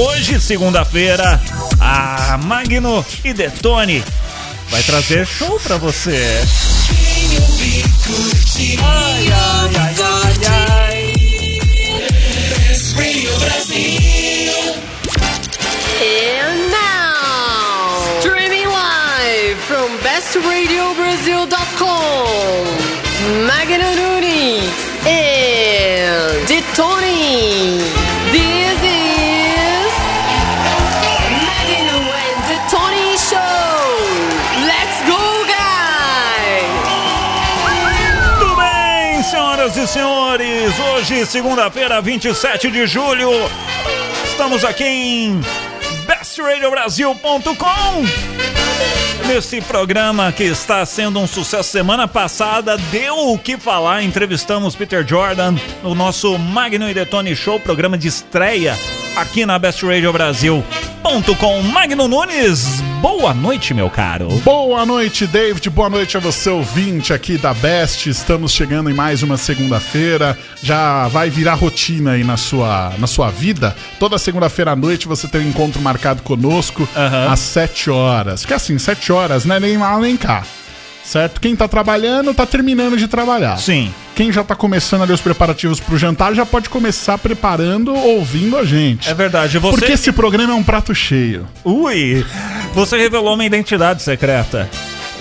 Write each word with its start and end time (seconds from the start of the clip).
Hoje, 0.00 0.38
segunda-feira, 0.38 1.42
a 1.80 2.38
Magno 2.38 3.04
e 3.24 3.32
Detone 3.32 4.00
vai 4.70 4.80
trazer 4.84 5.26
show 5.26 5.58
pra 5.58 5.76
você. 5.76 6.40
Ai, 8.80 9.32
ai, 9.32 9.76
ai, 9.76 9.96
ai, 10.00 10.34
ai. 10.46 11.14
And 16.00 16.70
now, 16.70 18.20
streaming 18.20 18.68
live 18.68 19.58
from 19.66 19.98
bestradiobrasil.com, 19.98 22.87
senhores? 40.38 40.78
Hoje, 40.78 41.26
segunda-feira, 41.26 42.00
27 42.00 42.70
de 42.70 42.86
julho, 42.86 43.28
estamos 44.24 44.64
aqui 44.64 44.84
em 44.84 45.40
bestradiobrasil.com. 46.06 48.06
Nesse 49.26 49.60
programa 49.60 50.32
que 50.32 50.44
está 50.44 50.86
sendo 50.86 51.18
um 51.18 51.26
sucesso, 51.26 51.70
semana 51.70 52.08
passada 52.08 52.78
deu 52.90 53.32
o 53.32 53.38
que 53.38 53.58
falar. 53.58 54.02
Entrevistamos 54.02 54.74
Peter 54.74 55.06
Jordan 55.06 55.54
no 55.82 55.94
nosso 55.94 56.38
Magno 56.38 56.88
e 56.88 56.94
Detone 56.94 57.36
Show, 57.36 57.60
programa 57.60 57.98
de 57.98 58.08
estreia 58.08 58.74
aqui 59.20 59.44
na 59.44 59.58
Best 59.58 59.84
Radio 59.84 60.12
Brasil.com. 60.12 61.62
Magno 61.62 62.06
Nunes, 62.06 62.80
boa 63.00 63.34
noite, 63.34 63.74
meu 63.74 63.90
caro. 63.90 64.28
Boa 64.44 64.86
noite, 64.86 65.26
David. 65.26 65.68
Boa 65.70 65.90
noite 65.90 66.16
a 66.16 66.20
você, 66.20 66.48
ouvinte 66.48 67.12
aqui 67.12 67.36
da 67.36 67.52
Best. 67.52 68.08
Estamos 68.08 68.52
chegando 68.52 68.88
em 68.88 68.94
mais 68.94 69.22
uma 69.22 69.36
segunda-feira. 69.36 70.38
Já 70.62 71.08
vai 71.08 71.30
virar 71.30 71.54
rotina 71.54 72.12
aí 72.12 72.22
na 72.22 72.36
sua, 72.36 72.92
na 72.98 73.08
sua 73.08 73.28
vida. 73.30 73.74
Toda 73.98 74.18
segunda-feira 74.18 74.70
à 74.72 74.76
noite 74.76 75.08
você 75.08 75.26
tem 75.26 75.40
um 75.40 75.48
encontro 75.48 75.82
marcado 75.82 76.22
conosco 76.22 76.88
Aham. 76.96 77.32
às 77.32 77.40
7 77.40 77.90
horas. 77.90 78.44
Que 78.44 78.54
assim, 78.54 78.78
7 78.78 79.12
horas, 79.12 79.44
né? 79.44 79.58
Nem 79.58 79.76
lá 79.76 79.98
nem 79.98 80.16
cá. 80.16 80.44
Certo? 81.08 81.40
Quem 81.40 81.56
tá 81.56 81.66
trabalhando, 81.66 82.34
tá 82.34 82.44
terminando 82.44 82.94
de 82.94 83.08
trabalhar. 83.08 83.56
Sim. 83.56 83.90
Quem 84.14 84.30
já 84.30 84.44
tá 84.44 84.54
começando 84.54 85.04
ali 85.04 85.12
os 85.14 85.22
preparativos 85.22 85.80
pro 85.80 85.96
jantar, 85.96 86.34
já 86.34 86.44
pode 86.44 86.68
começar 86.68 87.16
preparando, 87.16 87.94
ouvindo 87.94 88.58
a 88.58 88.64
gente. 88.64 89.08
É 89.08 89.14
verdade, 89.14 89.58
você. 89.58 89.78
Porque 89.78 89.92
esse 89.92 90.12
programa 90.12 90.52
é 90.52 90.56
um 90.56 90.62
prato 90.62 90.94
cheio. 90.94 91.48
Ui! 91.64 92.26
Você 92.74 92.98
revelou 92.98 93.32
uma 93.32 93.44
identidade 93.46 94.02
secreta. 94.02 94.68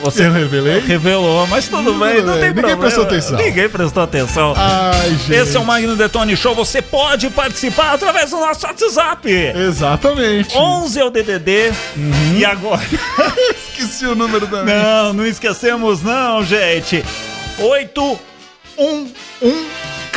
Você 0.01 0.25
Eu 0.25 0.31
revelei? 0.31 0.79
Revelou, 0.79 1.45
mas 1.47 1.67
tudo 1.67 1.85
Tudo 1.85 1.99
bem, 1.99 2.21
não 2.21 2.33
tem 2.33 2.49
ninguém 2.49 2.53
problema. 2.53 2.81
prestou 2.81 3.03
atenção. 3.03 3.37
Ninguém 3.37 3.69
prestou 3.69 4.03
atenção. 4.03 4.53
Ai, 4.55 5.09
gente. 5.09 5.33
Esse 5.33 5.57
é 5.57 5.59
o 5.59 5.65
Magno 5.65 5.95
Detone 5.95 6.35
Show. 6.37 6.53
Você 6.55 6.81
pode 6.81 7.29
participar 7.29 7.93
através 7.93 8.29
do 8.29 8.37
nosso 8.39 8.65
WhatsApp. 8.65 9.29
Exatamente. 9.29 10.55
11 10.57 10.99
é 10.99 11.05
o 11.05 11.09
DDD. 11.09 11.71
E 12.37 12.45
agora? 12.45 12.81
Esqueci 13.69 14.05
o 14.05 14.15
número 14.15 14.47
também. 14.47 14.75
Não, 14.75 15.13
não 15.13 15.25
esquecemos 15.25 16.01
não, 16.01 16.43
gente. 16.43 17.03
811 17.59 19.13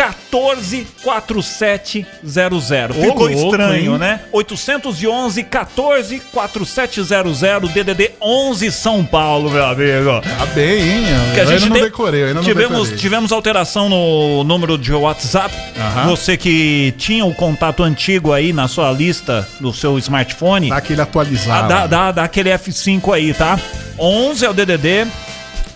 14 0.01 0.87
4700. 1.03 2.97
Ficou 2.97 3.29
louco, 3.29 3.31
estranho, 3.31 3.93
hein? 3.93 3.98
né? 3.98 4.20
811 4.33 5.43
14 5.43 6.20
4700 6.33 7.69
DDD 7.71 8.12
11 8.19 8.72
São 8.72 9.05
Paulo, 9.05 9.50
meu 9.50 9.62
amigo. 9.62 10.22
Tá 10.22 10.47
bem, 10.55 10.81
hein? 10.81 11.05
Que 11.34 11.41
a 11.41 11.44
gente 11.44 11.65
ainda 11.65 11.66
não 11.69 11.77
de- 11.77 11.83
decorei, 11.83 12.22
ainda 12.22 12.34
não 12.34 12.43
tivemos, 12.43 12.78
decorei. 12.78 12.97
tivemos 12.97 13.31
alteração 13.31 13.91
no 13.91 14.43
número 14.43 14.78
de 14.78 14.91
WhatsApp. 14.91 15.55
Aham. 15.78 16.06
Você 16.06 16.34
que 16.38 16.94
tinha 16.97 17.27
o 17.27 17.34
contato 17.34 17.82
antigo 17.82 18.32
aí 18.32 18.55
na 18.55 18.69
sua 18.69 18.91
lista 18.93 19.47
do 19.61 19.71
seu 19.71 19.99
smartphone, 19.99 20.71
Dá 20.71 20.77
aquele 20.78 21.00
ah, 21.03 21.05
atualizado. 21.05 21.69
dá, 21.69 21.87
dá, 21.87 22.11
dá 22.12 22.25
aquele 22.25 22.49
F5 22.49 23.12
aí, 23.15 23.34
tá? 23.34 23.61
11 23.99 24.47
é 24.47 24.49
o 24.49 24.55
DDD 24.55 25.06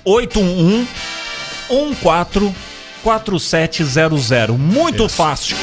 811 0.03 0.87
14 2.03 2.74
4700. 3.05 4.57
Muito 4.59 5.09
fácil. 5.09 5.57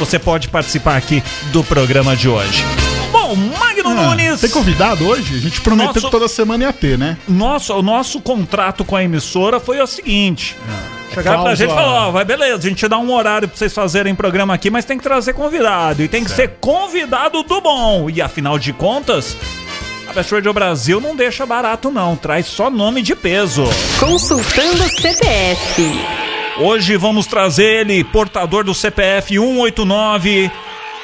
Você 0.00 0.18
pode 0.18 0.48
participar 0.48 0.96
aqui 0.96 1.22
do 1.52 1.62
programa 1.64 2.14
de 2.14 2.28
hoje. 2.28 2.64
Bom, 3.10 3.34
Magno 3.34 3.90
Ah, 3.90 3.94
Nunes. 4.08 4.40
Tem 4.40 4.50
convidado 4.50 5.06
hoje? 5.06 5.36
A 5.36 5.40
gente 5.40 5.60
prometeu 5.60 5.94
Nosso- 5.94 6.06
que 6.06 6.10
toda 6.10 6.28
semana 6.28 6.64
ia 6.64 6.72
ter, 6.72 6.98
né? 6.98 7.16
Nosso, 7.26 7.72
o 7.74 7.82
nosso 7.82 8.20
contrato 8.20 8.84
com 8.84 8.94
a 8.94 9.02
emissora 9.02 9.58
foi 9.58 9.80
o 9.80 9.86
seguinte. 9.86 10.56
Chegaram 11.14 11.42
pra 11.42 11.54
gente 11.54 11.70
e 11.70 11.74
falaram, 11.74 12.08
ó, 12.08 12.10
vai 12.10 12.24
beleza, 12.24 12.66
a 12.66 12.68
gente 12.68 12.86
dá 12.86 12.98
um 12.98 13.10
horário 13.12 13.48
pra 13.48 13.56
vocês 13.56 13.72
fazerem 13.72 14.14
programa 14.14 14.52
aqui, 14.54 14.70
mas 14.70 14.84
tem 14.84 14.98
que 14.98 15.02
trazer 15.02 15.32
convidado. 15.32 16.02
E 16.02 16.08
tem 16.08 16.22
que 16.22 16.30
ser 16.30 16.56
convidado 16.60 17.42
do 17.42 17.60
bom. 17.62 18.10
E 18.10 18.20
afinal 18.20 18.58
de 18.58 18.74
contas, 18.74 19.34
a 20.08 20.12
Best 20.12 20.32
Radio 20.34 20.52
Brasil 20.52 21.00
não 21.00 21.16
deixa 21.16 21.46
barato 21.46 21.90
não, 21.90 22.14
traz 22.14 22.46
só 22.46 22.68
nome 22.70 23.00
de 23.00 23.16
peso. 23.16 23.64
Consultando 23.98 24.84
CPF. 25.00 26.27
Hoje 26.60 26.96
vamos 26.96 27.24
trazer 27.26 27.86
ele, 27.86 28.02
portador 28.02 28.64
do 28.64 28.74
CPF 28.74 29.32
189 29.32 30.50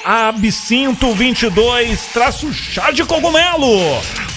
Absinto 0.04 1.15
22, 1.15 2.06
traço 2.09 2.53
chá 2.53 2.91
de 2.91 3.04
cogumelo. 3.04 3.69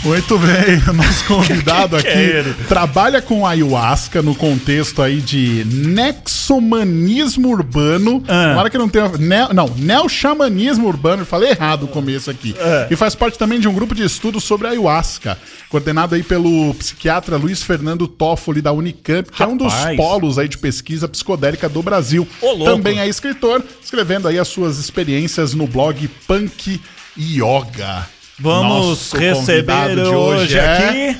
Muito 0.03 0.37
bem, 0.37 0.77
o 0.89 0.93
nosso 0.93 1.25
convidado 1.25 1.95
aqui 1.95 2.07
é 2.07 2.43
trabalha 2.67 3.21
com 3.21 3.45
ayahuasca 3.45 4.21
no 4.21 4.35
contexto 4.35 5.01
aí 5.01 5.19
de 5.19 5.65
nexomanismo 5.65 7.49
urbano. 7.49 8.23
Ah. 8.27 8.55
Hora 8.57 8.69
que 8.69 8.77
não 8.77 8.87
tem. 8.87 9.01
Ne, 9.19 9.51
não, 9.53 9.67
neo-xamanismo 9.75 10.87
urbano, 10.87 11.23
eu 11.23 11.25
falei 11.25 11.49
errado 11.49 11.83
o 11.83 11.87
começo 11.87 12.29
aqui. 12.29 12.55
É. 12.57 12.87
E 12.91 12.95
faz 12.95 13.15
parte 13.15 13.37
também 13.37 13.59
de 13.59 13.67
um 13.67 13.73
grupo 13.73 13.95
de 13.95 14.03
estudos 14.03 14.43
sobre 14.43 14.67
ayahuasca, 14.67 15.37
coordenado 15.69 16.15
aí 16.15 16.23
pelo 16.23 16.73
psiquiatra 16.75 17.35
Luiz 17.35 17.63
Fernando 17.63 18.07
Toffoli 18.07 18.61
da 18.61 18.71
Unicamp, 18.71 19.29
que 19.31 19.43
é 19.43 19.47
um 19.47 19.57
dos 19.57 19.73
Rapaz. 19.73 19.97
polos 19.97 20.39
aí 20.39 20.47
de 20.47 20.57
pesquisa 20.57 21.07
psicodélica 21.07 21.67
do 21.67 21.81
Brasil. 21.81 22.27
Ô. 22.41 22.63
Também 22.63 22.99
é 22.99 23.07
escritor, 23.07 23.63
escrevendo 23.83 24.27
aí 24.27 24.37
as 24.39 24.47
suas 24.47 24.77
experiências 24.77 25.53
no 25.53 25.67
blog 25.67 26.07
Punk 26.27 26.79
Yoga. 27.17 28.16
Vamos 28.39 28.87
Nosso 28.87 29.17
receber 29.17 29.99
hoje, 29.99 30.57
é 30.57 30.77
aqui. 31.13 31.17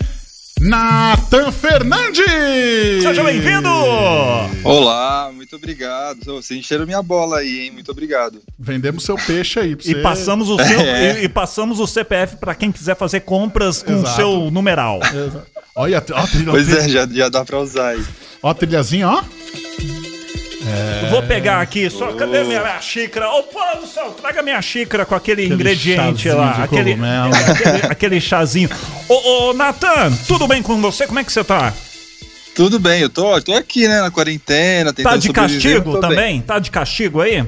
Nathan 0.60 1.52
Fernandes! 1.52 2.24
Seja 3.04 3.24
bem-vindo! 3.24 3.70
Olá, 4.64 5.32
muito 5.34 5.56
obrigado. 5.56 6.20
Ô, 6.36 6.42
Você 6.42 6.56
encheram 6.58 6.86
minha 6.86 7.02
bola 7.02 7.40
aí, 7.40 7.66
hein? 7.66 7.72
Muito 7.72 7.92
obrigado. 7.92 8.40
Vendemos 8.58 9.04
seu 9.04 9.16
peixe 9.16 9.60
aí 9.60 9.76
pra 9.76 9.86
E 9.86 9.94
você. 9.96 10.02
passamos 10.02 10.50
o 10.50 10.58
seu 10.64 10.80
É. 10.80 11.22
e, 11.22 11.26
e 11.26 11.30
passamos 11.30 11.80
o 11.80 11.86
CPF 11.88 12.38
pra 12.38 12.56
quem 12.56 12.72
quiser 12.72 12.96
fazer 12.96 13.20
compras 13.22 13.82
com 13.84 13.94
o 13.94 14.00
Exato. 14.00 14.16
seu 14.16 14.52
numeral. 14.52 15.00
Exa- 15.04 15.44
Olha, 15.76 16.04
ó, 16.12 16.18
a 16.18 16.28
trilha- 16.28 16.52
Pois 16.52 16.70
é, 16.74 16.90
já, 16.90 17.08
já 17.08 17.30
dá 17.30 17.46
pra 17.46 17.60
usar 17.60 17.90
aí. 17.90 18.04
ó 18.42 18.50
a 18.50 18.54
trilhazinha, 18.56 19.10
ó. 19.10 19.24
Eu 21.04 21.10
Vou 21.10 21.24
pegar 21.24 21.62
aqui, 21.62 21.90
só 21.90 22.12
cadê 22.14 22.44
minha, 22.44 22.62
minha 22.62 22.82
xícara? 22.82 23.30
Ô, 23.30 23.44
pô 23.44 23.60
do 23.80 23.88
céu, 23.88 24.12
traga 24.12 24.42
minha 24.42 24.62
xícara 24.62 25.06
com 25.06 25.16
aquele, 25.16 25.46
ingrediente 25.46 26.24
chazinho 26.24 26.38
lá, 26.38 26.52
de 26.54 26.62
aquele, 26.64 26.94
aquele, 26.94 27.86
aquele 27.92 28.22
chazinho. 28.22 28.70
Ô, 29.08 29.50
ô, 29.50 29.54
Natan, 29.54 30.12
tudo 30.28 30.48
bem 30.48 30.62
com 30.62 30.80
você? 30.82 31.08
Como 31.08 31.20
é 31.20 31.24
que 31.24 31.32
você 31.32 31.44
tá? 31.44 31.74
Tudo 32.56 32.80
bem, 32.80 33.02
eu 33.02 33.10
tô, 33.10 33.40
tô 33.42 33.54
aqui, 33.54 33.88
né, 33.88 34.02
na 34.02 34.10
quarentena, 34.10 34.92
Tá 34.92 35.16
de 35.16 35.32
castigo 35.32 35.94
tô 35.94 36.02
bem. 36.02 36.10
também? 36.10 36.42
Tá 36.42 36.58
de 36.58 36.72
castigo 36.72 37.22
aí? 37.22 37.46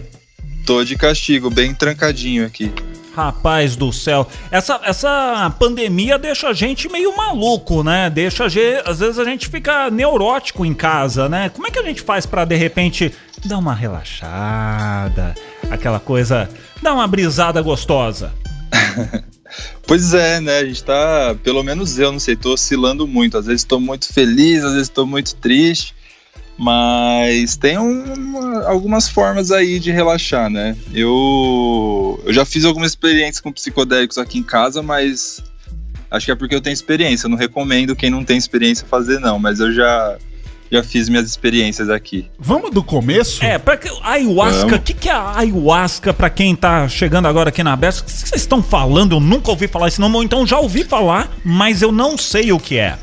Tô 0.65 0.83
de 0.83 0.95
castigo, 0.95 1.49
bem 1.49 1.73
trancadinho 1.73 2.45
aqui. 2.45 2.71
Rapaz 3.19 3.75
do 3.75 3.91
céu, 3.91 4.25
essa, 4.49 4.79
essa 4.83 5.53
pandemia 5.59 6.17
deixa 6.17 6.47
a 6.47 6.53
gente 6.53 6.89
meio 6.89 7.15
maluco, 7.17 7.83
né? 7.83 8.09
Deixa 8.09 8.45
a 8.45 8.49
gente, 8.49 8.81
às 8.85 8.99
vezes 8.99 9.19
a 9.19 9.25
gente 9.25 9.49
fica 9.49 9.89
neurótico 9.89 10.65
em 10.65 10.73
casa, 10.73 11.27
né? 11.27 11.49
Como 11.49 11.67
é 11.67 11.69
que 11.69 11.79
a 11.79 11.83
gente 11.83 12.01
faz 12.01 12.25
pra 12.25 12.45
de 12.45 12.55
repente 12.55 13.13
dar 13.45 13.57
uma 13.57 13.75
relaxada, 13.75 15.35
aquela 15.69 15.99
coisa, 15.99 16.49
dar 16.81 16.93
uma 16.93 17.07
brisada 17.07 17.61
gostosa? 17.61 18.33
Pois 19.87 20.13
é, 20.13 20.39
né, 20.39 20.59
a 20.59 20.65
gente 20.65 20.83
tá, 20.83 21.35
pelo 21.43 21.63
menos 21.63 21.97
eu, 21.97 22.11
não 22.11 22.19
sei, 22.19 22.35
tô 22.35 22.53
oscilando 22.53 23.07
muito. 23.07 23.35
Às 23.35 23.47
vezes 23.47 23.63
tô 23.63 23.79
muito 23.79 24.13
feliz, 24.13 24.63
às 24.63 24.73
vezes 24.73 24.89
tô 24.89 25.07
muito 25.07 25.35
triste. 25.35 25.95
Mas 26.61 27.55
tem 27.55 27.77
um- 27.79 28.59
algumas 28.67 29.07
formas 29.07 29.49
aí 29.49 29.79
de 29.79 29.91
relaxar, 29.91 30.49
né? 30.49 30.75
Eu, 30.93 32.21
eu 32.25 32.33
já 32.33 32.43
fiz 32.43 32.65
algumas 32.65 32.91
experiências 32.91 33.39
com 33.39 33.49
psicodélicos 33.49 34.17
aqui 34.17 34.39
em 34.39 34.43
casa, 34.43 34.83
mas 34.83 35.41
acho 36.11 36.25
que 36.25 36.31
é 36.33 36.35
porque 36.35 36.53
eu 36.53 36.59
tenho 36.59 36.73
experiência. 36.73 37.27
Eu 37.27 37.29
não 37.29 37.37
recomendo 37.37 37.95
quem 37.95 38.09
não 38.09 38.25
tem 38.25 38.37
experiência 38.37 38.85
fazer, 38.85 39.19
não. 39.21 39.39
Mas 39.39 39.61
eu 39.61 39.71
já, 39.71 40.17
já 40.69 40.83
fiz 40.83 41.07
minhas 41.07 41.25
experiências 41.29 41.89
aqui. 41.89 42.27
Vamos 42.37 42.71
do 42.71 42.83
começo? 42.83 43.41
É, 43.41 43.57
pra 43.57 43.77
que, 43.77 43.89
ayahuasca, 44.03 44.75
o 44.75 44.81
que, 44.81 44.93
que 44.93 45.07
é 45.07 45.13
ayahuasca 45.13 46.13
pra 46.13 46.29
quem 46.29 46.53
tá 46.57 46.89
chegando 46.89 47.27
agora 47.29 47.47
aqui 47.49 47.63
na 47.63 47.73
Best? 47.77 48.01
O 48.01 48.03
que 48.03 48.11
vocês 48.11 48.41
estão 48.41 48.61
falando? 48.61 49.15
Eu 49.15 49.21
nunca 49.21 49.49
ouvi 49.49 49.65
falar 49.69 49.87
esse 49.87 50.01
nome, 50.01 50.17
ou 50.17 50.23
então 50.23 50.45
já 50.45 50.59
ouvi 50.59 50.83
falar, 50.83 51.31
mas 51.45 51.81
eu 51.81 51.91
não 51.93 52.17
sei 52.17 52.51
o 52.51 52.59
que 52.59 52.77
é. 52.77 52.97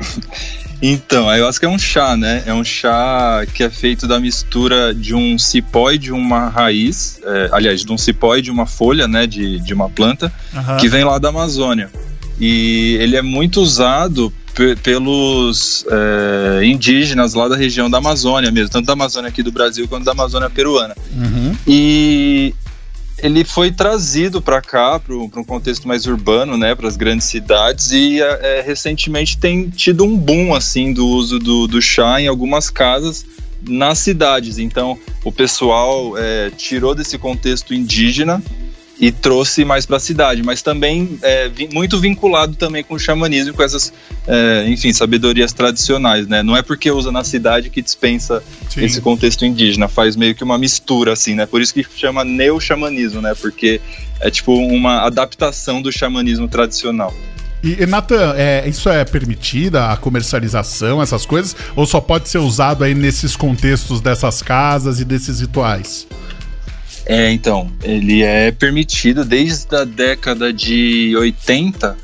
Então, 0.80 1.28
a 1.28 1.32
ayahuasca 1.32 1.66
é 1.66 1.68
um 1.68 1.78
chá, 1.78 2.16
né? 2.16 2.42
É 2.46 2.54
um 2.54 2.62
chá 2.62 3.44
que 3.52 3.64
é 3.64 3.70
feito 3.70 4.06
da 4.06 4.20
mistura 4.20 4.94
de 4.94 5.14
um 5.14 5.36
cipó 5.36 5.90
e 5.90 5.98
de 5.98 6.12
uma 6.12 6.48
raiz, 6.48 7.18
é, 7.24 7.48
aliás, 7.52 7.84
de 7.84 7.92
um 7.92 7.98
cipó 7.98 8.36
e 8.36 8.42
de 8.42 8.50
uma 8.50 8.64
folha, 8.64 9.08
né, 9.08 9.26
de, 9.26 9.58
de 9.58 9.74
uma 9.74 9.88
planta, 9.90 10.32
Aham. 10.54 10.76
que 10.76 10.88
vem 10.88 11.02
lá 11.02 11.18
da 11.18 11.30
Amazônia. 11.30 11.90
E 12.40 12.96
ele 13.00 13.16
é 13.16 13.22
muito 13.22 13.60
usado 13.60 14.32
pe- 14.54 14.76
pelos 14.76 15.84
é, 15.90 16.64
indígenas 16.64 17.34
lá 17.34 17.48
da 17.48 17.56
região 17.56 17.90
da 17.90 17.98
Amazônia 17.98 18.52
mesmo, 18.52 18.70
tanto 18.70 18.86
da 18.86 18.92
Amazônia 18.92 19.28
aqui 19.28 19.42
do 19.42 19.50
Brasil 19.50 19.88
quanto 19.88 20.04
da 20.04 20.12
Amazônia 20.12 20.48
peruana. 20.48 20.94
Uhum. 21.12 21.56
E 21.66 22.54
ele 23.22 23.44
foi 23.44 23.70
trazido 23.70 24.40
para 24.40 24.60
cá, 24.60 24.98
para 24.98 25.14
um 25.14 25.44
contexto 25.44 25.86
mais 25.86 26.06
urbano, 26.06 26.56
né, 26.56 26.74
para 26.74 26.88
as 26.88 26.96
grandes 26.96 27.26
cidades, 27.26 27.90
e 27.90 28.20
é, 28.20 28.62
recentemente 28.64 29.38
tem 29.38 29.68
tido 29.68 30.04
um 30.04 30.16
boom 30.16 30.54
assim 30.54 30.92
do 30.92 31.06
uso 31.06 31.38
do, 31.38 31.66
do 31.66 31.82
chá 31.82 32.20
em 32.20 32.28
algumas 32.28 32.70
casas 32.70 33.26
nas 33.66 33.98
cidades. 33.98 34.58
Então, 34.58 34.98
o 35.24 35.32
pessoal 35.32 36.16
é, 36.16 36.50
tirou 36.50 36.94
desse 36.94 37.18
contexto 37.18 37.74
indígena 37.74 38.42
e 39.00 39.12
trouxe 39.12 39.64
mais 39.64 39.86
para 39.86 39.96
a 39.96 40.00
cidade, 40.00 40.42
mas 40.42 40.60
também 40.60 41.18
é, 41.22 41.50
muito 41.72 42.00
vinculado 42.00 42.56
também 42.56 42.82
com 42.82 42.94
o 42.94 42.98
xamanismo, 42.98 43.54
com 43.54 43.62
essas, 43.62 43.92
é, 44.26 44.64
enfim, 44.68 44.92
sabedorias 44.92 45.52
tradicionais, 45.52 46.26
né? 46.26 46.42
Não 46.42 46.56
é 46.56 46.62
porque 46.62 46.90
usa 46.90 47.12
na 47.12 47.22
cidade 47.22 47.70
que 47.70 47.80
dispensa 47.80 48.42
Sim. 48.68 48.84
esse 48.84 49.00
contexto 49.00 49.44
indígena, 49.44 49.86
faz 49.86 50.16
meio 50.16 50.34
que 50.34 50.42
uma 50.42 50.58
mistura, 50.58 51.12
assim, 51.12 51.34
né? 51.34 51.46
Por 51.46 51.60
isso 51.60 51.72
que 51.72 51.86
chama 51.96 52.24
neo-xamanismo, 52.24 53.20
né? 53.20 53.34
Porque 53.40 53.80
é 54.20 54.30
tipo 54.30 54.52
uma 54.52 55.06
adaptação 55.06 55.80
do 55.80 55.92
xamanismo 55.92 56.48
tradicional. 56.48 57.14
E, 57.62 57.82
e 57.82 57.86
Nathan, 57.86 58.34
é, 58.36 58.68
isso 58.68 58.88
é 58.88 59.04
permitida, 59.04 59.90
a 59.90 59.96
comercialização, 59.96 61.00
essas 61.00 61.24
coisas? 61.24 61.54
Ou 61.76 61.86
só 61.86 62.00
pode 62.00 62.28
ser 62.28 62.38
usado 62.38 62.82
aí 62.82 62.94
nesses 62.94 63.36
contextos 63.36 64.00
dessas 64.00 64.42
casas 64.42 65.00
e 65.00 65.04
desses 65.04 65.40
rituais? 65.40 66.06
É, 67.08 67.32
então, 67.32 67.72
ele 67.82 68.22
é 68.22 68.52
permitido 68.52 69.24
desde 69.24 69.74
a 69.74 69.84
década 69.84 70.52
de 70.52 71.16
80, 71.16 71.96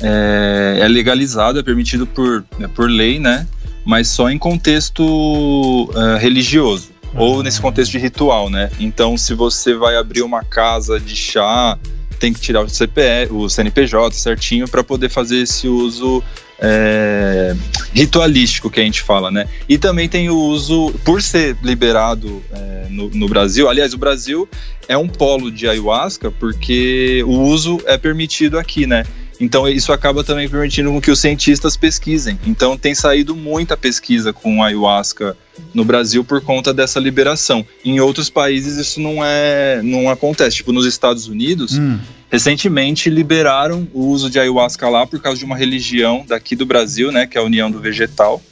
é, 0.00 0.78
é 0.82 0.88
legalizado, 0.88 1.58
é 1.58 1.64
permitido 1.64 2.06
por, 2.06 2.44
é 2.60 2.68
por 2.68 2.88
lei, 2.88 3.18
né? 3.18 3.44
Mas 3.84 4.06
só 4.06 4.30
em 4.30 4.38
contexto 4.38 5.90
é, 5.96 6.18
religioso. 6.18 6.90
Ou 7.16 7.42
nesse 7.42 7.60
contexto 7.60 7.92
de 7.92 7.98
ritual, 7.98 8.48
né? 8.48 8.70
Então, 8.78 9.16
se 9.16 9.34
você 9.34 9.74
vai 9.74 9.96
abrir 9.96 10.22
uma 10.22 10.44
casa 10.44 11.00
de 11.00 11.16
chá, 11.16 11.76
tem 12.20 12.32
que 12.32 12.40
tirar 12.40 12.62
o 12.62 12.66
CPE, 12.66 13.32
o 13.32 13.48
CNPJ 13.48 14.16
certinho 14.16 14.68
para 14.68 14.84
poder 14.84 15.08
fazer 15.08 15.38
esse 15.38 15.66
uso 15.66 16.22
é, 16.58 17.54
ritualístico 17.92 18.70
que 18.70 18.80
a 18.80 18.84
gente 18.84 19.02
fala, 19.02 19.30
né? 19.30 19.46
E 19.68 19.78
também 19.78 20.08
tem 20.08 20.30
o 20.30 20.36
uso, 20.36 20.92
por 21.04 21.20
ser 21.22 21.56
liberado 21.62 22.42
é, 22.52 22.86
no, 22.90 23.08
no 23.10 23.28
Brasil, 23.28 23.68
aliás, 23.68 23.92
o 23.94 23.98
Brasil 23.98 24.48
é 24.88 24.96
um 24.96 25.08
polo 25.08 25.50
de 25.50 25.68
ayahuasca 25.68 26.30
porque 26.30 27.22
o 27.26 27.42
uso 27.42 27.80
é 27.86 27.98
permitido 27.98 28.58
aqui, 28.58 28.86
né? 28.86 29.04
Então 29.38 29.68
isso 29.68 29.92
acaba 29.92 30.24
também 30.24 30.48
permitindo 30.48 30.98
que 31.00 31.10
os 31.10 31.18
cientistas 31.18 31.76
pesquisem. 31.76 32.38
Então 32.46 32.76
tem 32.76 32.94
saído 32.94 33.36
muita 33.36 33.76
pesquisa 33.76 34.32
com 34.32 34.62
ayahuasca 34.62 35.36
no 35.74 35.84
Brasil 35.84 36.24
por 36.24 36.40
conta 36.40 36.72
dessa 36.72 36.98
liberação. 36.98 37.66
Em 37.84 38.00
outros 38.00 38.30
países 38.30 38.76
isso 38.78 39.00
não 39.00 39.22
é 39.22 39.82
não 39.82 40.08
acontece. 40.08 40.56
Tipo 40.56 40.72
nos 40.72 40.86
Estados 40.86 41.28
Unidos, 41.28 41.78
Hum. 41.78 41.98
Recentemente 42.30 43.08
liberaram 43.10 43.86
o 43.94 44.06
uso 44.06 44.28
de 44.28 44.38
ayahuasca 44.38 44.88
lá 44.88 45.06
por 45.06 45.20
causa 45.20 45.38
de 45.38 45.44
uma 45.44 45.56
religião 45.56 46.24
daqui 46.26 46.56
do 46.56 46.66
Brasil, 46.66 47.10
né, 47.12 47.26
que 47.26 47.38
é 47.38 47.40
a 47.40 47.44
União 47.44 47.70
do 47.70 47.80
Vegetal. 47.80 48.42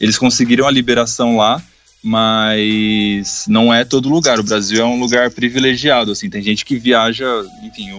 Eles 0.00 0.18
conseguiram 0.18 0.66
a 0.66 0.70
liberação 0.70 1.36
lá, 1.36 1.62
mas 2.02 3.44
não 3.48 3.72
é 3.72 3.84
todo 3.84 4.08
lugar. 4.08 4.38
O 4.38 4.42
Brasil 4.44 4.82
é 4.82 4.84
um 4.86 4.98
lugar 5.00 5.30
privilegiado, 5.30 6.12
assim. 6.12 6.28
Tem 6.28 6.42
gente 6.42 6.64
que 6.64 6.76
viaja, 6.76 7.24
enfim, 7.62 7.90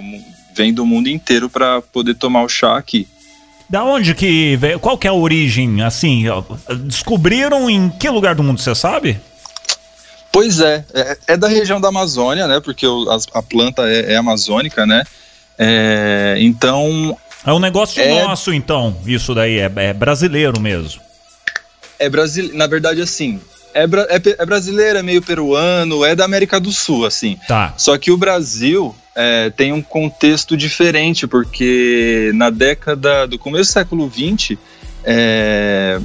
vem 0.56 0.74
do 0.74 0.86
mundo 0.86 1.10
inteiro 1.10 1.50
para 1.50 1.82
poder 1.82 2.16
tomar 2.16 2.44
o 2.44 2.50
chá 2.50 2.78
aqui. 2.78 3.08
Da 3.70 3.84
onde 3.84 4.14
que 4.14 4.56
veio? 4.58 4.80
Qual 4.80 4.98
que 4.98 5.08
é 5.08 5.10
a 5.10 5.14
origem? 5.14 5.82
Assim, 5.82 6.26
descobriram 6.86 7.70
em 7.70 7.90
que 7.90 8.08
lugar 8.10 8.36
do 8.36 8.44
mundo, 8.44 8.62
você 8.62 8.76
sabe? 8.76 9.20
Pois 10.32 10.60
é, 10.60 10.86
é, 10.94 11.18
é 11.30 11.38
da 11.38 11.48
região 11.48 11.80
da 11.82 11.88
Amazônia, 11.88 12.46
né? 12.48 12.60
Porque 12.60 12.86
o- 12.86 13.10
as- 13.10 13.26
a, 13.34 13.42
planta 13.42 13.82
é, 13.90 14.14
é 14.14 14.18
amazônica, 14.18 14.86
né? 14.86 15.04
É, 15.58 16.36
então 16.40 17.18
É 17.46 17.54
um 17.54 17.60
negócio 17.60 18.02
É. 18.02 18.24
nosso, 18.24 18.52
então. 18.54 18.96
Isso 19.06 19.34
daí 19.36 19.60
é, 19.60 19.72
é 19.76 19.94
brasileiro 19.94 20.60
mesmo. 20.60 21.00
é 22.00 22.10
brasileiro, 22.10 22.58
na 22.58 22.66
verdade, 22.68 23.02
assim, 23.02 23.40
é, 23.74 23.86
bra- 23.88 24.08
é 24.10 24.20
é 24.42 24.46
brasileiro, 24.46 24.98
é 25.00 25.04
meio 25.04 25.22
peruano, 25.22 26.04
é 26.04 26.16
da 26.16 26.26
América 26.26 26.60
do 26.60 26.72
Sul, 26.72 27.06
assim. 27.06 27.38
Tá. 27.48 27.74
Só 27.78 27.98
que 27.98 28.12
o 28.12 28.18
Brasil 28.18 28.96
é, 29.16 29.50
tem 29.52 29.72
um 29.72 29.82
contexto 29.82 30.58
diferente, 30.58 31.26
porque 31.28 32.32
na 32.34 32.50
década 32.50 33.26
do 33.28 33.38
começo 33.40 33.70
do 33.70 33.74
século 33.74 34.12
XX, 34.12 34.58
é, 35.04 36.00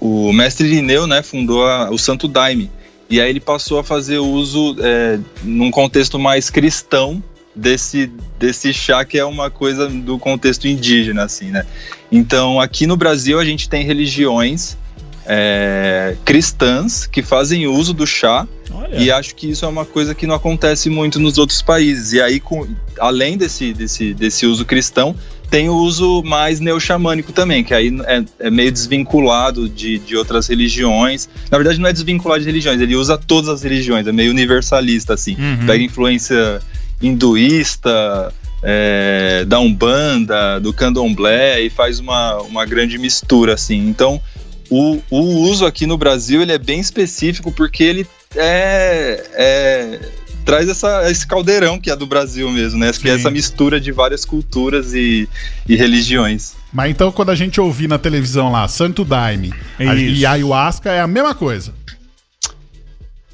o 0.00 0.32
mestre 0.32 0.66
Irineu 0.66 1.06
né, 1.06 1.22
fundou 1.22 1.64
a- 1.66 1.90
o 1.90 1.98
Santo 1.98 2.26
Daime. 2.26 2.70
E 3.08 3.20
aí 3.20 3.28
ele 3.30 3.40
passou 3.40 3.78
a 3.78 3.84
fazer 3.84 4.18
uso 4.18 4.74
é, 4.80 5.18
num 5.44 5.70
contexto 5.70 6.18
mais 6.18 6.48
cristão 6.50 7.22
desse, 7.54 8.10
desse 8.38 8.72
chá 8.72 9.04
que 9.04 9.18
é 9.18 9.24
uma 9.24 9.50
coisa 9.50 9.88
do 9.88 10.18
contexto 10.18 10.66
indígena, 10.66 11.24
assim, 11.24 11.50
né? 11.50 11.64
Então, 12.10 12.60
aqui 12.60 12.86
no 12.86 12.96
Brasil 12.96 13.38
a 13.38 13.44
gente 13.44 13.68
tem 13.68 13.84
religiões 13.84 14.76
é, 15.26 16.16
cristãs 16.24 17.06
que 17.06 17.22
fazem 17.22 17.66
uso 17.66 17.94
do 17.94 18.06
chá 18.06 18.46
Olha. 18.70 18.96
e 18.96 19.10
acho 19.10 19.34
que 19.34 19.50
isso 19.50 19.64
é 19.64 19.68
uma 19.68 19.84
coisa 19.84 20.14
que 20.14 20.26
não 20.26 20.34
acontece 20.34 20.90
muito 20.90 21.18
nos 21.18 21.38
outros 21.38 21.62
países. 21.62 22.12
E 22.12 22.20
aí, 22.20 22.38
com, 22.38 22.66
além 22.98 23.36
desse, 23.36 23.72
desse, 23.72 24.12
desse 24.12 24.46
uso 24.46 24.64
cristão, 24.64 25.14
tem 25.50 25.68
o 25.68 25.74
uso 25.76 26.22
mais 26.24 26.58
neoxamânico 26.60 27.32
também, 27.32 27.62
que 27.62 27.72
aí 27.72 27.96
é, 28.06 28.24
é 28.40 28.50
meio 28.50 28.72
desvinculado 28.72 29.68
de, 29.68 29.98
de 29.98 30.16
outras 30.16 30.48
religiões. 30.48 31.28
Na 31.50 31.56
verdade, 31.58 31.78
não 31.78 31.88
é 31.88 31.92
desvinculado 31.92 32.40
de 32.40 32.46
religiões, 32.46 32.80
ele 32.80 32.96
usa 32.96 33.16
todas 33.16 33.48
as 33.48 33.62
religiões, 33.62 34.06
é 34.06 34.12
meio 34.12 34.30
universalista, 34.30 35.14
assim. 35.14 35.36
Uhum. 35.38 35.66
Pega 35.66 35.82
influência 35.82 36.60
hinduísta, 37.00 38.32
é, 38.62 39.44
da 39.46 39.58
Umbanda, 39.60 40.58
do 40.60 40.72
Candomblé 40.72 41.60
e 41.62 41.70
faz 41.70 41.98
uma, 41.98 42.36
uma 42.42 42.64
grande 42.64 42.96
mistura, 42.98 43.54
assim. 43.54 43.88
Então, 43.88 44.20
o, 44.70 45.00
o 45.10 45.20
uso 45.42 45.66
aqui 45.66 45.86
no 45.86 45.98
Brasil 45.98 46.40
ele 46.40 46.52
é 46.52 46.58
bem 46.58 46.80
específico 46.80 47.52
porque 47.52 47.82
ele 47.84 48.06
é, 48.34 49.26
é- 49.34 50.00
traz 50.44 50.68
essa, 50.68 51.10
esse 51.10 51.26
caldeirão 51.26 51.78
que 51.78 51.90
é 51.90 51.96
do 51.96 52.06
Brasil 52.06 52.50
mesmo, 52.50 52.78
né? 52.78 52.90
Que 52.92 53.08
é 53.08 53.12
Sim. 53.14 53.18
essa 53.20 53.30
mistura 53.30 53.80
de 53.80 53.92
várias 53.92 54.24
culturas 54.24 54.92
e, 54.94 55.28
e 55.68 55.76
religiões. 55.76 56.54
Mas 56.72 56.90
então 56.90 57.12
quando 57.12 57.30
a 57.30 57.34
gente 57.34 57.60
ouvir 57.60 57.88
na 57.88 57.98
televisão 57.98 58.50
lá, 58.50 58.66
Santo 58.66 59.04
Daime 59.04 59.52
a- 59.78 59.94
Isso. 59.94 60.20
e 60.20 60.26
ayahuasca 60.26 60.90
é 60.90 61.00
a 61.00 61.06
mesma 61.06 61.34
coisa? 61.34 61.72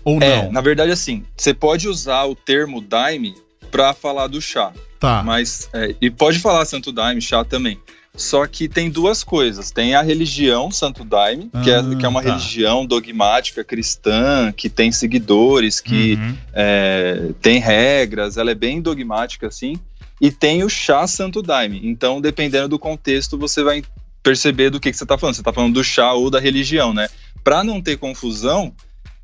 Ou 0.05 0.21
É, 0.23 0.45
não? 0.45 0.53
na 0.53 0.61
verdade, 0.61 0.91
assim, 0.93 1.25
você 1.37 1.53
pode 1.53 1.87
usar 1.89 2.25
o 2.25 2.35
termo 2.35 2.81
daime 2.81 3.35
para 3.71 3.95
falar 3.95 4.27
do 4.27 4.41
chá, 4.41 4.73
Tá. 4.99 5.23
mas 5.23 5.69
é, 5.73 5.95
e 6.01 6.11
pode 6.11 6.39
falar 6.39 6.65
santo 6.67 6.93
daime, 6.93 7.21
chá 7.21 7.45
também. 7.45 7.79
Só 8.15 8.45
que 8.47 8.69
tem 8.69 8.91
duas 8.91 9.23
coisas. 9.23 9.71
Tem 9.71 9.95
a 9.95 10.03
religião 10.03 10.69
Santo 10.73 11.05
Daime, 11.05 11.49
que, 11.63 11.71
Ah, 11.71 11.79
é, 11.93 11.95
que 11.97 12.05
é 12.05 12.09
uma 12.09 12.21
tá. 12.21 12.31
religião 12.31 12.85
dogmática 12.85 13.63
cristã, 13.63 14.53
que 14.53 14.69
tem 14.69 14.91
seguidores, 14.91 15.79
que 15.81 16.15
Uhum. 16.15 16.37
é, 16.53 17.31
tem 17.41 17.61
regras, 17.61 18.37
ela 18.37 18.51
é 18.51 18.55
bem 18.55 18.83
dogmática 18.83 19.47
assim. 19.47 19.79
E 20.21 20.31
tem 20.31 20.65
o 20.65 20.69
chá 20.69 21.07
Santo 21.07 21.41
Daime. 21.41 21.81
Então, 21.85 22.21
dependendo 22.21 22.69
do 22.69 22.79
contexto, 22.81 23.39
você 23.39 23.63
vai 23.63 23.83
perceber 24.25 24.71
do 24.71 24.81
que, 24.81 24.91
que 24.91 24.97
você 24.97 25.05
está 25.05 25.17
falando. 25.17 25.37
Você 25.37 25.41
está 25.41 25.53
falando 25.53 25.75
do 25.75 25.85
chá 25.85 26.13
ou 26.13 26.29
da 26.31 26.41
religião, 26.41 26.93
né? 26.93 27.09
Para 27.45 27.63
não 27.65 27.81
ter 27.81 27.97
confusão, 27.97 28.75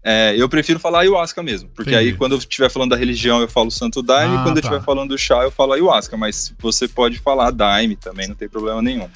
é, 0.08 0.36
eu 0.38 0.48
prefiro 0.48 0.78
falar 0.78 1.00
ayahuasca 1.00 1.42
mesmo. 1.42 1.68
Porque 1.74 1.90
Entendi. 1.90 2.10
aí, 2.10 2.16
quando 2.16 2.32
eu 2.32 2.38
estiver 2.38 2.70
falando 2.70 2.90
da 2.90 2.96
religião, 2.96 3.40
eu 3.40 3.48
falo 3.48 3.72
Santo 3.72 4.00
Daime. 4.00 4.36
Ah, 4.36 4.40
e 4.40 4.42
quando 4.44 4.58
eu 4.58 4.62
tá. 4.62 4.68
estiver 4.68 4.84
falando 4.84 5.08
do 5.08 5.18
chá, 5.18 5.42
eu 5.42 5.50
falo 5.50 5.72
ayahuasca. 5.72 6.16
Mas 6.16 6.54
você 6.60 6.86
pode 6.86 7.18
falar 7.18 7.50
Daime 7.50 7.96
também, 7.96 8.28
não 8.28 8.36
tem 8.36 8.48
problema 8.48 8.80
nenhum. 8.80 9.08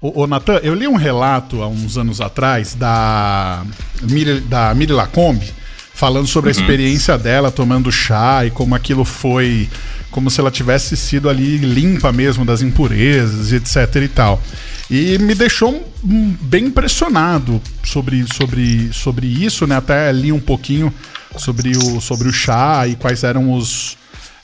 Ô, 0.00 0.22
ô 0.22 0.26
Natan, 0.26 0.58
eu 0.62 0.74
li 0.74 0.88
um 0.88 0.96
relato 0.96 1.60
há 1.60 1.68
uns 1.68 1.98
anos 1.98 2.18
atrás 2.22 2.74
da 2.74 3.62
Miri, 4.00 4.40
da 4.40 4.74
Miri 4.74 4.92
Lacombe 4.92 5.52
falando 5.92 6.28
sobre 6.28 6.48
a 6.48 6.52
experiência 6.52 7.18
dela 7.18 7.50
tomando 7.50 7.92
chá 7.92 8.46
e 8.46 8.50
como 8.50 8.74
aquilo 8.74 9.04
foi 9.04 9.68
como 10.10 10.30
se 10.30 10.40
ela 10.40 10.50
tivesse 10.50 10.96
sido 10.96 11.28
ali 11.28 11.58
limpa 11.58 12.12
mesmo 12.12 12.44
das 12.44 12.62
impurezas, 12.62 13.52
etc 13.52 14.02
e 14.02 14.08
tal. 14.08 14.42
E 14.90 15.18
me 15.18 15.34
deixou 15.34 15.86
hum, 16.02 16.34
bem 16.40 16.66
impressionado 16.66 17.60
sobre, 17.84 18.24
sobre, 18.32 18.90
sobre 18.92 19.26
isso, 19.26 19.66
né? 19.66 19.76
Até 19.76 20.10
li 20.12 20.32
um 20.32 20.40
pouquinho 20.40 20.92
sobre 21.36 21.76
o, 21.76 22.00
sobre 22.00 22.28
o 22.28 22.32
chá 22.32 22.86
e 22.88 22.96
quais 22.96 23.22
eram 23.22 23.52
os. 23.52 23.96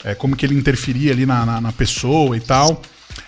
É, 0.03 0.13
como 0.13 0.35
que 0.35 0.45
ele 0.45 0.53
interferia 0.53 1.11
ali 1.11 1.25
na, 1.25 1.45
na, 1.45 1.61
na 1.61 1.71
pessoa 1.71 2.37
e 2.37 2.39
tal. 2.39 2.81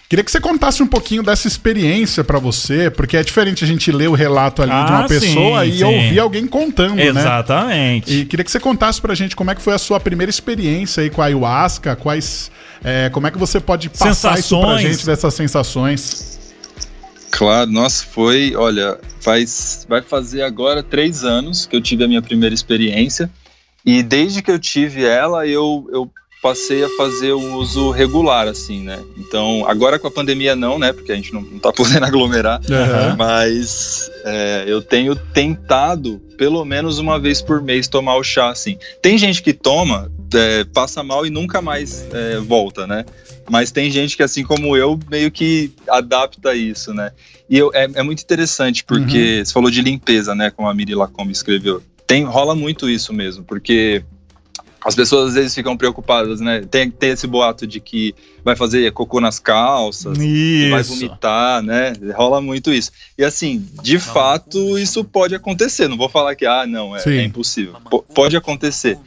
Queria 0.10 0.24
que 0.24 0.32
você 0.32 0.40
contasse 0.40 0.82
um 0.82 0.88
pouquinho 0.88 1.22
dessa 1.22 1.48
experiência 1.50 2.24
pra 2.24 2.40
você, 2.40 2.90
porque 2.90 3.18
é 3.18 3.24
diferente 3.24 3.66
a 3.66 3.68
gente 3.68 3.92
ler 3.92 4.08
o 4.08 4.14
relato 4.14 4.62
ali 4.62 4.72
de 4.72 4.78
uma 4.92 5.04
Ah, 5.04 5.08
pessoa 5.08 5.64
sim, 5.66 5.70
e 5.72 5.78
sim. 5.80 5.84
ouvir 5.84 6.20
alguém 6.20 6.48
contando, 6.48 6.96
né? 6.96 7.08
Exatamente. 7.08 8.14
E 8.22 8.26
queria 8.26 8.44
que 8.46 8.50
você 8.52 8.60
contasse 8.60 9.02
pra 9.02 9.14
gente 9.14 9.36
como 9.36 9.52
é 9.52 9.56
que 9.56 9.62
foi 9.62 9.74
a 9.74 9.78
sua 9.78 10.00
primeira 10.00 10.30
experiência 10.30 11.04
aí 11.04 11.10
com 11.10 11.22
a 11.22 11.26
ayahuasca, 11.26 11.96
quais. 11.98 12.50
é, 12.84 13.10
como 13.10 13.28
é 13.28 13.32
que 13.32 13.38
você 13.38 13.60
pode 13.60 13.90
passar 13.90 14.40
isso 14.40 14.58
pra 14.60 14.68
Sensações. 14.78 14.82
gente 14.82 15.06
dessas 15.06 15.34
sensações? 15.34 16.38
Claro, 17.30 17.70
nossa, 17.70 18.06
foi, 18.06 18.56
olha, 18.56 18.98
faz, 19.20 19.86
vai 19.90 20.02
fazer 20.02 20.42
agora 20.42 20.82
três 20.82 21.26
anos 21.26 21.66
que 21.66 21.76
eu 21.76 21.82
tive 21.82 22.06
a 22.06 22.08
minha 22.08 22.22
primeira 22.22 22.56
experiência 22.56 23.30
e 23.86 24.02
desde 24.02 24.42
que 24.42 24.50
eu 24.50 24.58
tive 24.58 25.04
ela, 25.06 25.46
eu, 25.46 25.88
eu 25.92 26.10
passei 26.48 26.82
a 26.82 26.90
fazer 26.92 27.34
o 27.34 27.56
uso 27.58 27.92
regular, 27.92 28.48
assim, 28.48 28.82
né? 28.82 29.04
Então, 29.18 29.66
agora 29.68 30.00
com 30.00 30.08
a 30.08 30.12
pandemia 30.12 30.56
não, 30.56 30.80
né? 30.80 30.94
Porque 30.94 31.12
a 31.12 31.16
gente 31.16 31.34
não, 31.34 31.42
não 31.42 31.60
tá 31.60 31.74
podendo 31.76 32.06
aglomerar, 32.06 32.62
Aham. 32.72 33.18
mas 33.18 34.10
é, 34.24 34.64
eu 34.66 34.82
tenho 34.82 35.14
tentado 35.14 36.22
pelo 36.38 36.64
menos 36.64 37.00
uma 37.00 37.20
vez 37.20 37.42
por 37.42 37.62
mês 37.62 37.90
tomar 37.90 38.16
o 38.16 38.24
chá, 38.24 38.50
assim. 38.50 38.78
Tem 39.02 39.18
gente 39.18 39.44
que 39.44 39.52
toma, 39.52 40.10
é, 40.34 40.64
passa 40.64 41.04
mal 41.04 41.26
e 41.26 41.30
nunca 41.30 41.62
mais 41.62 42.08
é, 42.14 42.38
volta, 42.40 42.88
né? 42.88 43.04
Mas 43.50 43.70
tem 43.70 43.92
gente 43.92 44.16
que, 44.16 44.24
assim 44.24 44.46
como 44.46 44.78
eu, 44.78 44.98
meio 45.12 45.30
que 45.30 45.74
adapta 45.90 46.56
isso, 46.56 46.94
né? 46.94 47.12
E 47.50 47.58
eu, 47.58 47.72
é, 47.74 47.90
é 47.94 48.04
muito 48.04 48.22
interessante, 48.22 48.86
porque 48.86 49.44
você 49.44 49.52
falou 49.52 49.70
de 49.70 49.82
limpeza, 49.82 50.34
né? 50.34 50.50
Como 50.50 50.70
a 50.70 50.74
Miri 50.74 50.96
Lacombe 50.96 51.34
escreveu. 51.34 51.84
Tem, 52.06 52.24
rola 52.24 52.56
muito 52.56 52.90
isso 52.90 53.12
mesmo, 53.12 53.44
porque 53.44 54.02
as 54.86 54.96
pessoas 54.96 55.30
às 55.30 55.34
vezes 55.36 55.56
ficam 55.56 55.76
preocupadas, 55.76 56.40
né? 56.40 56.62
Tem, 56.70 56.90
tem 56.90 57.10
esse 57.12 57.28
boato 57.28 57.66
de 57.68 57.80
que 57.80 58.14
vai 58.44 58.56
fazer 58.56 58.92
cocô 58.94 59.20
nas 59.20 59.40
calças, 59.40 60.18
que 60.18 60.70
vai 60.70 60.84
vomitar, 60.84 61.62
né? 61.62 61.94
Rola 62.16 62.40
muito 62.42 62.72
isso. 62.72 62.92
E 63.18 63.24
assim, 63.24 63.66
de 63.84 64.00
fato, 64.00 64.78
isso 64.80 65.04
pode 65.04 65.36
acontecer. 65.36 65.88
Não 65.88 65.98
vou 65.98 66.08
falar 66.10 66.36
que, 66.36 66.46
ah, 66.46 66.66
não, 66.66 66.96
é, 66.96 67.02
é 67.06 67.24
impossível. 67.24 67.76
Po- 67.90 68.04
pode 68.04 68.38
acontecer. 68.38 68.98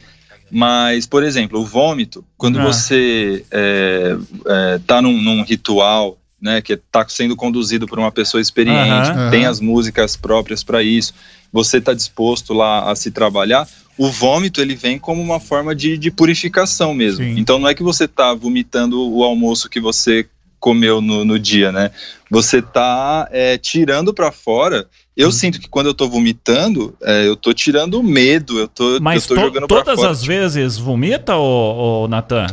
Mas, 0.49 1.05
por 1.07 1.23
exemplo, 1.23 1.59
o 1.61 1.65
vômito, 1.65 2.25
quando 2.37 2.59
Ah. 2.59 2.65
você 2.65 3.45
é, 3.49 4.17
é, 4.47 4.79
tá 4.85 5.01
num, 5.01 5.19
num 5.21 5.43
ritual, 5.43 6.17
né, 6.41 6.61
que 6.61 6.75
tá 6.75 7.05
sendo 7.07 7.35
conduzido 7.35 7.87
por 7.87 7.97
uma 7.99 8.11
pessoa 8.11 8.41
experiente, 8.41 9.11
Aham. 9.11 9.29
tem 9.31 9.45
as 9.45 9.59
músicas 9.61 10.17
próprias 10.17 10.63
para 10.63 10.83
isso, 10.83 11.13
você 11.53 11.79
tá 11.79 11.93
disposto 11.93 12.53
lá 12.53 12.91
a 12.91 12.95
se 12.95 13.11
trabalhar, 13.11 13.67
o 13.97 14.09
vômito 14.09 14.61
ele 14.61 14.75
vem 14.75 14.97
como 14.97 15.21
uma 15.21 15.39
forma 15.39 15.75
de, 15.75 15.97
de 15.97 16.09
purificação 16.11 16.93
mesmo. 16.93 17.23
Sim. 17.23 17.35
Então 17.37 17.59
não 17.59 17.67
é 17.67 17.73
que 17.75 17.83
você 17.83 18.07
tá 18.07 18.33
vomitando 18.33 19.01
o 19.11 19.23
almoço 19.23 19.69
que 19.69 19.79
você 19.79 20.27
comeu 20.59 21.01
no, 21.01 21.25
no 21.25 21.39
dia, 21.39 21.71
né? 21.71 21.91
Você 22.29 22.61
tá 22.61 23.27
é, 23.31 23.57
tirando 23.57 24.13
para 24.13 24.31
fora. 24.31 24.87
Eu 25.17 25.31
sinto 25.31 25.59
que 25.59 25.67
quando 25.67 25.87
eu 25.87 25.93
tô 25.93 26.07
vomitando, 26.07 26.95
é, 27.01 27.27
eu 27.27 27.35
tô 27.35 27.51
tirando 27.53 27.99
o 27.99 28.03
medo, 28.03 28.59
eu 28.59 28.67
tô, 28.67 28.99
Mas 29.01 29.23
eu 29.23 29.29
tô 29.29 29.35
to- 29.35 29.41
jogando 29.41 29.67
pra 29.67 29.77
todas 29.83 29.99
fora. 29.99 30.11
as 30.11 30.23
vezes 30.23 30.77
vomita, 30.77 31.35
ô, 31.35 32.03
ô 32.03 32.07
Natan? 32.07 32.47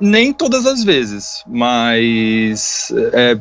Nem 0.00 0.32
todas 0.32 0.66
as 0.66 0.82
vezes, 0.82 1.42
mas 1.46 2.92
é, 3.12 3.38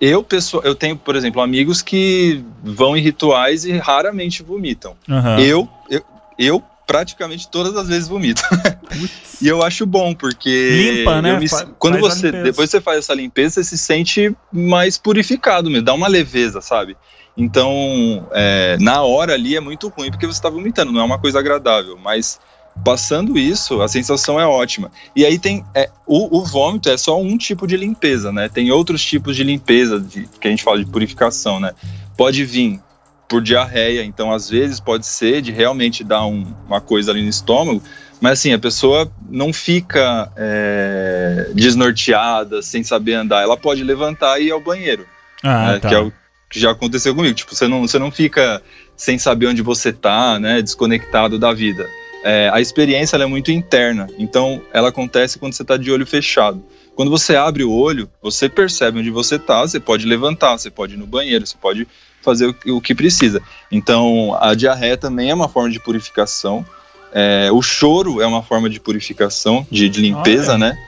eu, 0.00 0.22
pessoa, 0.22 0.62
eu 0.64 0.74
tenho, 0.74 0.96
por 0.96 1.16
exemplo, 1.16 1.40
amigos 1.40 1.82
que 1.82 2.44
vão 2.62 2.96
em 2.96 3.00
rituais 3.00 3.64
e 3.64 3.72
raramente 3.78 4.42
vomitam. 4.42 4.96
Aham. 5.08 5.38
Eu, 5.40 5.68
eu, 5.90 6.02
eu 6.38 6.62
praticamente 6.86 7.48
todas 7.48 7.76
as 7.76 7.88
vezes 7.88 8.08
vomito. 8.08 8.42
e 9.40 9.48
eu 9.48 9.62
acho 9.62 9.86
bom, 9.86 10.14
porque. 10.14 10.98
Limpa, 10.98 11.22
né? 11.22 11.38
me- 11.38 11.48
quando 11.78 11.98
faz 11.98 12.18
você. 12.18 12.30
Depois 12.32 12.70
que 12.70 12.76
você 12.76 12.80
faz 12.80 12.98
essa 12.98 13.14
limpeza, 13.14 13.54
você 13.54 13.64
se 13.64 13.78
sente 13.78 14.34
mais 14.52 14.98
purificado 14.98 15.70
mesmo, 15.70 15.84
dá 15.84 15.94
uma 15.94 16.08
leveza, 16.08 16.60
sabe? 16.60 16.96
Então, 17.36 18.28
é, 18.32 18.76
na 18.80 19.02
hora 19.02 19.34
ali 19.34 19.56
é 19.56 19.60
muito 19.60 19.88
ruim 19.88 20.10
porque 20.10 20.26
você 20.26 20.38
está 20.38 20.48
vomitando, 20.48 20.92
não 20.92 21.00
é 21.00 21.04
uma 21.04 21.18
coisa 21.18 21.40
agradável, 21.40 21.98
mas 21.98 22.38
passando 22.82 23.38
isso, 23.38 23.80
a 23.82 23.88
sensação 23.88 24.40
é 24.40 24.46
ótima. 24.46 24.90
E 25.14 25.24
aí 25.24 25.38
tem. 25.38 25.64
é, 25.74 25.90
o, 26.06 26.38
o 26.38 26.44
vômito 26.44 26.88
é 26.88 26.96
só 26.96 27.20
um 27.20 27.36
tipo 27.38 27.66
de 27.66 27.76
limpeza, 27.76 28.32
né? 28.32 28.48
Tem 28.48 28.70
outros 28.70 29.04
tipos 29.04 29.36
de 29.36 29.44
limpeza, 29.44 30.00
de, 30.00 30.28
que 30.40 30.48
a 30.48 30.50
gente 30.50 30.62
fala 30.64 30.78
de 30.78 30.86
purificação, 30.86 31.60
né? 31.60 31.72
Pode 32.16 32.44
vir 32.44 32.80
por 33.28 33.42
diarreia, 33.42 34.04
então 34.04 34.30
às 34.32 34.48
vezes 34.50 34.78
pode 34.80 35.06
ser 35.06 35.40
de 35.40 35.50
realmente 35.50 36.04
dar 36.04 36.26
um- 36.26 36.54
uma 36.66 36.80
coisa 36.80 37.10
ali 37.10 37.22
no 37.22 37.28
estômago, 37.28 37.82
mas 38.20 38.38
assim, 38.38 38.52
a 38.52 38.58
pessoa 38.58 39.10
não 39.30 39.50
fica 39.52 40.30
é, 40.36 41.50
desnorteada, 41.54 42.60
sem 42.62 42.82
saber 42.82 43.14
andar, 43.14 43.42
ela 43.42 43.56
pode 43.56 43.82
levantar 43.82 44.40
e 44.40 44.46
ir 44.48 44.50
ao 44.52 44.60
banheiro, 44.60 45.06
Ah, 45.42 45.72
né, 45.72 45.78
tá. 45.80 45.88
que 45.88 45.94
é 45.94 45.98
o 45.98 46.12
que 46.50 46.60
já 46.60 46.70
aconteceu 46.70 47.14
comigo, 47.14 47.34
tipo, 47.34 47.54
você 47.54 47.66
não, 47.66 47.80
você 47.80 47.98
não 47.98 48.10
fica 48.10 48.62
sem 48.96 49.18
saber 49.18 49.46
onde 49.48 49.62
você 49.62 49.92
tá, 49.92 50.38
né, 50.38 50.62
desconectado 50.62 51.38
da 51.38 51.52
vida. 51.52 51.88
É, 52.26 52.50
a 52.52 52.60
experiência 52.60 53.16
ela 53.16 53.24
é 53.24 53.26
muito 53.26 53.52
interna, 53.52 54.08
então 54.18 54.62
ela 54.72 54.88
acontece 54.88 55.38
quando 55.38 55.52
você 55.52 55.60
está 55.62 55.76
de 55.76 55.90
olho 55.90 56.06
fechado. 56.06 56.64
Quando 56.96 57.10
você 57.10 57.36
abre 57.36 57.62
o 57.64 57.70
olho, 57.70 58.08
você 58.22 58.48
percebe 58.48 58.98
onde 59.00 59.10
você 59.10 59.38
tá, 59.38 59.60
você 59.60 59.78
pode 59.78 60.06
levantar, 60.06 60.56
você 60.56 60.70
pode 60.70 60.94
ir 60.94 60.96
no 60.96 61.06
banheiro, 61.06 61.46
você 61.46 61.56
pode 61.60 61.86
fazer 62.22 62.46
o, 62.46 62.54
que- 62.54 62.70
o 62.70 62.80
que 62.80 62.94
precisa. 62.94 63.42
Então, 63.70 64.34
a 64.40 64.54
diarreia 64.54 64.96
também 64.96 65.28
é 65.28 65.34
uma 65.34 65.48
forma 65.50 65.68
de 65.70 65.78
purificação. 65.78 66.64
É, 67.12 67.50
o 67.52 67.60
choro 67.60 68.22
é 68.22 68.26
uma 68.26 68.42
forma 68.42 68.70
de 68.70 68.80
purificação, 68.80 69.66
de, 69.70 69.88
de 69.90 70.00
limpeza, 70.00 70.52
Olha. 70.52 70.58
né? 70.58 70.78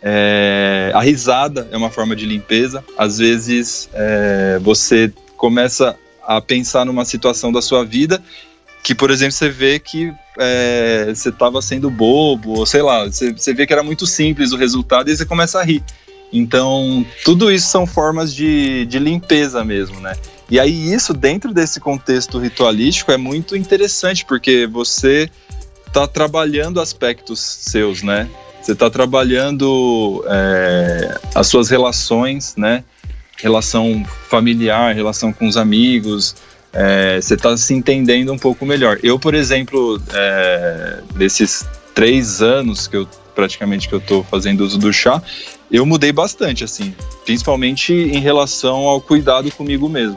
É, 0.00 0.90
a 0.94 1.00
risada 1.02 1.68
é 1.70 1.76
uma 1.76 1.90
forma 1.90 2.14
de 2.16 2.24
limpeza. 2.24 2.84
Às 2.96 3.18
vezes, 3.18 3.90
é, 3.92 4.58
você 4.62 5.12
começa 5.36 5.96
a 6.26 6.40
pensar 6.40 6.84
numa 6.86 7.04
situação 7.04 7.50
da 7.52 7.60
sua 7.60 7.84
vida 7.84 8.22
que, 8.88 8.94
por 8.94 9.10
exemplo, 9.10 9.32
você 9.32 9.50
vê 9.50 9.78
que 9.78 10.10
é, 10.38 11.12
você 11.14 11.28
estava 11.28 11.60
sendo 11.60 11.90
bobo, 11.90 12.60
ou 12.60 12.64
sei 12.64 12.80
lá, 12.80 13.04
você, 13.04 13.34
você 13.34 13.52
vê 13.52 13.66
que 13.66 13.72
era 13.74 13.82
muito 13.82 14.06
simples 14.06 14.50
o 14.50 14.56
resultado 14.56 15.10
e 15.10 15.14
você 15.14 15.26
começa 15.26 15.60
a 15.60 15.62
rir. 15.62 15.84
Então, 16.32 17.04
tudo 17.22 17.52
isso 17.52 17.66
são 17.68 17.86
formas 17.86 18.34
de, 18.34 18.86
de 18.86 18.98
limpeza 18.98 19.62
mesmo, 19.62 20.00
né? 20.00 20.16
E 20.48 20.58
aí, 20.58 20.90
isso 20.90 21.12
dentro 21.12 21.52
desse 21.52 21.78
contexto 21.80 22.38
ritualístico 22.38 23.12
é 23.12 23.18
muito 23.18 23.54
interessante, 23.54 24.24
porque 24.24 24.66
você 24.66 25.30
está 25.86 26.06
trabalhando 26.06 26.80
aspectos 26.80 27.40
seus, 27.40 28.02
né? 28.02 28.26
Você 28.62 28.72
está 28.72 28.88
trabalhando 28.88 30.24
é, 30.26 31.20
as 31.34 31.46
suas 31.46 31.68
relações, 31.68 32.56
né? 32.56 32.82
Relação 33.36 34.02
familiar, 34.30 34.94
relação 34.94 35.30
com 35.30 35.46
os 35.46 35.58
amigos, 35.58 36.34
é, 36.72 37.20
você 37.20 37.34
está 37.34 37.56
se 37.56 37.74
entendendo 37.74 38.32
um 38.32 38.38
pouco 38.38 38.64
melhor. 38.66 38.98
Eu, 39.02 39.18
por 39.18 39.34
exemplo, 39.34 40.00
é, 40.12 40.98
desses 41.14 41.66
três 41.94 42.42
anos 42.42 42.86
que 42.86 42.96
eu 42.96 43.08
praticamente 43.34 43.88
que 43.88 43.94
eu 43.94 44.00
estou 44.00 44.24
fazendo 44.24 44.62
uso 44.62 44.76
do 44.78 44.92
chá, 44.92 45.22
eu 45.70 45.86
mudei 45.86 46.10
bastante, 46.10 46.64
assim, 46.64 46.92
principalmente 47.24 47.92
em 47.92 48.18
relação 48.18 48.78
ao 48.88 49.00
cuidado 49.00 49.48
comigo 49.52 49.88
mesmo. 49.88 50.16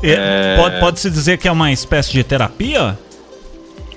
E 0.00 0.14
Pode, 0.56 0.78
pode-se 0.78 1.10
dizer 1.10 1.38
que 1.38 1.48
é 1.48 1.52
uma 1.52 1.72
espécie 1.72 2.12
de 2.12 2.22
terapia? 2.22 2.96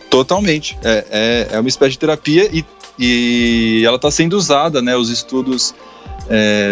Totalmente. 0.10 0.75
É, 0.84 1.06
é, 1.12 1.56
é 1.58 1.60
uma 1.60 1.70
espécie 1.70 1.92
de 1.92 2.00
terapia 2.00 2.50
e, 2.52 2.66
e 2.98 3.84
ela 3.86 3.98
está 3.98 4.10
sendo 4.10 4.36
usada, 4.36 4.82
né? 4.82 4.96
Os 4.96 5.12
estudos 5.12 5.75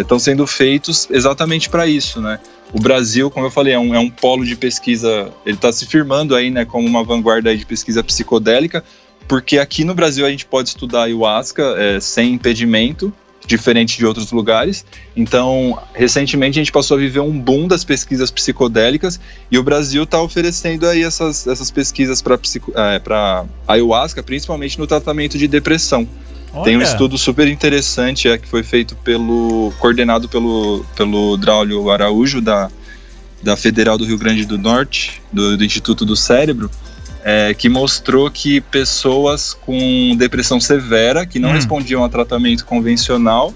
estão 0.02 0.18
sendo 0.18 0.46
feitos 0.48 1.08
exatamente 1.12 1.70
para 1.70 1.88
isso, 1.88 2.22
né? 2.22 2.40
O 2.74 2.80
Brasil, 2.80 3.30
como 3.30 3.46
eu 3.46 3.52
falei, 3.52 3.74
é 3.74 3.80
um, 3.80 3.94
é 3.94 4.00
um 4.00 4.10
polo 4.10 4.44
de 4.44 4.56
pesquisa, 4.56 5.32
ele 5.46 5.56
está 5.56 5.72
se 5.72 5.86
firmando 5.86 6.36
aí, 6.36 6.50
né, 6.50 6.66
como 6.66 6.88
uma 6.88 7.04
vanguarda 7.04 7.56
de 7.56 7.64
pesquisa 7.66 8.04
psicodélica, 8.04 8.84
porque 9.28 9.60
aqui 9.60 9.84
no 9.84 9.94
Brasil 9.94 10.26
a 10.26 10.30
gente 10.30 10.46
pode 10.46 10.70
estudar 10.70 11.04
ayahuasca 11.04 11.76
é, 11.78 12.00
sem 12.00 12.34
impedimento, 12.34 13.14
diferente 13.46 13.98
de 13.98 14.06
outros 14.06 14.32
lugares. 14.32 14.86
Então, 15.16 15.80
recentemente 15.94 16.58
a 16.58 16.62
gente 16.62 16.72
passou 16.72 16.98
a 16.98 17.00
viver 17.00 17.20
um 17.20 17.38
boom 17.38 17.68
das 17.68 17.84
pesquisas 17.84 18.32
psicodélicas 18.32 19.20
e 19.52 19.58
o 19.58 19.64
Brasil 19.64 20.04
está 20.04 20.22
oferecendo 20.22 20.88
aí 20.88 21.04
essas, 21.04 21.46
essas 21.46 21.70
pesquisas 21.70 22.22
para 22.22 23.46
ayahuasca, 23.68 24.24
principalmente 24.24 24.80
no 24.80 24.88
tratamento 24.88 25.38
de 25.38 25.48
depressão. 25.48 26.08
Tem 26.64 26.76
um 26.76 26.80
Olha. 26.80 26.86
estudo 26.86 27.18
super 27.18 27.48
interessante 27.48 28.28
é, 28.28 28.38
que 28.38 28.48
foi 28.48 28.62
feito 28.64 28.96
pelo 28.98 29.74
coordenado 29.80 30.30
pelo 30.30 30.86
pelo 30.96 31.36
Draulio 31.38 31.90
Araújo 31.90 32.40
da 32.42 32.70
da 33.42 33.58
Federal 33.58 33.98
do 33.98 34.06
Rio 34.06 34.18
Grande 34.18 34.46
do 34.46 34.58
Norte, 34.58 35.22
do, 35.32 35.58
do 35.58 35.66
Instituto 35.66 36.06
do 36.06 36.16
Cérebro, 36.16 36.72
é, 37.26 37.54
que 37.54 37.68
mostrou 37.68 38.32
que 38.32 38.62
pessoas 38.62 39.54
com 39.54 40.16
depressão 40.18 40.60
severa, 40.62 41.26
que 41.26 41.40
não 41.40 41.50
Hum. 41.50 41.54
respondiam 41.54 42.04
a 42.06 42.10
tratamento 42.10 42.64
convencional, 42.66 43.54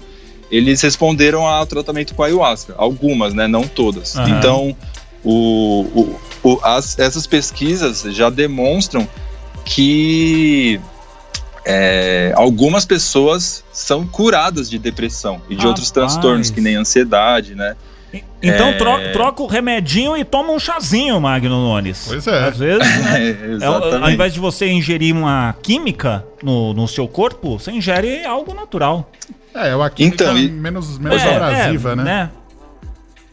eles 0.50 0.82
responderam 0.82 1.46
ao 1.46 1.64
tratamento 1.66 2.14
com 2.14 2.22
ayahuasca. 2.22 2.74
Algumas, 2.76 3.32
né? 3.32 3.46
Não 3.46 3.62
todas. 3.62 4.14
Então, 4.28 4.76
o, 5.24 5.86
o- 5.94 6.20
o- 6.42 6.60
as- 6.62 6.98
essas 6.98 7.26
pesquisas 7.26 8.02
já 8.14 8.28
demonstram 8.28 9.08
que 9.64 10.80
é, 11.68 12.32
algumas 12.34 12.84
pessoas 12.86 13.62
são 13.70 14.06
curadas 14.06 14.70
de 14.70 14.78
depressão 14.78 15.40
e 15.50 15.54
de 15.54 15.66
outros 15.66 15.88
Rapaz. 15.90 16.12
transtornos, 16.12 16.50
que 16.50 16.60
nem 16.62 16.74
ansiedade, 16.76 17.54
né? 17.54 17.76
Então 18.42 18.68
É. 18.68 18.72
tro- 18.72 19.12
troca 19.12 19.42
o 19.42 19.46
remedinho 19.46 20.16
e 20.16 20.24
toma 20.24 20.50
um 20.52 20.58
chazinho, 20.58 21.20
Magno 21.20 21.50
Nunes. 21.50 22.04
Pois 22.08 22.26
é. 22.26 22.48
Às 22.48 22.56
vezes, 22.56 22.78
né? 23.04 23.58
É, 23.60 23.64
É, 23.64 23.66
ao 23.66 24.10
invés 24.10 24.32
de 24.32 24.40
você 24.40 24.66
ingerir 24.66 25.14
uma 25.14 25.54
química 25.62 26.24
no, 26.42 26.72
no 26.72 26.88
seu 26.88 27.06
corpo, 27.06 27.58
você 27.58 27.70
ingere 27.70 28.24
algo 28.24 28.54
natural. 28.54 29.10
É, 29.54 29.68
é 29.70 29.76
uma 29.76 29.90
química 29.90 30.24
Então, 30.24 30.38
e- 30.38 30.48
menos, 30.48 30.98
menos 30.98 31.22
É, 31.22 31.36
abrasiva, 31.36 31.92
é, 31.92 31.96
né? 31.96 32.30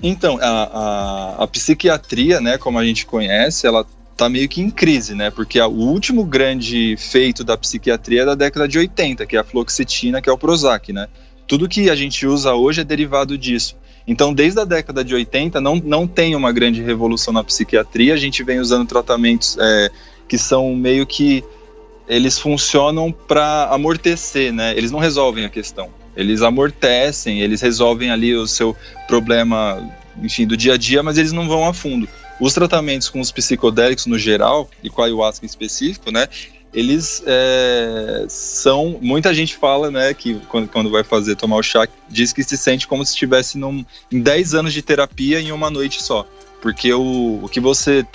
Então, 0.03 0.37
a, 0.41 0.47
a, 1.39 1.43
a 1.43 1.47
psiquiatria, 1.47 2.41
né, 2.41 2.57
como 2.57 2.77
a 2.77 2.83
gente 2.83 3.05
conhece, 3.05 3.65
ela 3.65 3.85
tá 4.15 4.29
meio 4.29 4.47
que 4.47 4.61
em 4.61 4.69
crise, 4.69 5.13
né? 5.13 5.29
Porque 5.29 5.59
o 5.59 5.69
último 5.69 6.23
grande 6.23 6.95
feito 6.97 7.43
da 7.43 7.57
psiquiatria 7.57 8.21
é 8.21 8.25
da 8.25 8.35
década 8.35 8.67
de 8.67 8.77
80, 8.77 9.25
que 9.25 9.35
é 9.35 9.39
a 9.39 9.43
fluoxetina, 9.43 10.21
que 10.21 10.29
é 10.29 10.33
o 10.33 10.37
Prozac, 10.37 10.91
né? 10.93 11.07
Tudo 11.47 11.67
que 11.67 11.89
a 11.89 11.95
gente 11.95 12.25
usa 12.25 12.53
hoje 12.53 12.81
é 12.81 12.83
derivado 12.83 13.37
disso. 13.37 13.75
Então, 14.07 14.33
desde 14.33 14.59
a 14.59 14.65
década 14.65 15.03
de 15.03 15.13
80, 15.13 15.59
não, 15.59 15.75
não 15.75 16.07
tem 16.07 16.35
uma 16.35 16.51
grande 16.51 16.81
revolução 16.81 17.33
na 17.33 17.43
psiquiatria. 17.43 18.13
A 18.13 18.17
gente 18.17 18.43
vem 18.43 18.59
usando 18.59 18.87
tratamentos 18.87 19.57
é, 19.59 19.91
que 20.27 20.37
são 20.37 20.75
meio 20.75 21.05
que. 21.05 21.43
Eles 22.07 22.37
funcionam 22.37 23.11
para 23.11 23.67
amortecer, 23.71 24.53
né? 24.53 24.77
Eles 24.77 24.91
não 24.91 24.99
resolvem 24.99 25.43
a 25.43 25.49
questão. 25.49 25.89
Eles 26.15 26.43
amortecem, 26.43 27.41
eles 27.41 27.61
resolvem 27.61 28.11
ali 28.11 28.35
o 28.35 28.45
seu 28.47 28.75
problema, 29.07 29.83
enfim, 30.21 30.45
do 30.45 30.55
dia 30.55 30.75
a 30.75 30.77
dia, 30.77 31.01
mas 31.01 31.17
eles 31.17 31.31
não 31.31 31.47
vão 31.47 31.65
a 31.65 31.73
fundo. 31.73 32.07
Os 32.39 32.53
tratamentos 32.53 33.09
com 33.09 33.19
os 33.19 33.31
psicodélicos 33.31 34.05
no 34.05 34.17
geral, 34.17 34.69
e 34.83 34.89
com 34.89 35.01
a 35.01 35.05
ayahuasca 35.05 35.45
em 35.45 35.47
específico, 35.47 36.11
né? 36.11 36.27
Eles 36.73 37.23
é, 37.25 38.25
são. 38.27 38.99
Muita 39.01 39.33
gente 39.33 39.55
fala, 39.55 39.89
né, 39.89 40.13
que 40.13 40.35
quando, 40.49 40.67
quando 40.67 40.89
vai 40.89 41.05
fazer 41.05 41.35
tomar 41.37 41.55
o 41.55 41.63
chá, 41.63 41.87
diz 42.09 42.33
que 42.33 42.43
se 42.43 42.57
sente 42.57 42.85
como 42.85 43.05
se 43.05 43.13
estivesse 43.13 43.57
num, 43.57 43.85
em 44.11 44.19
10 44.19 44.55
anos 44.55 44.73
de 44.73 44.81
terapia 44.81 45.39
em 45.39 45.53
uma 45.53 45.69
noite 45.69 46.03
só. 46.03 46.27
Porque 46.61 46.93
o, 46.93 47.39
o 47.43 47.47
que 47.47 47.61
você 47.61 48.05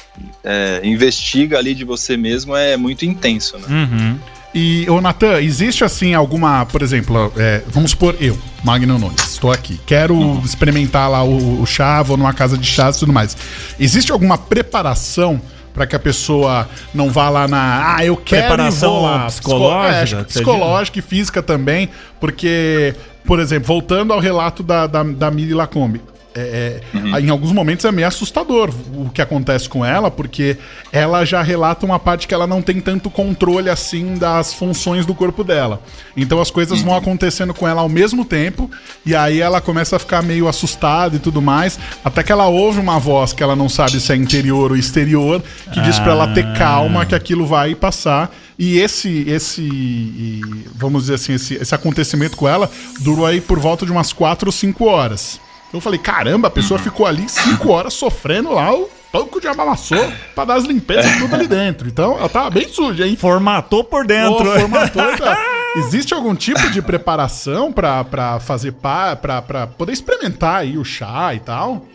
é, 0.45 0.81
investiga 0.85 1.57
ali 1.57 1.75
de 1.75 1.85
você 1.85 2.17
mesmo 2.17 2.55
é 2.55 2.77
muito 2.77 3.07
intenso, 3.07 3.57
né? 3.59 3.67
Uhum. 3.69 4.19
E, 4.53 4.85
ô 4.91 5.01
Natan, 5.01 5.41
existe 5.41 5.85
assim 5.85 6.13
alguma, 6.13 6.67
por 6.67 6.83
exemplo, 6.83 7.33
é, 7.37 7.63
vamos 7.69 7.93
supor 7.93 8.17
eu, 8.21 8.37
Magno 8.65 8.99
Nunes, 8.99 9.31
estou 9.33 9.53
aqui, 9.53 9.81
quero 9.87 10.15
Uhum. 10.15 10.43
experimentar 10.45 11.09
lá 11.09 11.23
o, 11.23 11.63
o 11.63 11.67
chá, 11.67 12.03
vou 12.03 12.17
numa 12.17 12.33
casa 12.33 12.59
de 12.59 12.67
chás 12.67 12.97
e 12.97 13.01
tudo 13.01 13.13
mais. 13.13 13.37
Existe 13.79 14.11
alguma 14.11 14.37
preparação 14.37 15.41
para 15.73 15.87
que 15.87 15.95
a 15.95 16.01
pessoa 16.01 16.69
não 16.93 17.11
vá 17.11 17.29
lá 17.29 17.47
na, 17.47 17.95
ah, 17.95 18.05
eu 18.05 18.17
quero 18.17 18.49
Preparação 18.49 18.89
e 18.89 18.93
vou 18.93 19.03
lá. 19.05 19.27
psicológica, 19.27 20.03
Psico- 20.03 20.21
é, 20.21 20.25
psicológica 20.25 20.99
e 20.99 21.03
física 21.03 21.43
também, 21.43 21.89
porque, 22.19 22.93
por 23.25 23.39
exemplo, 23.39 23.69
voltando 23.69 24.13
ao 24.13 24.19
relato 24.19 24.65
da, 24.65 24.89
da, 24.89 25.05
da 25.05 25.31
Miri 25.31 25.55
Lacombe, 25.55 26.01
é, 26.35 26.81
é, 26.95 27.21
em 27.21 27.29
alguns 27.29 27.53
momentos 27.53 27.85
é 27.85 27.91
meio 27.91 28.07
assustador 28.07 28.71
o 28.95 29.11
que 29.11 29.21
acontece 29.21 29.69
com 29.69 29.85
ela, 29.85 30.11
porque 30.11 30.57
ela 30.93 31.25
já 31.25 31.43
relata 31.43 31.85
uma 31.85 31.99
parte 31.99 32.29
que 32.29 32.35
ela 32.35 32.47
não 32.47 32.63
tem 32.63 32.81
tanto 32.81 33.11
controle 33.11 33.69
assim 33.69 34.15
das 34.15 34.55
funções 34.55 35.05
do 35.05 35.15
corpo 35.15 35.43
dela. 35.43 35.83
Então 36.17 36.41
as 36.41 36.51
coisas 36.51 36.83
vão 36.83 36.95
acontecendo 36.95 37.53
com 37.53 37.67
ela 37.67 37.81
ao 37.81 37.89
mesmo 37.89 38.25
tempo, 38.25 38.71
e 39.05 39.15
aí 39.15 39.41
ela 39.41 39.61
começa 39.61 39.97
a 39.97 39.99
ficar 39.99 40.23
meio 40.23 40.47
assustada 40.47 41.17
e 41.17 41.19
tudo 41.19 41.43
mais, 41.43 41.79
até 42.05 42.23
que 42.23 42.31
ela 42.31 42.47
ouve 42.47 42.79
uma 42.79 42.99
voz 42.99 43.33
que 43.33 43.43
ela 43.43 43.57
não 43.57 43.69
sabe 43.69 44.01
se 44.01 44.13
é 44.13 44.17
interior 44.17 44.71
ou 44.71 44.77
exterior, 44.77 45.43
que 45.73 45.81
diz 45.81 45.99
pra 45.99 46.13
ela 46.13 46.29
ter 46.29 46.53
calma, 46.53 47.05
que 47.05 47.15
aquilo 47.15 47.45
vai 47.47 47.75
passar. 47.75 48.31
E 48.59 48.79
esse, 48.79 49.25
esse, 49.27 50.41
vamos 50.75 51.05
dizer 51.05 51.15
assim, 51.15 51.33
esse, 51.33 51.55
esse 51.55 51.75
acontecimento 51.75 52.37
com 52.37 52.47
ela 52.47 52.71
durou 53.01 53.25
aí 53.25 53.41
por 53.41 53.59
volta 53.59 53.87
de 53.87 53.91
umas 53.91 54.13
4 54.13 54.49
ou 54.49 54.53
5 54.53 54.85
horas. 54.85 55.41
Eu 55.73 55.81
falei, 55.81 55.99
caramba, 55.99 56.49
a 56.49 56.51
pessoa 56.51 56.79
ficou 56.79 57.07
ali 57.07 57.29
5 57.29 57.71
horas 57.71 57.95
sofrendo 57.95 58.53
lá, 58.53 58.75
o 58.75 58.91
banco 59.13 59.41
de 59.41 59.47
amassou 59.47 60.13
pra 60.35 60.45
dar 60.45 60.55
as 60.55 60.65
limpezas 60.65 61.17
tudo 61.19 61.35
ali 61.35 61.47
dentro. 61.47 61.89
Então 61.89 62.19
ela 62.19 62.29
tava 62.29 62.51
bem 62.51 62.69
suja, 62.69 63.07
hein? 63.07 63.17
Formatou 63.17 63.85
por 63.85 64.07
dentro. 64.07 64.51
Ô, 64.51 64.59
formatou, 64.61 65.03
então. 65.15 65.37
Existe 65.77 66.13
algum 66.13 66.35
tipo 66.35 66.69
de 66.71 66.83
preparação 66.83 67.73
pra, 67.73 68.03
pra 68.03 68.41
fazer 68.41 68.73
pá, 68.73 69.15
pra, 69.15 69.41
pra 69.41 69.67
poder 69.69 69.93
experimentar 69.93 70.63
aí 70.63 70.77
o 70.77 70.85
chá 70.85 71.33
e 71.33 71.39
tal? 71.39 71.87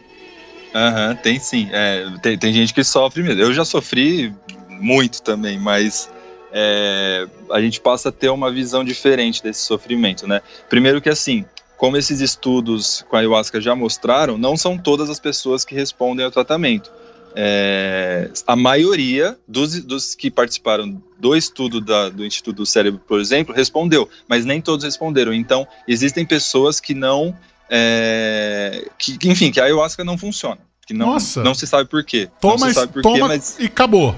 Aham, 0.73 1.15
tem 1.15 1.39
sim. 1.39 1.69
É, 1.71 2.05
tem, 2.21 2.37
tem 2.37 2.53
gente 2.53 2.73
que 2.73 2.83
sofre 2.83 3.21
mesmo. 3.21 3.41
Eu 3.41 3.53
já 3.53 3.65
sofri 3.65 4.33
muito 4.69 5.21
também, 5.21 5.59
mas 5.59 6.09
é, 6.53 7.27
a 7.51 7.59
gente 7.59 7.81
passa 7.81 8.09
a 8.09 8.11
ter 8.13 8.29
uma 8.29 8.49
visão 8.49 8.83
diferente 8.83 9.43
desse 9.43 9.61
sofrimento, 9.61 10.25
né? 10.25 10.41
Primeiro 10.69 11.01
que 11.01 11.09
assim, 11.09 11.43
como 11.77 11.97
esses 11.97 12.21
estudos 12.21 13.03
com 13.09 13.15
a 13.15 13.19
ayahuasca 13.19 13.59
já 13.61 13.75
mostraram, 13.75 14.37
não 14.37 14.55
são 14.57 14.77
todas 14.77 15.09
as 15.09 15.19
pessoas 15.19 15.63
que 15.65 15.75
respondem 15.75 16.23
ao 16.25 16.31
tratamento. 16.31 16.91
É, 17.37 18.29
a 18.47 18.55
maioria 18.55 19.37
dos, 19.45 19.83
dos 19.83 20.15
que 20.15 20.31
participaram 20.31 21.01
do 21.19 21.35
estudo 21.35 21.81
da- 21.81 22.07
do 22.07 22.25
Instituto 22.25 22.55
do 22.57 22.65
Cérebro, 22.65 23.01
por 23.05 23.19
exemplo, 23.19 23.53
respondeu, 23.53 24.07
mas 24.27 24.45
nem 24.45 24.61
todos 24.61 24.85
responderam. 24.85 25.33
Então, 25.33 25.67
existem 25.87 26.25
pessoas 26.25 26.79
que 26.79 26.93
não. 26.93 27.35
é, 27.69 28.87
que, 28.97 29.17
que, 29.17 29.29
enfim, 29.29 29.51
que 29.51 29.59
a 29.59 29.65
ayahuasca 29.65 30.03
não 30.03 30.17
funciona. 30.17 30.59
Que 30.87 30.93
não, 30.93 31.07
Nossa. 31.13 31.43
não 31.43 31.53
se 31.53 31.65
sabe 31.67 31.89
por 31.89 32.03
quê. 32.05 32.29
Toma, 32.39 32.57
não 32.57 32.67
se 32.69 32.73
sabe 32.75 32.93
por 32.93 33.01
toma 33.01 33.17
quê, 33.17 33.23
mas. 33.27 33.55
e 33.59 33.65
acabou. 33.65 34.15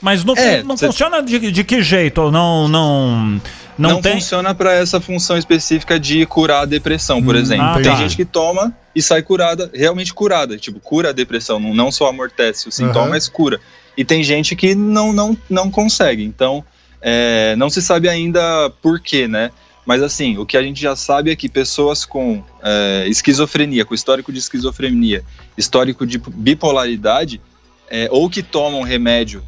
Mas 0.00 0.22
não, 0.22 0.34
É, 0.36 0.62
não 0.62 0.76
cê- 0.76 0.86
funciona 0.86 1.22
de, 1.22 1.50
de 1.50 1.64
que 1.64 1.82
jeito? 1.82 2.30
Não, 2.30 2.68
não, 2.68 3.40
não, 3.78 3.90
Não, 3.94 4.02
tem. 4.02 4.14
funciona 4.14 4.54
para 4.54 4.72
essa 4.74 5.00
função 5.00 5.36
específica 5.36 5.98
de 5.98 6.24
curar 6.26 6.62
a 6.62 6.64
depressão, 6.64 7.22
por 7.22 7.34
Hum, 7.34 7.38
exemplo. 7.38 7.64
ah, 7.66 7.74
Tem 7.74 7.84
tá. 7.84 7.96
gente 7.96 8.16
que 8.16 8.24
toma 8.24 8.72
e 8.94 9.02
sai 9.02 9.22
curada, 9.22 9.70
realmente 9.74 10.14
curada, 10.14 10.56
tipo, 10.56 10.78
cura 10.80 11.10
a 11.10 11.12
depressão, 11.12 11.58
não, 11.58 11.90
só 11.90 12.08
amortece 12.08 12.68
o 12.68 12.72
sintoma, 12.72 13.00
Aham. 13.02 13.10
mas 13.10 13.28
cura. 13.28 13.60
E 13.96 14.04
tem 14.04 14.22
gente 14.22 14.54
que 14.56 14.74
não, 14.74 15.12
não, 15.12 15.36
não 15.48 15.70
consegue, 15.70 16.24
então 16.24 16.64
é, 17.00 17.54
não 17.56 17.68
se 17.68 17.82
sabe 17.82 18.08
ainda 18.08 18.70
por 18.82 18.98
quê, 19.00 19.26
né? 19.28 19.50
Mas 19.86 20.02
assim, 20.02 20.38
o 20.38 20.46
que 20.46 20.56
a 20.56 20.62
gente 20.62 20.80
já 20.80 20.96
sabe 20.96 21.30
é 21.30 21.36
que 21.36 21.46
pessoas 21.48 22.04
com 22.06 22.42
é, 22.62 23.04
esquizofrenia, 23.06 23.84
com 23.84 23.94
histórico 23.94 24.32
de 24.32 24.38
esquizofrenia, 24.38 25.22
histórico 25.58 26.06
de 26.06 26.16
bipolaridade, 26.18 27.40
é, 27.90 28.08
ou 28.10 28.28
que 28.30 28.42
tomam 28.42 28.82
remédio 28.82 29.42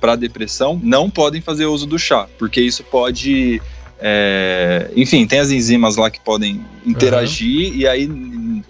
para 0.00 0.16
depressão, 0.16 0.80
não 0.82 1.08
podem 1.08 1.40
fazer 1.40 1.66
uso 1.66 1.86
do 1.86 1.98
chá, 1.98 2.26
porque 2.38 2.60
isso 2.60 2.82
pode. 2.84 3.60
é, 4.00 4.90
enfim, 4.96 5.26
tem 5.26 5.38
as 5.38 5.50
enzimas 5.50 5.96
lá 5.96 6.10
que 6.10 6.20
podem 6.20 6.64
interagir 6.84 7.74
e 7.74 7.86
aí 7.86 8.08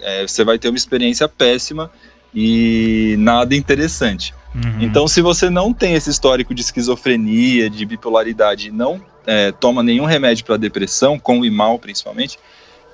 é, 0.01 0.27
você 0.27 0.43
vai 0.43 0.59
ter 0.59 0.69
uma 0.69 0.77
experiência 0.77 1.27
péssima 1.27 1.91
e 2.33 3.15
nada 3.17 3.55
interessante. 3.55 4.33
Uhum. 4.53 4.81
Então, 4.81 5.07
se 5.07 5.21
você 5.21 5.49
não 5.49 5.73
tem 5.73 5.95
esse 5.95 6.09
histórico 6.09 6.53
de 6.53 6.61
esquizofrenia, 6.61 7.69
de 7.69 7.85
bipolaridade, 7.85 8.69
e 8.69 8.71
não 8.71 9.01
é, 9.25 9.51
toma 9.51 9.83
nenhum 9.83 10.05
remédio 10.05 10.45
para 10.45 10.57
depressão, 10.57 11.19
com 11.19 11.39
o 11.39 11.51
mal 11.51 11.77
principalmente, 11.79 12.39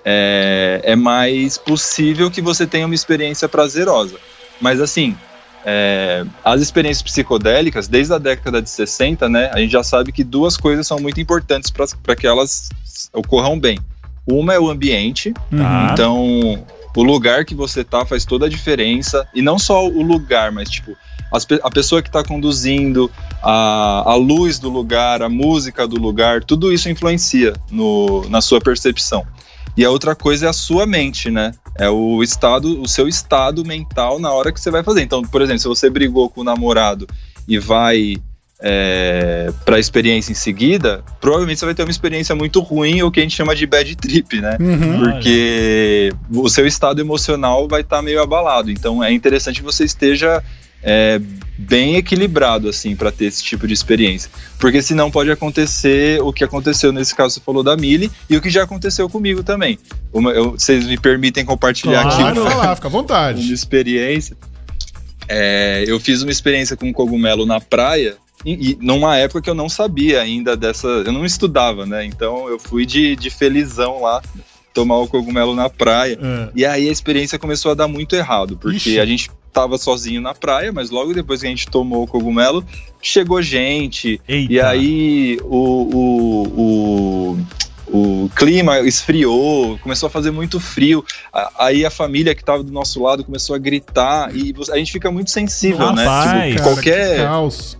é, 0.03 0.81
é 0.83 0.95
mais 0.95 1.57
possível 1.57 2.31
que 2.31 2.41
você 2.41 2.65
tenha 2.65 2.85
uma 2.85 2.95
experiência 2.95 3.47
prazerosa. 3.47 4.17
Mas 4.59 4.81
assim, 4.81 5.15
é, 5.65 6.25
as 6.43 6.61
experiências 6.61 7.01
psicodélicas, 7.01 7.87
desde 7.87 8.13
a 8.13 8.17
década 8.17 8.61
de 8.61 8.69
60, 8.69 9.29
né, 9.29 9.51
a 9.53 9.59
gente 9.59 9.71
já 9.71 9.83
sabe 9.83 10.11
que 10.11 10.23
duas 10.23 10.57
coisas 10.57 10.87
são 10.87 10.99
muito 10.99 11.19
importantes 11.19 11.69
para 11.69 12.15
que 12.15 12.27
elas 12.27 12.69
ocorram 13.13 13.59
bem. 13.59 13.79
Uma 14.25 14.53
é 14.53 14.59
o 14.59 14.69
ambiente, 14.69 15.33
Tá. 15.49 15.89
então 15.91 16.63
o 16.95 17.03
lugar 17.03 17.45
que 17.45 17.55
você 17.55 17.83
tá 17.83 18.05
faz 18.05 18.25
toda 18.25 18.45
a 18.45 18.49
diferença. 18.49 19.27
E 19.33 19.41
não 19.41 19.57
só 19.57 19.87
o 19.87 20.01
lugar, 20.01 20.51
mas 20.51 20.69
tipo, 20.69 20.95
as 21.31 21.47
a 21.63 21.69
pessoa 21.69 22.01
que 22.01 22.09
está 22.09 22.23
conduzindo, 22.23 23.09
a, 23.41 24.03
a 24.11 24.15
luz 24.15 24.59
do 24.59 24.69
lugar, 24.69 25.21
a 25.21 25.29
música 25.29 25.87
do 25.87 25.97
lugar, 25.99 26.43
tudo 26.43 26.71
isso 26.71 26.89
influencia 26.89 27.53
no, 27.69 28.27
na 28.29 28.41
sua 28.41 28.59
percepção. 28.59 29.25
E 29.75 29.85
a 29.85 29.89
outra 29.89 30.15
coisa 30.15 30.47
é 30.47 30.49
a 30.49 30.53
sua 30.53 30.85
mente, 30.85 31.29
né? 31.29 31.53
É 31.77 31.89
o 31.89 32.21
estado, 32.21 32.81
o 32.81 32.87
seu 32.87 33.07
estado 33.07 33.63
mental 33.65 34.19
na 34.19 34.31
hora 34.31 34.51
que 34.51 34.59
você 34.59 34.69
vai 34.69 34.83
fazer. 34.83 35.01
Então, 35.01 35.21
por 35.21 35.41
exemplo, 35.41 35.59
se 35.59 35.67
você 35.67 35.89
brigou 35.89 36.29
com 36.29 36.41
o 36.41 36.43
namorado 36.43 37.07
e 37.47 37.57
vai 37.57 38.17
é, 38.61 39.51
para 39.65 39.77
a 39.77 39.79
experiência 39.79 40.31
em 40.31 40.35
seguida, 40.35 41.03
provavelmente 41.19 41.59
você 41.59 41.65
vai 41.65 41.73
ter 41.73 41.83
uma 41.83 41.91
experiência 41.91 42.35
muito 42.35 42.59
ruim, 42.59 43.01
ou 43.01 43.09
que 43.09 43.19
a 43.19 43.23
gente 43.23 43.35
chama 43.35 43.55
de 43.55 43.65
bad 43.65 43.95
trip, 43.95 44.39
né? 44.39 44.57
Uhum. 44.59 44.99
Porque 44.99 46.13
o 46.29 46.47
seu 46.49 46.67
estado 46.67 47.01
emocional 47.01 47.67
vai 47.67 47.81
estar 47.81 48.01
meio 48.01 48.21
abalado. 48.21 48.69
Então 48.69 49.03
é 49.03 49.11
interessante 49.11 49.61
que 49.61 49.65
você 49.65 49.83
esteja 49.83 50.43
é, 50.83 51.21
bem 51.57 51.95
equilibrado, 51.95 52.67
assim, 52.67 52.95
para 52.95 53.11
ter 53.11 53.25
esse 53.25 53.43
tipo 53.43 53.67
de 53.67 53.73
experiência. 53.73 54.29
Porque 54.59 54.81
senão 54.81 55.11
pode 55.11 55.31
acontecer 55.31 56.21
o 56.21 56.33
que 56.33 56.43
aconteceu 56.43 56.91
nesse 56.91 57.15
caso, 57.15 57.35
você 57.35 57.39
falou 57.39 57.63
da 57.63 57.77
Mili, 57.77 58.11
e 58.29 58.35
o 58.35 58.41
que 58.41 58.49
já 58.49 58.63
aconteceu 58.63 59.07
comigo 59.09 59.43
também. 59.43 59.77
Uma, 60.11 60.31
eu, 60.31 60.51
vocês 60.51 60.85
me 60.85 60.97
permitem 60.97 61.45
compartilhar 61.45 62.03
Claro, 62.03 62.29
aqui 62.29 62.39
vai 62.55 62.57
lá, 62.57 62.75
fica 62.75 62.87
à 62.87 62.89
uma 62.89 63.01
vontade. 63.01 63.53
experiência. 63.53 64.35
É, 65.27 65.83
eu 65.87 65.99
fiz 65.99 66.21
uma 66.23 66.31
experiência 66.31 66.75
com 66.75 66.91
cogumelo 66.91 67.45
na 67.45 67.61
praia, 67.61 68.17
e, 68.43 68.71
e 68.71 68.77
numa 68.81 69.17
época 69.17 69.41
que 69.41 69.49
eu 69.49 69.55
não 69.55 69.69
sabia 69.69 70.19
ainda 70.19 70.57
dessa. 70.57 70.87
Eu 70.87 71.11
não 71.11 71.23
estudava, 71.23 71.85
né? 71.85 72.03
Então 72.05 72.49
eu 72.49 72.59
fui 72.59 72.85
de, 72.87 73.15
de 73.15 73.29
felizão 73.29 74.01
lá 74.01 74.21
tomar 74.73 74.97
o 74.97 75.07
cogumelo 75.07 75.53
na 75.53 75.69
praia. 75.69 76.17
É. 76.21 76.49
E 76.55 76.65
aí 76.65 76.89
a 76.89 76.91
experiência 76.91 77.37
começou 77.37 77.71
a 77.71 77.75
dar 77.75 77.87
muito 77.87 78.15
errado, 78.15 78.57
porque 78.57 78.77
Ixi. 78.77 78.99
a 78.99 79.05
gente 79.05 79.29
tava 79.51 79.77
sozinho 79.77 80.21
na 80.21 80.33
praia, 80.33 80.71
mas 80.71 80.89
logo 80.89 81.13
depois 81.13 81.41
que 81.41 81.47
a 81.47 81.49
gente 81.49 81.67
tomou 81.67 82.03
o 82.03 82.07
cogumelo, 82.07 82.63
chegou 83.01 83.41
gente. 83.41 84.19
Eita. 84.27 84.53
E 84.53 84.59
aí 84.59 85.37
o, 85.43 86.47
o, 86.55 87.37
o, 87.91 88.23
o 88.25 88.29
clima 88.35 88.79
esfriou, 88.79 89.77
começou 89.79 90.07
a 90.07 90.09
fazer 90.09 90.31
muito 90.31 90.59
frio. 90.59 91.03
Aí 91.59 91.85
a 91.85 91.89
família 91.89 92.33
que 92.33 92.43
tava 92.43 92.63
do 92.63 92.71
nosso 92.71 93.01
lado 93.03 93.23
começou 93.23 93.53
a 93.55 93.59
gritar 93.59 94.33
e 94.35 94.53
a 94.71 94.77
gente 94.77 94.91
fica 94.93 95.11
muito 95.11 95.29
sensível, 95.29 95.91
né? 95.91 96.05
Rapaz. 96.05 96.55
Cara, 96.55 96.63
qualquer- 96.63 97.19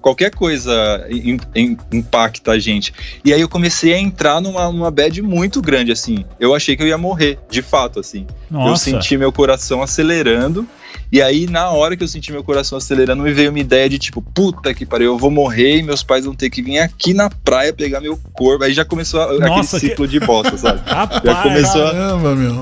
qualquer 0.01 0.31
coisa 0.35 1.07
im- 1.09 1.39
im- 1.55 1.77
impacta 1.93 2.51
a 2.51 2.59
gente. 2.59 2.93
E 3.23 3.33
aí 3.33 3.39
eu 3.39 3.47
comecei 3.47 3.93
a 3.93 3.99
entrar 3.99 4.41
numa, 4.41 4.69
numa 4.71 4.91
bad 4.91 5.21
muito 5.21 5.61
grande, 5.61 5.91
assim. 5.93 6.25
Eu 6.39 6.53
achei 6.53 6.75
que 6.75 6.83
eu 6.83 6.87
ia 6.87 6.97
morrer, 6.97 7.39
de 7.49 7.61
fato, 7.61 7.99
assim. 7.99 8.27
Eu 8.51 8.57
Nossa. 8.57 8.83
senti 8.83 9.15
meu 9.15 9.31
coração 9.31 9.81
acelerando. 9.81 10.67
E 11.11 11.21
aí, 11.21 11.45
na 11.47 11.69
hora 11.71 11.95
que 11.97 12.03
eu 12.03 12.07
senti 12.07 12.31
meu 12.31 12.43
coração 12.43 12.77
acelerando, 12.77 13.21
me 13.23 13.33
veio 13.33 13.49
uma 13.49 13.59
ideia 13.59 13.89
de 13.89 13.99
tipo, 13.99 14.21
puta 14.21 14.73
que 14.73 14.85
pariu, 14.85 15.07
eu 15.13 15.17
vou 15.17 15.29
morrer 15.31 15.77
e 15.77 15.83
meus 15.83 16.01
pais 16.03 16.25
vão 16.25 16.33
ter 16.33 16.49
que 16.49 16.61
vir 16.61 16.79
aqui 16.79 17.13
na 17.13 17.29
praia 17.29 17.73
pegar 17.73 17.99
meu 17.99 18.17
corpo. 18.33 18.63
Aí 18.63 18.73
já 18.73 18.85
começou 18.85 19.21
a- 19.21 19.33
Nossa, 19.39 19.77
aquele 19.77 19.91
ciclo 19.91 20.07
de 20.07 20.19
bosta, 20.19 20.57
sabe? 20.57 20.81
Rapaz, 20.89 21.21
Já 21.23 21.43
começou 21.43 21.83
a- 21.85 21.91
Caramba, 21.91 22.35
meu. 22.35 22.59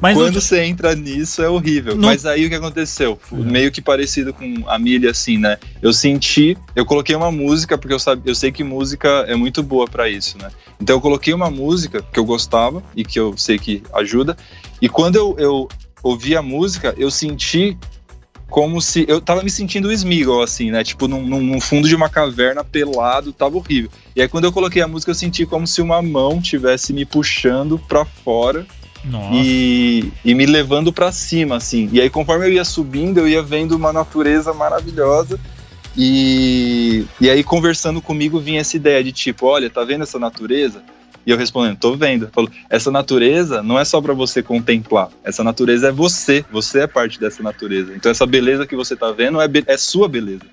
mas 0.00 0.16
Quando 0.16 0.34
não- 0.34 0.40
você 0.40 0.62
entra 0.64 0.94
nisso 0.94 1.42
é 1.42 1.48
horrível. 1.48 1.96
Não- 1.96 2.08
Mas 2.08 2.24
aí 2.26 2.46
o 2.46 2.48
que 2.48 2.54
aconteceu? 2.54 3.18
Foi 3.20 3.40
Meio 3.40 3.72
que 3.72 3.80
parecido 3.80 4.32
com 4.32 4.62
a 4.68 4.78
Milha, 4.78 5.10
assim, 5.10 5.38
né? 5.38 5.56
Eu 5.82 5.92
senti, 5.92 6.56
eu 6.76 6.84
coloquei 6.86 7.16
uma 7.16 7.32
música, 7.32 7.76
porque 7.78 7.94
eu, 7.94 7.98
sabe, 7.98 8.22
eu 8.24 8.34
sei 8.34 8.52
que 8.52 8.62
música 8.62 9.08
é 9.26 9.34
muito 9.34 9.62
boa 9.62 9.86
pra 9.86 10.08
isso, 10.08 10.36
né? 10.38 10.48
Então 10.80 10.96
eu 10.96 11.00
coloquei 11.00 11.32
uma 11.34 11.50
música 11.50 12.02
que 12.12 12.18
eu 12.20 12.24
gostava 12.24 12.82
e 12.94 13.02
que 13.04 13.18
eu 13.18 13.34
sei 13.36 13.58
que 13.58 13.82
ajuda. 13.94 14.36
E 14.82 14.88
quando 14.88 15.16
eu, 15.16 15.34
eu 15.38 15.68
ouvi 16.04 16.36
a 16.36 16.42
música, 16.42 16.94
eu 16.96 17.10
senti 17.10 17.76
como 18.48 18.80
se. 18.80 19.04
Eu 19.08 19.20
tava 19.20 19.42
me 19.42 19.50
sentindo 19.50 19.88
o 19.88 19.92
Smeagol, 19.92 20.42
assim, 20.42 20.70
né? 20.70 20.84
Tipo, 20.84 21.08
num, 21.08 21.26
num- 21.26 21.60
fundo 21.60 21.88
de 21.88 21.96
uma 21.96 22.08
caverna 22.08 22.62
pelado, 22.62 23.32
tava 23.32 23.56
horrível. 23.56 23.90
E 24.14 24.22
aí, 24.22 24.28
quando 24.28 24.44
eu 24.44 24.52
coloquei 24.52 24.80
a 24.82 24.86
música, 24.86 25.10
eu 25.10 25.14
senti 25.16 25.44
como 25.44 25.66
se 25.66 25.82
uma 25.82 26.00
mão 26.00 26.40
tivesse 26.40 26.92
me 26.92 27.04
puxando 27.04 27.78
pra 27.88 28.04
fora 28.04 28.64
e, 29.34 30.12
e 30.24 30.34
me 30.34 30.46
levando 30.46 30.92
pra 30.92 31.10
cima, 31.10 31.56
assim. 31.56 31.88
E 31.92 32.00
aí, 32.00 32.08
conforme 32.08 32.46
eu 32.46 32.52
ia 32.52 32.64
subindo, 32.64 33.18
eu 33.18 33.26
ia 33.28 33.42
vendo 33.42 33.72
uma 33.72 33.92
natureza 33.92 34.52
maravilhosa. 34.54 35.38
E, 35.96 37.06
e 37.20 37.30
aí, 37.30 37.42
conversando 37.44 38.00
comigo, 38.02 38.40
vinha 38.40 38.60
essa 38.60 38.76
ideia 38.76 39.02
de 39.02 39.12
tipo: 39.12 39.46
olha, 39.46 39.70
tá 39.70 39.84
vendo 39.84 40.02
essa 40.02 40.18
natureza? 40.18 40.82
E 41.26 41.30
eu 41.30 41.36
respondendo: 41.36 41.78
tô 41.78 41.96
vendo. 41.96 42.28
Falou: 42.32 42.50
essa 42.68 42.90
natureza 42.90 43.62
não 43.62 43.78
é 43.78 43.84
só 43.84 44.00
pra 44.00 44.12
você 44.12 44.42
contemplar. 44.42 45.10
Essa 45.24 45.42
natureza 45.42 45.88
é 45.88 45.92
você. 45.92 46.44
Você 46.50 46.80
é 46.80 46.86
parte 46.86 47.18
dessa 47.18 47.42
natureza. 47.42 47.94
Então, 47.94 48.10
essa 48.10 48.26
beleza 48.26 48.66
que 48.66 48.76
você 48.76 48.94
tá 48.94 49.10
vendo 49.10 49.40
é, 49.40 49.48
é 49.66 49.76
sua 49.76 50.08
beleza. 50.08 50.44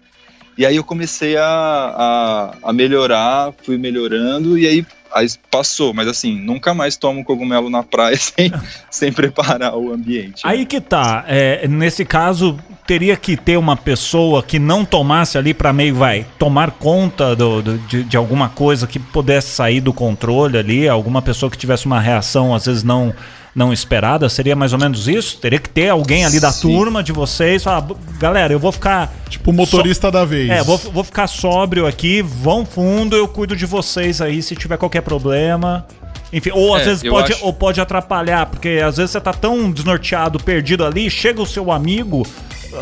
E 0.58 0.66
aí 0.66 0.76
eu 0.76 0.84
comecei 0.84 1.38
a, 1.38 1.46
a, 1.46 2.70
a 2.70 2.74
melhorar, 2.74 3.54
fui 3.64 3.78
melhorando, 3.78 4.58
e 4.58 4.68
aí, 4.68 4.86
aí 5.14 5.28
passou. 5.50 5.94
Mas 5.94 6.08
assim, 6.08 6.40
nunca 6.40 6.74
mais 6.74 6.96
tomo 6.98 7.24
cogumelo 7.24 7.70
na 7.70 7.84
praia 7.84 8.16
sem, 8.20 8.52
sem 8.90 9.12
preparar 9.12 9.76
o 9.76 9.94
ambiente. 9.94 10.42
Aí 10.44 10.66
que 10.66 10.80
tá. 10.82 11.26
é, 11.28 11.68
nesse 11.68 12.04
caso, 12.06 12.58
teria 12.86 13.16
que 13.16 13.38
ter 13.38 13.58
uma 13.58 13.76
pessoa 13.78 14.44
que 14.44 14.60
não 14.60 14.84
tomasse 14.84 15.38
ali 15.38 15.54
pra 15.54 15.72
meio, 15.74 15.96
vai, 15.96 16.26
tomar 16.38 16.72
conta 16.72 17.36
do, 17.36 17.62
do- 17.62 17.78
de, 17.80 18.04
de 18.04 18.18
alguma 18.18 18.50
coisa 18.50 18.88
que 18.88 19.00
pudesse 19.00 19.50
sair 19.50 19.80
do 19.82 19.94
controle 19.94 20.58
ali, 20.58 20.88
alguma 20.88 21.22
pessoa 21.22 21.50
que 21.50 21.58
tivesse 21.58 21.86
uma 21.86 22.00
reação, 22.00 22.54
às 22.54 22.66
vezes, 22.66 22.84
não. 22.84 23.14
Não 23.54 23.74
esperada, 23.74 24.30
seria 24.30 24.56
mais 24.56 24.72
ou 24.72 24.80
menos 24.80 25.10
isso? 25.10 25.38
Teria 25.38 25.60
que 25.60 25.68
ter 25.70 25.90
alguém 25.90 26.24
ali 26.24 26.40
da 26.40 26.52
Sim. 26.54 26.62
turma 26.70 27.04
de 27.04 27.12
vocês, 27.12 27.62
falar, 27.64 27.82
"B- 27.82 27.96
galera, 28.18 28.54
eu 28.54 28.60
vou 28.60 28.72
ficar. 28.72 29.14
Tipo 29.30 29.52
o 29.52 29.54
motorista 29.54 30.10
da 30.10 30.24
vez. 30.24 30.50
É, 30.50 30.64
vou, 30.64 30.78
vou 30.78 31.04
ficar 31.04 31.28
sóbrio 31.28 31.86
aqui, 31.86 32.22
vão 32.22 32.66
fundo, 32.66 33.14
eu 33.16 33.28
cuido 33.28 33.54
de 33.56 33.66
vocês 33.66 34.22
aí 34.22 34.42
se 34.42 34.56
tiver 34.56 34.78
qualquer 34.78 35.02
problema. 35.02 35.86
Enfim, 36.32 36.52
ou 36.54 36.74
às 36.76 36.84
É, 36.84 36.86
vezes 36.86 37.04
eu 37.04 37.12
pode, 37.12 37.34
acho- 37.34 37.46
ou 37.46 37.52
pode 37.52 37.82
atrapalhar, 37.82 38.46
porque 38.46 38.82
às 38.86 38.96
vezes 38.96 39.12
você 39.12 39.20
tá 39.20 39.34
tão 39.34 39.70
desnorteado, 39.70 40.40
perdido 40.40 40.86
ali, 40.86 41.10
chega 41.10 41.42
o 41.42 41.46
seu 41.46 41.74
amigo, 41.74 42.26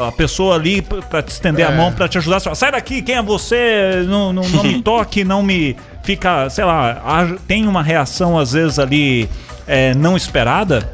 a 0.08 0.12
pessoa 0.12 0.53
ali 0.53 0.84
p- 0.84 1.01
pra 1.10 1.23
te 1.23 1.29
estender 1.32 1.65
a 1.67 1.71
É. 1.71 1.75
mão, 1.75 1.91
pra 1.91 2.08
te 2.08 2.19
ajudar, 2.19 2.39
você 2.39 2.43
fala, 2.43 2.55
sai 2.55 2.71
daqui, 2.71 3.01
quem 3.01 3.15
é 3.15 3.23
você? 3.23 4.03
Não, 4.08 4.32
não, 4.32 4.43
não 4.47 4.63
me 4.63 4.79
toque, 4.84 5.23
não 5.23 5.41
me 5.41 5.75
fica, 6.03 6.49
sei 6.49 6.65
lá, 6.65 7.35
tem 7.47 7.67
uma 7.67 7.83
reação 7.83 8.38
às 8.38 8.53
vezes 8.53 8.79
ali 8.79 9.29
é, 9.67 9.93
não 9.93 10.17
esperada. 10.17 10.91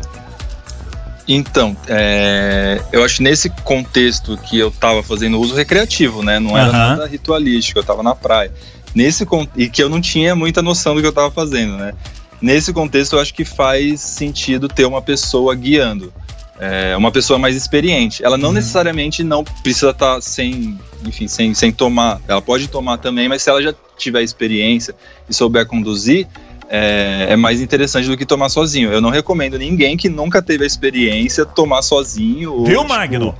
Então, 1.28 1.76
é, 1.88 2.82
eu 2.92 3.04
acho 3.04 3.24
nesse 3.24 3.50
contexto 3.50 4.38
que 4.38 4.60
eu 4.60 4.70
tava 4.70 5.02
fazendo 5.02 5.40
uso 5.40 5.56
recreativo, 5.56 6.22
né? 6.22 6.40
Não 6.40 6.56
era 6.56 6.70
Aham. 6.70 6.90
nada 6.90 7.08
ritualístico, 7.08 7.80
eu 7.80 7.84
tava 7.84 8.04
na 8.04 8.14
praia. 8.14 8.52
Nesse 8.94 9.28
e 9.56 9.68
que 9.68 9.82
eu 9.82 9.90
não 9.90 10.00
tinha 10.00 10.36
muita 10.36 10.62
noção 10.62 10.94
do 10.94 11.02
que 11.02 11.08
eu 11.08 11.14
tava 11.14 11.32
fazendo, 11.32 11.78
né? 11.78 11.94
Nesse 12.42 12.72
contexto, 12.72 13.14
eu 13.14 13.20
acho 13.20 13.34
que 13.34 13.44
faz 13.44 14.02
sentido 14.02 14.68
ter 14.68 14.86
uma 14.86 15.02
pessoa 15.02 15.56
guiando. 15.56 16.14
É, 16.60 16.96
uma 16.96 17.12
pessoa 17.12 17.38
mais 17.38 17.56
experiente. 17.56 18.24
Ela 18.24 18.38
não 18.38 18.54
necessariamente 18.54 19.24
não 19.24 19.44
precisa 19.44 19.90
estar 19.92 20.22
sem, 20.22 20.80
enfim, 21.06 21.28
sem, 21.28 21.54
sem 21.54 21.72
tomar. 21.72 22.22
Ela 22.28 22.42
pode 22.42 22.68
tomar 22.70 22.98
também, 22.98 23.28
mas 23.28 23.42
se 23.44 23.50
ela 23.50 23.62
já 23.62 23.74
tiver 23.98 24.22
experiência 24.24 24.96
e 25.30 25.34
souber 25.34 25.66
conduzir, 25.66 26.28
é, 26.70 27.28
é 27.32 27.36
mais 27.36 27.60
interessante 27.62 28.08
do 28.08 28.16
que 28.18 28.26
tomar 28.26 28.48
sozinho. 28.50 28.90
Eu 28.92 29.02
não 29.02 29.10
recomendo 29.10 29.58
ninguém 29.60 29.98
que 29.98 30.08
nunca 30.08 30.42
teve 30.42 30.64
a 30.64 30.68
experiência 30.68 31.46
tomar 31.46 31.82
sozinho. 31.82 32.54
ou, 32.54 32.66
Viu, 32.66 32.80
tipo, 32.82 32.90
Magno? 32.94 33.36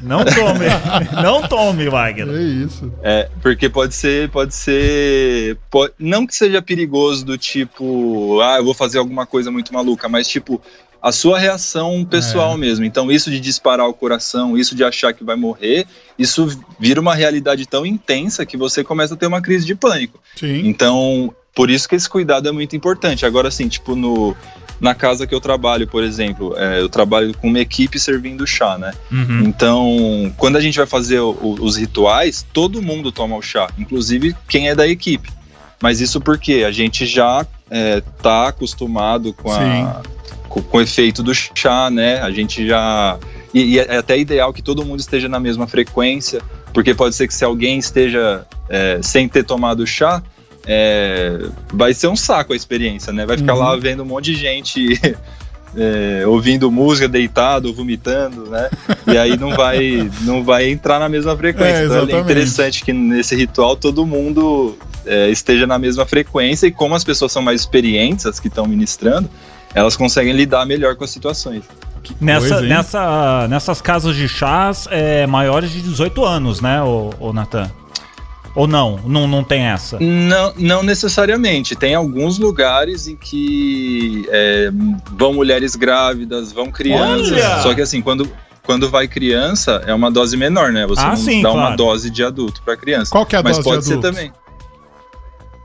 Não 0.00 0.24
tome, 0.24 0.66
não 1.22 1.42
tome, 1.48 1.90
Magno. 1.90 2.36
É 2.36 2.40
isso. 2.40 2.92
É, 3.02 3.28
porque 3.42 3.68
pode 3.68 3.94
ser, 3.96 4.28
pode 4.30 4.54
ser, 4.54 5.56
po- 5.70 5.90
não 5.98 6.24
que 6.26 6.34
seja 6.36 6.62
perigoso 6.62 7.24
do 7.24 7.36
tipo, 7.36 8.40
ah, 8.40 8.58
eu 8.58 8.64
vou 8.64 8.74
fazer 8.74 8.98
alguma 8.98 9.26
coisa 9.26 9.50
muito 9.50 9.72
maluca, 9.74 10.08
mas 10.08 10.28
tipo 10.28 10.60
a 11.00 11.12
sua 11.12 11.38
reação 11.38 12.04
pessoal 12.04 12.56
mesmo. 12.56 12.84
Então 12.84 13.10
isso 13.10 13.30
de 13.30 13.38
disparar 13.40 13.88
o 13.88 13.94
coração, 13.94 14.56
isso 14.56 14.74
de 14.74 14.82
achar 14.82 15.12
que 15.12 15.22
vai 15.24 15.36
morrer, 15.36 15.86
isso 16.18 16.48
vira 16.78 17.00
uma 17.00 17.14
realidade 17.14 17.66
tão 17.66 17.86
intensa 17.86 18.44
que 18.44 18.56
você 18.56 18.82
começa 18.82 19.14
a 19.14 19.16
ter 19.16 19.26
uma 19.26 19.40
crise 19.40 19.64
de 19.64 19.74
pânico. 19.74 20.18
Sim. 20.36 20.66
Então, 20.66 21.32
por 21.54 21.70
isso 21.70 21.88
que 21.88 21.94
esse 21.94 22.08
cuidado 22.08 22.48
é 22.48 22.52
muito 22.52 22.74
importante. 22.76 23.24
Agora, 23.26 23.48
assim, 23.48 23.68
tipo, 23.68 23.94
no, 23.96 24.36
na 24.80 24.94
casa 24.94 25.26
que 25.26 25.34
eu 25.34 25.40
trabalho, 25.40 25.86
por 25.88 26.02
exemplo, 26.04 26.54
é, 26.56 26.80
eu 26.80 26.88
trabalho 26.88 27.32
com 27.36 27.48
uma 27.48 27.58
equipe 27.60 27.98
servindo 27.98 28.46
chá, 28.46 28.76
né? 28.78 28.92
Uhum. 29.10 29.40
Então, 29.44 30.34
quando 30.36 30.56
a 30.56 30.60
gente 30.60 30.78
vai 30.78 30.86
fazer 30.86 31.20
o- 31.20 31.30
o- 31.40 31.64
os 31.64 31.76
rituais, 31.76 32.44
todo 32.52 32.82
mundo 32.82 33.10
toma 33.12 33.36
o 33.36 33.42
chá, 33.42 33.68
inclusive 33.78 34.34
quem 34.48 34.68
é 34.68 34.74
da 34.74 34.86
equipe. 34.86 35.30
Mas 35.80 36.00
isso 36.00 36.20
porque 36.20 36.64
a 36.66 36.72
gente 36.72 37.06
já 37.06 37.46
é, 37.70 38.00
tá 38.22 38.48
acostumado 38.48 39.32
com, 39.32 39.50
a, 39.52 40.02
com, 40.48 40.62
com 40.62 40.78
o 40.78 40.80
efeito 40.80 41.22
do 41.22 41.34
chá, 41.34 41.90
né? 41.90 42.20
A 42.20 42.30
gente 42.30 42.66
já. 42.66 43.18
E, 43.52 43.74
e 43.74 43.78
é 43.78 43.96
até 43.96 44.18
ideal 44.18 44.52
que 44.52 44.62
todo 44.62 44.84
mundo 44.84 45.00
esteja 45.00 45.28
na 45.28 45.40
mesma 45.40 45.66
frequência, 45.66 46.40
porque 46.72 46.94
pode 46.94 47.14
ser 47.14 47.26
que 47.26 47.34
se 47.34 47.44
alguém 47.44 47.78
esteja 47.78 48.46
é, 48.68 49.00
sem 49.02 49.28
ter 49.28 49.44
tomado 49.44 49.86
chá, 49.86 50.22
é, 50.66 51.38
vai 51.72 51.94
ser 51.94 52.08
um 52.08 52.16
saco 52.16 52.52
a 52.52 52.56
experiência, 52.56 53.12
né? 53.12 53.24
Vai 53.24 53.36
ficar 53.38 53.54
Uhum. 53.54 53.60
lá 53.60 53.76
vendo 53.76 54.02
um 54.02 54.06
monte 54.06 54.32
de 54.32 54.36
gente 54.36 55.00
é, 55.76 56.26
ouvindo 56.26 56.70
música, 56.70 57.08
deitado, 57.08 57.72
vomitando, 57.72 58.46
né? 58.50 58.68
E 59.06 59.16
aí 59.16 59.36
não 59.36 59.50
vai, 59.50 60.10
não 60.22 60.44
vai 60.44 60.68
entrar 60.70 60.98
na 60.98 61.08
mesma 61.08 61.36
frequência. 61.36 61.82
É, 61.82 61.84
então 61.84 62.18
é 62.18 62.20
interessante 62.20 62.84
que 62.84 62.92
nesse 62.92 63.34
ritual 63.34 63.76
todo 63.76 64.04
mundo 64.04 64.76
é, 65.06 65.30
esteja 65.30 65.66
na 65.66 65.78
mesma 65.78 66.04
frequência 66.04 66.66
e 66.66 66.70
como 66.70 66.94
as 66.94 67.04
pessoas 67.04 67.32
são 67.32 67.40
mais 67.42 67.60
experientes, 67.62 68.26
as 68.26 68.38
que 68.38 68.48
estão 68.48 68.66
ministrando, 68.66 69.28
elas 69.74 69.96
conseguem 69.96 70.32
lidar 70.32 70.64
melhor 70.66 70.96
com 70.96 71.04
as 71.04 71.10
situações. 71.10 71.64
Nessa, 72.20 72.48
coisa, 72.48 72.62
nessa, 72.62 73.48
nessas 73.48 73.80
casas 73.82 74.16
de 74.16 74.28
chás 74.28 74.86
é, 74.90 75.26
maiores 75.26 75.70
de 75.70 75.82
18 75.82 76.24
anos, 76.24 76.60
né, 76.60 76.82
ô, 76.82 77.10
ô 77.20 77.32
Natan? 77.32 77.70
Ou 78.54 78.66
não? 78.66 78.98
não? 79.04 79.28
Não 79.28 79.44
tem 79.44 79.62
essa? 79.64 79.98
Não, 80.00 80.52
não 80.56 80.82
necessariamente. 80.82 81.76
Tem 81.76 81.94
alguns 81.94 82.38
lugares 82.38 83.06
em 83.06 83.14
que 83.14 84.26
é, 84.30 84.70
vão 85.12 85.34
mulheres 85.34 85.76
grávidas, 85.76 86.50
vão 86.50 86.70
crianças. 86.70 87.30
Olha! 87.32 87.62
Só 87.62 87.74
que 87.74 87.82
assim, 87.82 88.00
quando, 88.00 88.28
quando 88.64 88.88
vai 88.88 89.06
criança, 89.06 89.82
é 89.86 89.92
uma 89.94 90.10
dose 90.10 90.36
menor, 90.36 90.72
né? 90.72 90.86
Você 90.86 91.02
Ah, 91.02 91.08
não 91.10 91.16
sim, 91.16 91.42
dá 91.42 91.50
claro. 91.50 91.68
uma 91.68 91.76
dose 91.76 92.10
de 92.10 92.24
adulto 92.24 92.62
para 92.62 92.76
criança. 92.76 93.10
Qual 93.12 93.24
que 93.26 93.36
é 93.36 93.38
a 93.38 93.42
Mas 93.42 93.56
dose 93.58 93.68
pode 93.68 93.80
de 93.82 93.86
ser 93.86 93.92
adulto? 93.94 94.08
também. 94.12 94.32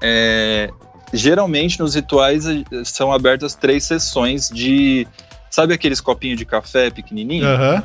É, 0.02 0.70
geralmente 1.14 1.80
nos 1.80 1.96
rituais 1.96 2.46
eh, 2.48 2.64
são 2.84 3.12
abertas 3.12 3.56
três 3.56 3.84
sessões 3.84 4.50
de. 4.50 5.08
Sabe 5.50 5.74
aqueles 5.74 6.02
copinhos 6.02 6.38
de 6.38 6.46
café 6.46 6.90
pequenininho? 6.90 7.46
Aham. 7.46 7.84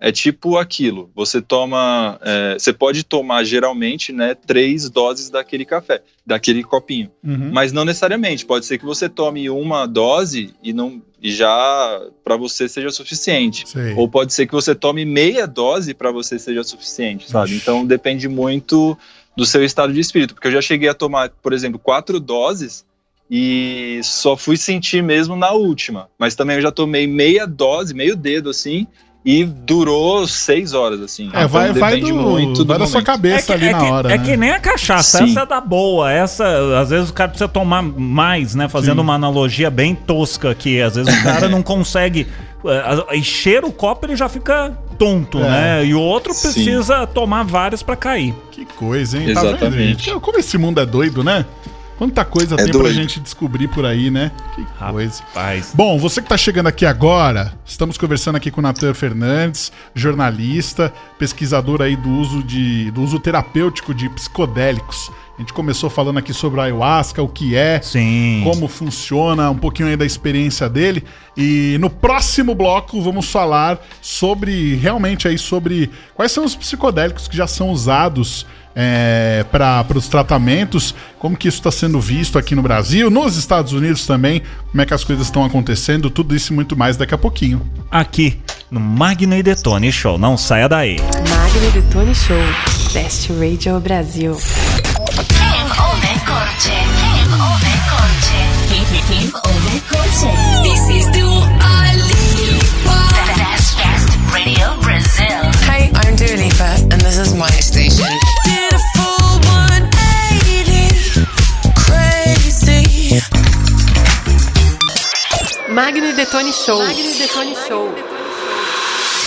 É 0.00 0.12
tipo 0.12 0.56
aquilo. 0.56 1.10
Você 1.12 1.42
toma. 1.42 2.20
é, 2.22 2.54
você 2.54 2.72
pode 2.72 3.02
tomar 3.02 3.42
geralmente, 3.42 4.12
né, 4.12 4.32
três 4.32 4.88
doses 4.88 5.28
daquele 5.28 5.64
café, 5.64 6.02
daquele 6.24 6.62
copinho. 6.62 7.10
Uhum. 7.24 7.50
Mas 7.52 7.72
não 7.72 7.84
necessariamente. 7.84 8.46
Pode 8.46 8.64
ser 8.64 8.78
que 8.78 8.84
você 8.84 9.08
tome 9.08 9.50
uma 9.50 9.86
dose 9.86 10.54
e 10.62 10.72
não 10.72 11.02
e 11.20 11.32
já 11.32 12.00
para 12.22 12.36
você 12.36 12.68
seja 12.68 12.90
suficiente. 12.90 13.68
Sei. 13.68 13.94
Ou 13.94 14.08
pode 14.08 14.32
ser 14.32 14.46
que 14.46 14.52
você 14.52 14.72
tome 14.72 15.04
meia 15.04 15.48
dose 15.48 15.92
para 15.92 16.12
você 16.12 16.38
seja 16.38 16.62
suficiente, 16.62 17.28
sabe? 17.28 17.56
Então 17.56 17.84
depende 17.84 18.28
muito 18.28 18.96
do 19.38 19.46
seu 19.46 19.64
estado 19.64 19.92
de 19.92 20.00
espírito. 20.00 20.34
Porque 20.34 20.48
eu 20.48 20.52
já 20.52 20.60
cheguei 20.60 20.88
a 20.88 20.94
tomar, 20.94 21.30
por 21.40 21.52
exemplo, 21.52 21.78
quatro 21.78 22.18
doses 22.18 22.84
e 23.30 24.00
só 24.02 24.36
fui 24.36 24.56
sentir 24.56 25.00
mesmo 25.00 25.36
na 25.36 25.52
última. 25.52 26.08
Mas 26.18 26.34
também 26.34 26.56
eu 26.56 26.62
já 26.62 26.72
tomei 26.72 27.06
meia 27.06 27.46
dose, 27.46 27.94
meio 27.94 28.16
dedo 28.16 28.50
assim, 28.50 28.84
e 29.24 29.44
durou 29.44 30.26
seis 30.26 30.72
horas, 30.74 31.00
assim. 31.00 31.30
É, 31.32 31.46
vai, 31.46 31.70
Então, 31.70 31.80
vai, 31.80 31.92
depende 31.92 32.12
do, 32.12 32.18
muito 32.18 32.64
do 32.64 32.66
vai 32.66 32.78
da 32.78 32.86
sua 32.88 33.02
cabeça 33.02 33.52
ali 33.52 33.68
é 33.68 33.72
na 33.72 33.78
que, 33.78 33.84
hora, 33.84 34.12
é 34.12 34.18
né? 34.18 34.24
que 34.24 34.36
nem 34.36 34.50
a 34.50 34.58
cachaça, 34.58 35.18
Sim. 35.18 35.30
essa 35.30 35.40
é 35.42 35.46
da 35.46 35.60
boa, 35.60 36.10
essa 36.10 36.80
às 36.80 36.90
vezes 36.90 37.10
o 37.10 37.12
cara 37.12 37.28
precisa 37.28 37.48
tomar 37.48 37.80
mais, 37.82 38.56
né? 38.56 38.68
Fazendo 38.68 38.96
Sim. 38.96 39.02
uma 39.02 39.14
analogia 39.14 39.70
bem 39.70 39.94
tosca 39.94 40.50
aqui, 40.50 40.80
às 40.80 40.96
vezes 40.96 41.14
o 41.14 41.22
cara 41.22 41.46
não 41.50 41.62
consegue 41.62 42.26
é, 42.64 43.16
encher 43.16 43.64
o 43.64 43.70
copo, 43.70 44.06
ele 44.06 44.16
já 44.16 44.28
fica 44.28 44.76
tonto, 44.98 45.38
É. 45.38 45.42
né? 45.48 45.86
E 45.86 45.94
o 45.94 46.00
outro 46.00 46.34
Sim. 46.34 46.42
precisa 46.42 47.06
tomar 47.06 47.44
vários 47.44 47.82
pra 47.82 47.94
cair. 47.96 48.34
Que 48.50 48.64
coisa, 48.64 49.18
hein? 49.18 49.32
Tá 49.32 49.40
vendo, 49.42 49.50
Exatamente. 49.56 50.04
gente? 50.04 50.20
Como 50.20 50.38
esse 50.38 50.58
mundo 50.58 50.80
é 50.80 50.86
doido, 50.86 51.22
né? 51.22 51.44
Quanta 51.96 52.24
coisa 52.24 52.54
É 52.54 52.58
tem 52.58 52.68
pra 52.70 52.82
doido. 52.82 52.94
gente 52.94 53.18
descobrir 53.18 53.66
por 53.66 53.84
aí, 53.84 54.08
né? 54.08 54.30
Que 54.54 54.64
coisa. 54.90 55.20
Rapaz. 55.34 55.72
Bom, 55.74 55.98
você 55.98 56.22
que 56.22 56.28
tá 56.28 56.36
chegando 56.36 56.68
aqui 56.68 56.86
agora, 56.86 57.52
estamos 57.66 57.98
conversando 57.98 58.36
aqui 58.36 58.52
com 58.52 58.60
o 58.60 58.62
Natan 58.62 58.94
Fernandes, 58.94 59.72
jornalista, 59.96 60.92
pesquisador 61.18 61.82
aí 61.82 61.96
do 61.96 62.08
uso, 62.08 62.42
de, 62.42 62.90
do 62.92 63.02
uso 63.02 63.18
terapêutico 63.18 63.92
de 63.92 64.08
psicodélicos. 64.10 65.10
A 65.38 65.40
gente 65.40 65.52
começou 65.52 65.88
falando 65.88 66.18
aqui 66.18 66.34
sobre 66.34 66.58
a 66.58 66.64
ayahuasca, 66.64 67.22
o 67.22 67.28
que 67.28 67.54
é, 67.54 67.80
Sim. 67.80 68.40
como 68.42 68.66
funciona, 68.66 69.48
um 69.48 69.56
pouquinho 69.56 69.88
aí 69.88 69.96
da 69.96 70.04
experiência 70.04 70.68
dele. 70.68 71.04
E 71.36 71.76
no 71.78 71.88
próximo 71.88 72.56
bloco 72.56 73.00
vamos 73.00 73.30
falar 73.30 73.78
sobre, 74.02 74.74
realmente 74.74 75.28
aí, 75.28 75.38
sobre 75.38 75.92
quais 76.16 76.32
são 76.32 76.44
os 76.44 76.56
psicodélicos 76.56 77.28
que 77.28 77.36
já 77.36 77.46
são 77.46 77.70
usados 77.70 78.44
é, 78.74 79.44
para 79.52 79.86
os 79.94 80.08
tratamentos, 80.08 80.92
como 81.20 81.36
que 81.36 81.46
isso 81.46 81.58
está 81.58 81.70
sendo 81.70 82.00
visto 82.00 82.36
aqui 82.36 82.56
no 82.56 82.62
Brasil, 82.62 83.08
nos 83.08 83.36
Estados 83.36 83.72
Unidos 83.72 84.06
também, 84.08 84.42
como 84.72 84.82
é 84.82 84.86
que 84.86 84.94
as 84.94 85.04
coisas 85.04 85.26
estão 85.26 85.44
acontecendo, 85.44 86.10
tudo 86.10 86.34
isso 86.34 86.52
e 86.52 86.56
muito 86.56 86.76
mais 86.76 86.96
daqui 86.96 87.14
a 87.14 87.18
pouquinho. 87.18 87.62
Aqui 87.92 88.40
no 88.72 88.80
Magno 88.80 89.36
e 89.36 89.42
Detone 89.44 89.92
Show, 89.92 90.18
não 90.18 90.36
saia 90.36 90.68
daí. 90.68 90.96
Magno 90.98 91.70
Detone 91.70 92.12
Show. 92.12 92.36
Best 92.92 93.32
Radio 93.32 93.78
Brasil. 93.78 94.36
King 95.26 95.66
Ove 95.82 96.12
Corte. 96.28 96.78
King 97.02 97.30
Ove 97.34 97.74
Corte. 97.90 98.38
King, 98.70 98.86
King 99.10 99.30
Ove 99.34 99.74
Corte. 99.90 100.30
This 100.62 100.82
is 100.94 101.06
Dua 101.10 101.42
Lipa. 102.06 102.98
The 103.18 103.34
best, 103.34 103.68
best 103.78 104.08
radio 104.32 104.78
Brazil. 104.80 105.42
Hey, 105.66 105.90
I'm 105.94 106.14
Dua 106.14 106.36
Lipa, 106.38 106.70
and 106.92 107.00
this 107.02 107.18
is 107.18 107.34
my 107.34 107.50
station. 107.58 108.06
Did 108.44 108.72
a 108.72 108.78
full 108.94 109.40
180, 109.42 111.26
crazy. 111.74 113.20
Magno 115.70 116.04
e 116.08 116.12
Detone 116.14 116.52
Show. 116.52 116.78
Magno 116.78 117.10
e 117.10 117.18
Detone 117.18 117.54
Show. 117.66 117.92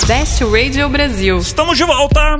Best 0.07 0.41
Radio 0.43 0.87
Brasil. 0.89 1.37
Estamos 1.39 1.77
de 1.77 1.83
volta. 1.83 2.39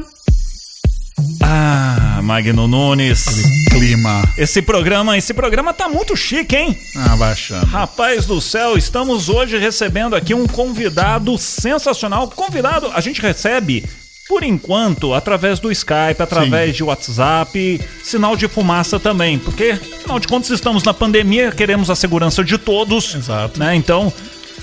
Ah, 1.43 2.00
Magno 2.21 2.67
Nunes. 2.67 3.25
Clima. 3.69 4.21
Esse 4.37 4.61
programa, 4.61 5.17
esse 5.17 5.33
programa 5.33 5.73
tá 5.73 5.89
muito 5.89 6.15
chique, 6.15 6.55
hein? 6.55 6.77
Ah, 6.95 7.15
baixando. 7.15 7.65
Rapaz 7.65 8.25
do 8.25 8.39
céu, 8.39 8.77
estamos 8.77 9.29
hoje 9.29 9.57
recebendo 9.57 10.15
aqui 10.15 10.33
um 10.33 10.47
convidado 10.47 11.37
sensacional. 11.37 12.29
Convidado, 12.29 12.91
a 12.93 13.01
gente 13.01 13.21
recebe, 13.21 13.83
por 14.27 14.43
enquanto, 14.43 15.13
através 15.13 15.59
do 15.59 15.71
Skype, 15.71 16.21
através 16.21 16.75
de 16.75 16.83
WhatsApp, 16.83 17.81
sinal 18.03 18.35
de 18.35 18.47
fumaça 18.47 18.99
também, 18.99 19.39
porque, 19.39 19.71
afinal 19.71 20.19
de 20.19 20.27
contas, 20.27 20.49
estamos 20.51 20.83
na 20.83 20.93
pandemia, 20.93 21.51
queremos 21.51 21.89
a 21.89 21.95
segurança 21.95 22.43
de 22.43 22.57
todos. 22.57 23.15
Exato. 23.15 23.59
Né? 23.59 23.75
Então. 23.75 24.13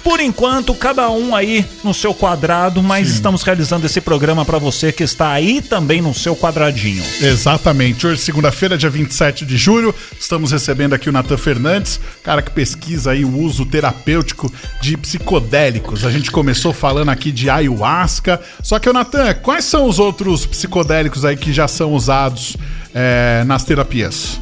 Por 0.08 0.20
enquanto, 0.20 0.74
cada 0.74 1.10
um 1.10 1.36
aí 1.36 1.66
no 1.84 1.92
seu 1.92 2.14
quadrado, 2.14 2.82
mas 2.82 3.10
estamos 3.10 3.42
realizando 3.42 3.84
esse 3.84 4.00
programa 4.00 4.42
para 4.42 4.56
você 4.56 4.90
que 4.90 5.02
está 5.02 5.30
aí 5.32 5.60
também 5.60 6.00
no 6.00 6.14
seu 6.14 6.34
quadradinho. 6.34 7.04
Exatamente. 7.20 8.06
Hoje, 8.06 8.22
segunda-feira, 8.22 8.78
dia 8.78 8.88
27 8.88 9.44
de 9.44 9.58
julho, 9.58 9.94
estamos 10.18 10.50
recebendo 10.50 10.94
aqui 10.94 11.10
o 11.10 11.12
Natan 11.12 11.36
Fernandes, 11.36 12.00
cara 12.22 12.40
que 12.40 12.50
pesquisa 12.50 13.10
aí 13.10 13.22
o 13.22 13.38
uso 13.38 13.66
terapêutico 13.66 14.50
de 14.80 14.96
psicodélicos. 14.96 16.06
A 16.06 16.10
gente 16.10 16.30
começou 16.30 16.72
falando 16.72 17.10
aqui 17.10 17.30
de 17.30 17.50
ayahuasca. 17.50 18.40
Só 18.62 18.78
que, 18.78 18.88
o 18.88 18.94
Natan, 18.94 19.34
quais 19.34 19.66
são 19.66 19.86
os 19.86 19.98
outros 19.98 20.46
psicodélicos 20.46 21.26
aí 21.26 21.36
que 21.36 21.52
já 21.52 21.68
são 21.68 21.92
usados 21.92 22.56
é, 22.94 23.44
nas 23.46 23.62
terapias? 23.62 24.40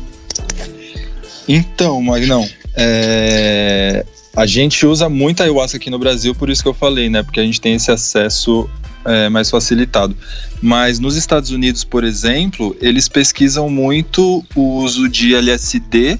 Então, 1.49 2.01
Magnão, 2.01 2.49
é, 2.73 4.07
a 4.37 4.45
gente 4.47 4.85
usa 4.87 5.09
muito 5.09 5.43
ayahuasca 5.43 5.79
aqui 5.79 5.89
no 5.89 5.99
Brasil, 5.99 6.35
por 6.35 6.51
isso 6.51 6.63
que 6.63 6.69
eu 6.69 6.75
falei, 6.75 7.09
né? 7.09 7.23
Porque 7.23 7.41
a 7.41 7.43
gente 7.43 7.61
tem 7.61 7.75
esse 7.75 7.91
acesso 7.91 8.69
é, 9.05 9.29
mais 9.29 9.49
facilitado. 9.51 10.15
Mas 10.61 10.99
nos 10.99 11.17
Estados 11.17 11.51
Unidos, 11.51 11.85
por 11.85 12.05
exemplo, 12.05 12.77
eles 12.81 13.09
pesquisam 13.09 13.71
muito 13.71 14.45
o 14.55 14.79
uso 14.83 15.09
de 15.09 15.35
LSD, 15.35 16.19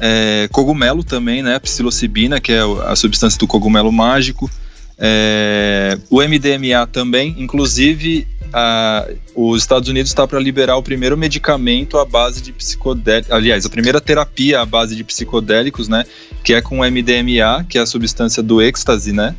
é, 0.00 0.48
cogumelo 0.50 1.04
também, 1.04 1.42
né? 1.42 1.58
Psilocibina, 1.60 2.40
que 2.40 2.52
é 2.52 2.60
a 2.86 2.96
substância 2.96 3.38
do 3.38 3.46
cogumelo 3.46 3.92
mágico. 3.92 4.50
É, 4.98 5.98
o 6.10 6.20
MDMA 6.22 6.86
também, 6.86 7.34
inclusive 7.38 8.26
a- 8.52 9.06
os 9.34 9.62
Estados 9.62 9.88
Unidos 9.88 10.10
está 10.10 10.26
para 10.28 10.38
liberar 10.38 10.76
o 10.76 10.82
primeiro 10.82 11.16
medicamento 11.18 11.98
à 11.98 12.04
base 12.04 12.40
de 12.40 12.52
psicodélicos, 12.52 13.32
aliás, 13.32 13.66
a 13.66 13.68
primeira 13.68 14.00
terapia 14.00 14.60
à 14.60 14.64
base 14.66 14.94
de 14.94 15.02
psicodélicos, 15.02 15.88
né, 15.88 16.04
que 16.44 16.54
é 16.54 16.60
com 16.60 16.84
MDMA, 16.84 17.64
que 17.68 17.78
é 17.78 17.80
a 17.80 17.86
substância 17.86 18.42
do 18.42 18.62
êxtase, 18.62 19.12
né, 19.12 19.34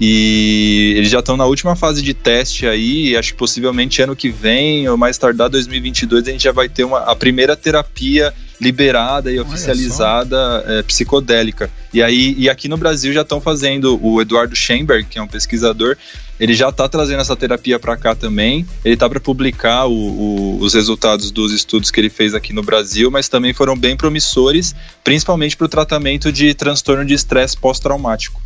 e 0.00 0.94
eles 0.96 1.10
já 1.10 1.20
estão 1.20 1.36
na 1.36 1.44
última 1.44 1.76
fase 1.76 2.02
de 2.02 2.14
teste 2.14 2.66
aí, 2.66 3.10
e 3.10 3.16
acho 3.16 3.32
que 3.32 3.38
possivelmente 3.38 4.00
ano 4.02 4.16
que 4.16 4.30
vem, 4.30 4.88
ou 4.88 4.96
mais 4.96 5.18
tardar 5.18 5.48
2022, 5.48 6.26
a 6.26 6.30
gente 6.30 6.44
já 6.44 6.52
vai 6.52 6.68
ter 6.68 6.84
uma, 6.84 7.00
a 7.00 7.14
primeira 7.14 7.56
terapia 7.56 8.32
liberada 8.60 9.30
e 9.30 9.38
oficializada 9.40 10.64
é, 10.66 10.82
psicodélica. 10.82 11.68
E 11.92 12.02
aí, 12.02 12.34
e 12.38 12.48
aqui 12.48 12.68
no 12.68 12.76
Brasil 12.76 13.12
já 13.12 13.22
estão 13.22 13.40
fazendo, 13.40 13.98
o 14.02 14.20
Eduardo 14.20 14.54
Schemberg, 14.54 15.06
que 15.08 15.18
é 15.18 15.22
um 15.22 15.26
pesquisador, 15.26 15.96
ele 16.42 16.54
já 16.54 16.70
está 16.70 16.88
trazendo 16.88 17.20
essa 17.20 17.36
terapia 17.36 17.78
para 17.78 17.96
cá 17.96 18.16
também. 18.16 18.66
Ele 18.84 18.94
está 18.94 19.08
para 19.08 19.20
publicar 19.20 19.86
o- 19.86 19.92
o- 19.92 20.58
os 20.60 20.74
resultados 20.74 21.30
dos 21.30 21.52
estudos 21.52 21.88
que 21.90 22.00
ele 22.00 22.10
fez 22.10 22.34
aqui 22.34 22.52
no 22.52 22.62
Brasil, 22.64 23.10
mas 23.12 23.28
também 23.28 23.52
foram 23.54 23.76
bem 23.76 23.96
promissores, 23.96 24.74
principalmente 25.04 25.56
para 25.56 25.66
o 25.66 25.68
tratamento 25.68 26.32
de 26.32 26.52
transtorno 26.52 27.04
de 27.04 27.14
estresse 27.14 27.56
pós-traumático. 27.56 28.42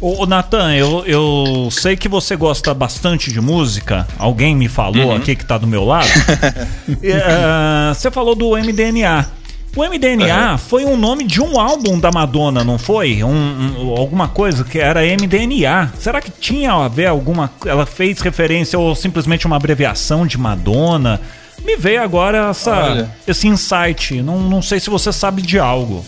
Ô, 0.00 0.24
Natan, 0.26 0.74
eu, 0.74 1.04
eu 1.06 1.68
sei 1.70 1.96
que 1.96 2.08
você 2.08 2.34
gosta 2.34 2.72
bastante 2.74 3.30
de 3.32 3.40
música. 3.40 4.06
Alguém 4.18 4.54
me 4.56 4.68
falou 4.68 5.08
Uhum. 5.10 5.16
aqui 5.16 5.36
que 5.36 5.44
tá 5.44 5.56
do 5.58 5.66
meu 5.66 5.84
lado. 5.84 6.08
Ah, 7.26 7.92
você 7.96 8.10
falou 8.10 8.34
do 8.34 8.56
MDNA. 8.56 9.28
O 9.76 9.82
MDNA 9.82 10.56
foi 10.56 10.84
um 10.84 10.96
nome 10.96 11.24
de 11.24 11.40
um 11.40 11.58
álbum 11.58 11.98
da 11.98 12.12
Madonna, 12.12 12.62
não 12.62 12.78
foi? 12.78 13.24
Um, 13.24 13.28
um- 13.30 13.96
alguma 13.96 14.28
coisa 14.28 14.62
que 14.62 14.78
era 14.78 15.00
MDNA. 15.04 15.92
Será 15.98 16.20
que 16.20 16.30
tinha 16.30 16.72
a 16.72 16.86
ver 16.86 17.06
alguma. 17.06 17.50
Ela 17.66 17.84
fez 17.84 18.20
referência 18.20 18.78
ou 18.78 18.94
simplesmente 18.94 19.46
uma 19.46 19.56
abreviação 19.56 20.26
de 20.26 20.38
Madonna? 20.38 21.20
Me 21.64 21.76
veio 21.76 22.02
agora 22.02 22.50
essa, 22.50 22.72
Olha. 22.84 23.10
esse 23.26 23.48
insight. 23.48 24.22
Não, 24.22 24.38
não 24.40 24.62
sei 24.62 24.78
se 24.78 24.88
você 24.90 25.12
sabe 25.12 25.42
de 25.42 25.58
algo. 25.58 26.04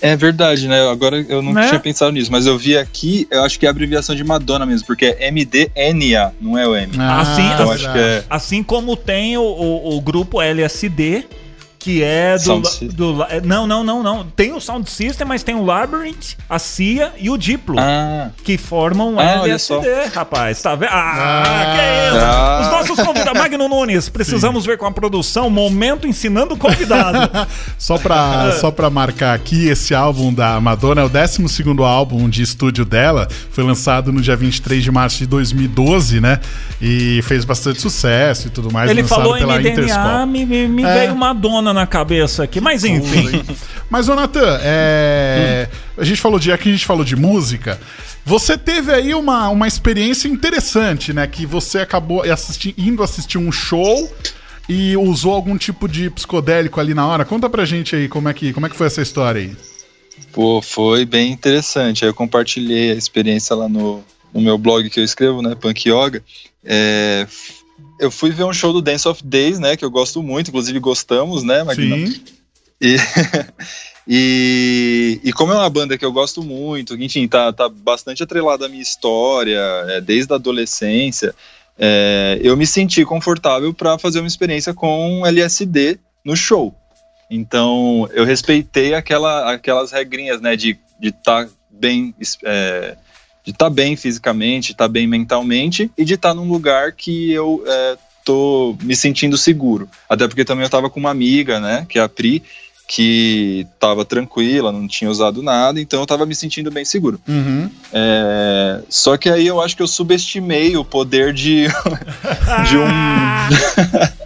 É 0.00 0.14
verdade, 0.14 0.68
né? 0.68 0.86
Agora 0.90 1.24
eu 1.28 1.40
não 1.42 1.52
Né? 1.54 1.66
tinha 1.66 1.80
pensado 1.80 2.12
nisso, 2.12 2.30
mas 2.30 2.46
eu 2.46 2.58
vi 2.58 2.76
aqui, 2.76 3.26
eu 3.30 3.42
acho 3.42 3.58
que 3.58 3.64
é 3.64 3.68
a 3.68 3.70
abreviação 3.70 4.14
de 4.14 4.22
Madonna 4.22 4.66
mesmo, 4.66 4.86
porque 4.86 5.06
é 5.18 5.30
MDNA, 5.30 6.32
não 6.40 6.58
é 6.58 6.68
o 6.68 6.76
M. 6.76 6.92
Assim, 7.00 7.42
então 7.54 7.70
assim- 7.70 7.84
acho 7.86 7.92
que 7.92 7.98
é. 7.98 8.24
Assim 8.28 8.62
como 8.62 8.96
tem 8.96 9.38
o, 9.38 9.42
o, 9.42 9.96
o 9.96 10.00
grupo 10.02 10.42
LSD, 10.42 11.24
que 11.84 12.02
é 12.02 12.38
do, 12.38 12.62
do 12.94 13.22
é, 13.24 13.42
não, 13.42 13.66
não, 13.66 13.84
não, 13.84 14.02
não. 14.02 14.24
Tem 14.24 14.54
o 14.54 14.60
Sound 14.60 14.88
System, 14.90 15.26
mas 15.26 15.42
tem 15.42 15.54
o 15.54 15.62
Labyrinth, 15.62 16.34
a 16.48 16.58
CIA 16.58 17.12
e 17.20 17.28
o 17.28 17.36
Diplo. 17.36 17.76
Ah, 17.78 18.30
Que 18.42 18.56
formam 18.56 19.20
Ah, 19.20 19.44
LSD, 19.44 20.06
rapaz. 20.14 20.62
Tá 20.62 20.74
vendo? 20.74 20.88
Ah, 20.90 21.42
Ah. 21.44 21.74
que 21.76 22.16
isso. 22.16 22.24
Ah. 22.24 22.60
Os 22.62 22.68
nossos 22.88 23.06
convidados. 23.06 23.34
Magno 23.44 23.68
Nunes, 23.68 24.08
precisamos 24.08 24.64
ver 24.64 24.78
com 24.78 24.86
a 24.86 24.90
produção 24.90 25.50
momento 25.50 26.06
ensinando 26.06 26.54
o 26.54 26.56
convidado. 26.56 27.18
Só 27.78 27.98
pra, 27.98 28.52
só 28.52 28.70
pra 28.70 28.88
marcar 28.88 29.34
aqui, 29.34 29.68
esse 29.68 29.94
álbum 29.94 30.32
da 30.32 30.58
Madonna 30.60 31.02
é 31.02 31.04
o 31.04 31.08
12 31.08 31.42
álbum 31.84 32.30
de 32.30 32.42
estúdio 32.42 32.84
dela. 32.86 33.28
Foi 33.50 33.62
lançado 33.62 34.10
no 34.10 34.22
dia 34.22 34.34
23 34.36 34.82
de 34.82 34.90
março 34.90 35.18
de 35.18 35.26
2012, 35.26 36.18
né? 36.20 36.40
E 36.80 37.20
fez 37.24 37.44
bastante 37.44 37.80
sucesso 37.82 38.46
e 38.46 38.50
tudo 38.50 38.72
mais. 38.72 38.90
Ele 38.90 39.04
falou 39.04 39.36
em 39.36 39.40
pela 39.40 39.60
Interscope. 39.60 40.26
me, 40.28 40.46
me, 40.46 40.68
me 40.68 40.82
É. 40.84 41.00
veio 41.00 41.16
Madonna 41.16 41.73
na 41.74 41.86
cabeça 41.86 42.44
aqui. 42.44 42.60
Mas 42.60 42.84
enfim. 42.84 43.42
Mas, 43.90 44.08
ô 44.08 44.14
Natan, 44.14 44.58
é... 44.62 45.68
a 45.98 46.04
gente 46.04 46.20
falou 46.20 46.38
de. 46.38 46.50
Aqui 46.50 46.70
a 46.70 46.72
gente 46.72 46.86
falou 46.86 47.04
de 47.04 47.16
música. 47.16 47.78
Você 48.24 48.56
teve 48.56 48.90
aí 48.90 49.14
uma, 49.14 49.50
uma 49.50 49.68
experiência 49.68 50.28
interessante, 50.28 51.12
né? 51.12 51.26
Que 51.26 51.44
você 51.44 51.80
acabou 51.80 52.22
assisti- 52.22 52.74
indo 52.78 53.02
assistir 53.02 53.36
um 53.36 53.52
show 53.52 54.10
e 54.66 54.96
usou 54.96 55.34
algum 55.34 55.58
tipo 55.58 55.86
de 55.86 56.08
psicodélico 56.08 56.80
ali 56.80 56.94
na 56.94 57.06
hora. 57.06 57.24
Conta 57.26 57.50
pra 57.50 57.66
gente 57.66 57.94
aí 57.94 58.08
como 58.08 58.28
é 58.30 58.32
que, 58.32 58.52
como 58.54 58.64
é 58.64 58.70
que 58.70 58.76
foi 58.76 58.86
essa 58.86 59.02
história 59.02 59.42
aí. 59.42 59.54
pô, 60.32 60.62
foi 60.62 61.04
bem 61.04 61.30
interessante. 61.32 62.04
Aí 62.04 62.10
eu 62.10 62.14
compartilhei 62.14 62.92
a 62.92 62.94
experiência 62.94 63.54
lá 63.54 63.68
no, 63.68 64.02
no 64.32 64.40
meu 64.40 64.56
blog 64.56 64.88
que 64.88 65.00
eu 65.00 65.04
escrevo, 65.04 65.42
né, 65.42 65.54
Punk 65.54 65.86
Yoga. 65.90 66.22
É, 66.64 67.26
eu 68.00 68.10
fui 68.10 68.30
ver 68.30 68.44
um 68.44 68.52
show 68.52 68.72
do 68.72 68.82
Dance 68.82 69.06
of 69.08 69.22
Days, 69.24 69.58
né, 69.58 69.76
que 69.76 69.84
eu 69.84 69.90
gosto 69.90 70.22
muito, 70.22 70.48
inclusive 70.48 70.78
gostamos, 70.78 71.42
né, 71.42 71.62
Magno? 71.62 72.06
Sim. 72.06 72.24
E, 72.80 72.96
e, 74.06 75.20
e 75.24 75.32
como 75.32 75.52
é 75.52 75.56
uma 75.56 75.70
banda 75.70 75.96
que 75.96 76.04
eu 76.04 76.12
gosto 76.12 76.42
muito, 76.42 76.94
enfim, 76.94 77.26
tá, 77.28 77.52
tá 77.52 77.68
bastante 77.68 78.22
atrelada 78.22 78.66
à 78.66 78.68
minha 78.68 78.82
história, 78.82 79.60
é, 79.88 80.00
desde 80.00 80.32
a 80.32 80.36
adolescência, 80.36 81.34
é, 81.78 82.38
eu 82.42 82.56
me 82.56 82.66
senti 82.66 83.04
confortável 83.04 83.72
para 83.72 83.98
fazer 83.98 84.20
uma 84.20 84.28
experiência 84.28 84.72
com 84.72 85.26
LSD 85.26 85.98
no 86.24 86.36
show. 86.36 86.74
Então, 87.30 88.08
eu 88.12 88.24
respeitei 88.24 88.94
aquela, 88.94 89.52
aquelas 89.52 89.90
regrinhas, 89.90 90.40
né, 90.40 90.56
de 90.56 90.78
estar 91.02 91.48
bem, 91.70 92.14
é, 92.44 92.96
de 93.44 93.50
estar 93.50 93.70
bem 93.70 93.94
fisicamente, 93.94 94.72
estar 94.72 94.88
bem 94.88 95.06
mentalmente 95.06 95.90
e 95.96 96.04
de 96.04 96.14
estar 96.14 96.32
num 96.34 96.48
lugar 96.50 96.92
que 96.92 97.30
eu 97.30 97.62
é, 97.66 97.96
tô 98.24 98.76
me 98.82 98.96
sentindo 98.96 99.36
seguro. 99.36 99.88
Até 100.08 100.26
porque 100.26 100.44
também 100.44 100.64
eu 100.64 100.70
tava 100.70 100.88
com 100.88 100.98
uma 100.98 101.10
amiga, 101.10 101.60
né, 101.60 101.86
que 101.88 101.98
é 101.98 102.02
a 102.02 102.08
Pri, 102.08 102.42
que 102.86 103.66
tava 103.78 104.04
tranquila, 104.04 104.70
não 104.70 104.86
tinha 104.86 105.10
usado 105.10 105.42
nada, 105.42 105.80
então 105.80 106.00
eu 106.00 106.06
tava 106.06 106.26
me 106.26 106.34
sentindo 106.34 106.70
bem 106.70 106.84
seguro. 106.84 107.20
Uhum. 107.26 107.70
É, 107.92 108.80
só 108.88 109.16
que 109.16 109.28
aí 109.28 109.46
eu 109.46 109.60
acho 109.60 109.76
que 109.76 109.82
eu 109.82 109.88
subestimei 109.88 110.76
o 110.76 110.84
poder 110.84 111.32
de, 111.32 111.66
de 112.68 112.76
um 112.76 112.86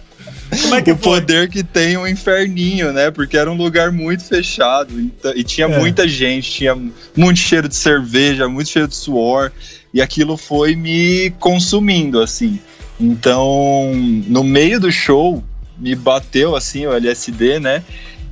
é 0.51 0.91
o 0.91 0.97
foi? 0.97 1.19
poder 1.19 1.49
que 1.49 1.63
tem 1.63 1.97
um 1.97 2.07
inferninho, 2.07 2.91
né? 2.91 3.11
Porque 3.11 3.37
era 3.37 3.51
um 3.51 3.55
lugar 3.55 3.91
muito 3.91 4.23
fechado 4.23 4.99
então- 4.99 5.33
e 5.35 5.43
tinha 5.43 5.67
É. 5.67 5.79
muita 5.79 6.07
gente, 6.07 6.49
tinha 6.51 6.75
muito 7.15 7.39
cheiro 7.39 7.67
de 7.67 7.75
cerveja, 7.75 8.47
muito 8.49 8.69
cheiro 8.69 8.87
de 8.87 8.95
suor, 8.95 9.51
e 9.93 10.01
aquilo 10.01 10.37
foi 10.37 10.75
me 10.75 11.31
consumindo, 11.39 12.19
assim. 12.21 12.59
Então, 12.99 13.91
no 14.27 14.43
meio 14.43 14.79
do 14.79 14.91
show, 14.91 15.43
me 15.77 15.95
bateu, 15.95 16.55
assim, 16.55 16.85
o 16.85 16.93
LSD, 16.93 17.59
né? 17.59 17.83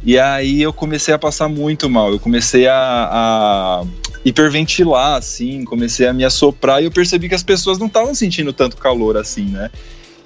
E 0.04 0.20
aí 0.20 0.62
eu 0.62 0.72
comecei 0.72 1.14
a 1.14 1.18
passar 1.18 1.48
muito 1.48 1.90
mal. 1.90 2.12
Eu 2.12 2.20
comecei 2.20 2.68
a, 2.68 2.74
a 2.76 3.84
hiperventilar, 4.24 5.16
assim, 5.18 5.64
comecei 5.64 6.06
a 6.08 6.14
me 6.14 6.24
assoprar 6.24 6.82
e 6.82 6.86
eu 6.86 6.92
percebi 6.92 7.28
que 7.30 7.36
as 7.36 7.44
pessoas 7.44 7.78
não 7.80 7.88
estavam 7.88 8.14
sentindo 8.14 8.54
tanto 8.54 8.78
calor 8.78 9.18
assim, 9.18 9.46
né? 9.46 9.70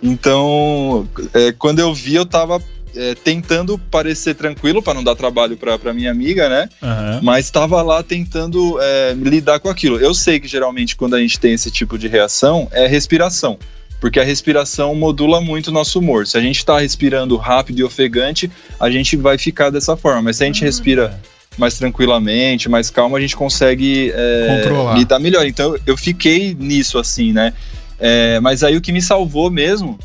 Então, 0.02 1.08
é, 1.34 1.52
quando 1.52 1.80
eu 1.80 1.94
vi, 1.94 2.16
eu 2.16 2.26
tava 2.26 2.62
é, 2.96 3.16
tentando 3.16 3.78
parecer 3.78 4.36
tranquilo 4.36 4.82
para 4.82 4.94
não 4.94 5.04
dar 5.04 5.16
trabalho 5.16 5.56
pra, 5.56 5.78
pra 5.78 5.94
minha 5.94 6.12
amiga, 6.12 6.50
né? 6.50 6.70
Aham. 6.82 7.20
Mas 7.22 7.46
estava 7.46 7.82
lá 7.82 8.04
tentando 8.04 8.78
é, 8.82 9.14
lidar 9.14 9.60
com 9.60 9.70
aquilo. 9.70 10.00
Eu 10.00 10.14
sei 10.14 10.40
que 10.40 10.48
geralmente 10.48 10.96
quando 10.96 11.16
a 11.16 11.20
gente 11.20 11.40
tem 11.40 11.54
esse 11.54 11.72
tipo 11.72 11.98
de 11.98 12.08
reação 12.08 12.68
é 12.72 12.88
respiração, 12.88 13.58
porque 14.00 14.20
a 14.20 14.24
respiração 14.24 14.96
modula 14.96 15.40
muito 15.40 15.68
o 15.68 15.72
nosso 15.72 16.00
humor. 16.00 16.28
Se 16.28 16.38
a 16.38 16.42
gente 16.42 16.58
está 16.58 16.80
respirando 16.80 17.38
rápido 17.38 17.80
e 17.80 17.84
ofegante, 17.84 18.52
a 18.80 18.90
gente 18.90 19.16
vai 19.16 19.38
ficar 19.38 19.70
dessa 19.70 19.96
forma. 19.96 20.24
Mas 20.24 20.38
se 20.38 20.44
a 20.44 20.48
gente 20.48 20.64
respira 20.64 21.20
mais 21.58 21.78
tranquilamente, 21.78 22.70
mais 22.70 22.90
calmo, 22.90 23.16
a 23.16 23.22
gente 23.22 23.36
consegue 23.36 24.12
é, 24.16 24.64
lidar 24.96 25.20
melhor. 25.20 25.46
Então 25.46 25.76
eu 25.86 25.98
fiquei 25.98 26.56
nisso 26.58 26.98
assim, 26.98 27.32
né? 27.32 27.54
É, 28.02 28.40
mas 28.40 28.64
aí 28.64 28.76
o 28.76 28.82
que 28.82 28.92
me 28.92 29.02
salvou 29.02 29.52
mesmo 29.52 30.00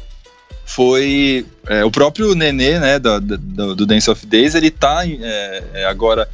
foi 0.67 1.47
é, 1.67 1.83
o 1.83 1.91
próprio 1.91 2.35
Nenê, 2.35 2.79
né, 2.79 2.99
do, 2.99 3.21
do, 3.21 3.75
do 3.75 3.87
Dance 3.87 4.11
of 4.11 4.27
Days, 4.27 4.55
ele 4.55 4.71
tá 4.71 5.07
é, 5.07 5.63
é, 5.73 5.85
agora 5.87 6.29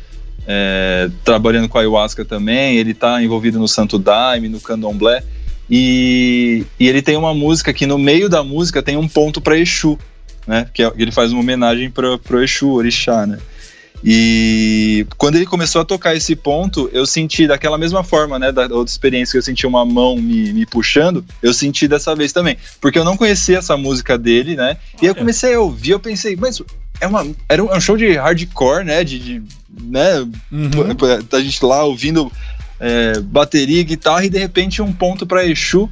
é, 0.47 1.09
trabalhando 1.23 1.69
com 1.69 1.79
a 1.79 1.83
ayahuasca 1.83 2.25
também, 2.25 2.77
ele 2.77 2.95
tá 2.95 3.23
envolvido 3.23 3.61
no 3.61 3.69
Santo 3.69 3.99
Daime, 3.99 4.49
no 4.49 4.61
Candomblé, 4.61 5.23
e, 5.71 6.65
e 6.81 6.89
ele 6.89 7.01
tem 7.01 7.17
uma 7.17 7.33
música 7.33 7.73
que 7.73 7.87
no 7.87 7.97
meio 7.97 8.29
da 8.29 8.43
música 8.43 8.83
tem 8.83 8.97
um 8.97 9.07
ponto 9.07 9.41
para 9.41 9.57
Exu, 9.57 9.97
né, 10.47 10.67
que 10.75 10.83
é- 10.83 10.93
ele 10.97 11.13
faz 11.13 11.31
uma 11.31 11.41
homenagem 11.43 11.91
pro, 11.91 12.19
pro 12.19 12.43
Exu, 12.43 12.73
Orixá, 12.73 13.25
né. 13.25 13.39
E 14.05 15.07
quando 15.17 15.37
ele 15.37 15.47
começou 15.47 15.81
a 15.81 15.85
tocar 15.85 16.15
esse 16.17 16.35
ponto, 16.35 16.91
eu 16.93 17.07
senti 17.07 17.47
daquela 17.47 17.79
mesma 17.79 18.03
forma, 18.03 18.39
né, 18.39 18.51
da 18.51 18.63
outra 18.63 18.91
experiência 18.91 19.33
que 19.33 19.39
eu 19.39 19.43
senti 19.43 19.67
uma 19.67 19.85
mão 19.85 20.17
me, 20.17 20.53
me 20.53 20.67
puxando, 20.67 21.25
eu 21.43 21.55
senti 21.55 21.87
dessa 21.87 22.15
vez 22.15 22.33
também. 22.33 22.57
Porque 22.81 22.99
eu 22.99 23.05
não 23.05 23.17
conhecia 23.17 23.59
essa 23.59 23.77
música 23.77 24.19
dele, 24.19 24.57
né? 24.57 24.77
E 25.01 25.07
eu 25.07 25.15
comecei 25.15 25.55
a 25.55 25.61
ouvir, 25.61 25.93
eu 25.93 26.01
pensei, 26.01 26.35
mas 26.37 26.61
é, 27.01 27.07
uma, 27.07 27.27
era 27.49 27.63
um, 27.63 27.73
é 27.73 27.77
um 27.77 27.81
show 27.81 27.97
de 27.97 28.13
hardcore, 28.17 28.85
né? 28.85 29.05
De, 29.05 29.19
de- 29.19 29.43
né? 29.81 30.21
Uhum. 30.51 30.71
A 31.33 31.41
gente 31.41 31.65
lá 31.65 31.85
ouvindo 31.85 32.31
é, 32.81 33.21
bateria, 33.21 33.83
guitarra 33.85 34.25
e 34.25 34.31
de 34.31 34.39
repente 34.39 34.83
um 34.83 34.93
ponto 34.93 35.25
para 35.27 35.47
Exu. 35.47 35.89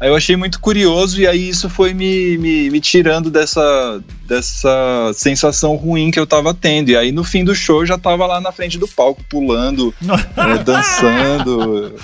Aí 0.00 0.08
eu 0.08 0.16
achei 0.16 0.34
muito 0.34 0.58
curioso 0.60 1.20
e 1.20 1.26
aí 1.26 1.50
isso 1.50 1.68
foi 1.68 1.92
me, 1.92 2.38
me, 2.38 2.70
me 2.70 2.80
tirando 2.80 3.30
dessa, 3.30 4.02
dessa 4.26 5.12
sensação 5.14 5.76
ruim 5.76 6.10
que 6.10 6.18
eu 6.18 6.26
tava 6.26 6.54
tendo. 6.54 6.90
E 6.90 6.96
aí 6.96 7.12
no 7.12 7.22
fim 7.22 7.44
do 7.44 7.54
show 7.54 7.80
eu 7.82 7.86
já 7.86 7.98
tava 7.98 8.26
lá 8.26 8.40
na 8.40 8.50
frente 8.50 8.78
do 8.78 8.88
palco, 8.88 9.22
pulando, 9.28 9.94
é, 10.02 10.58
dançando. 10.64 11.94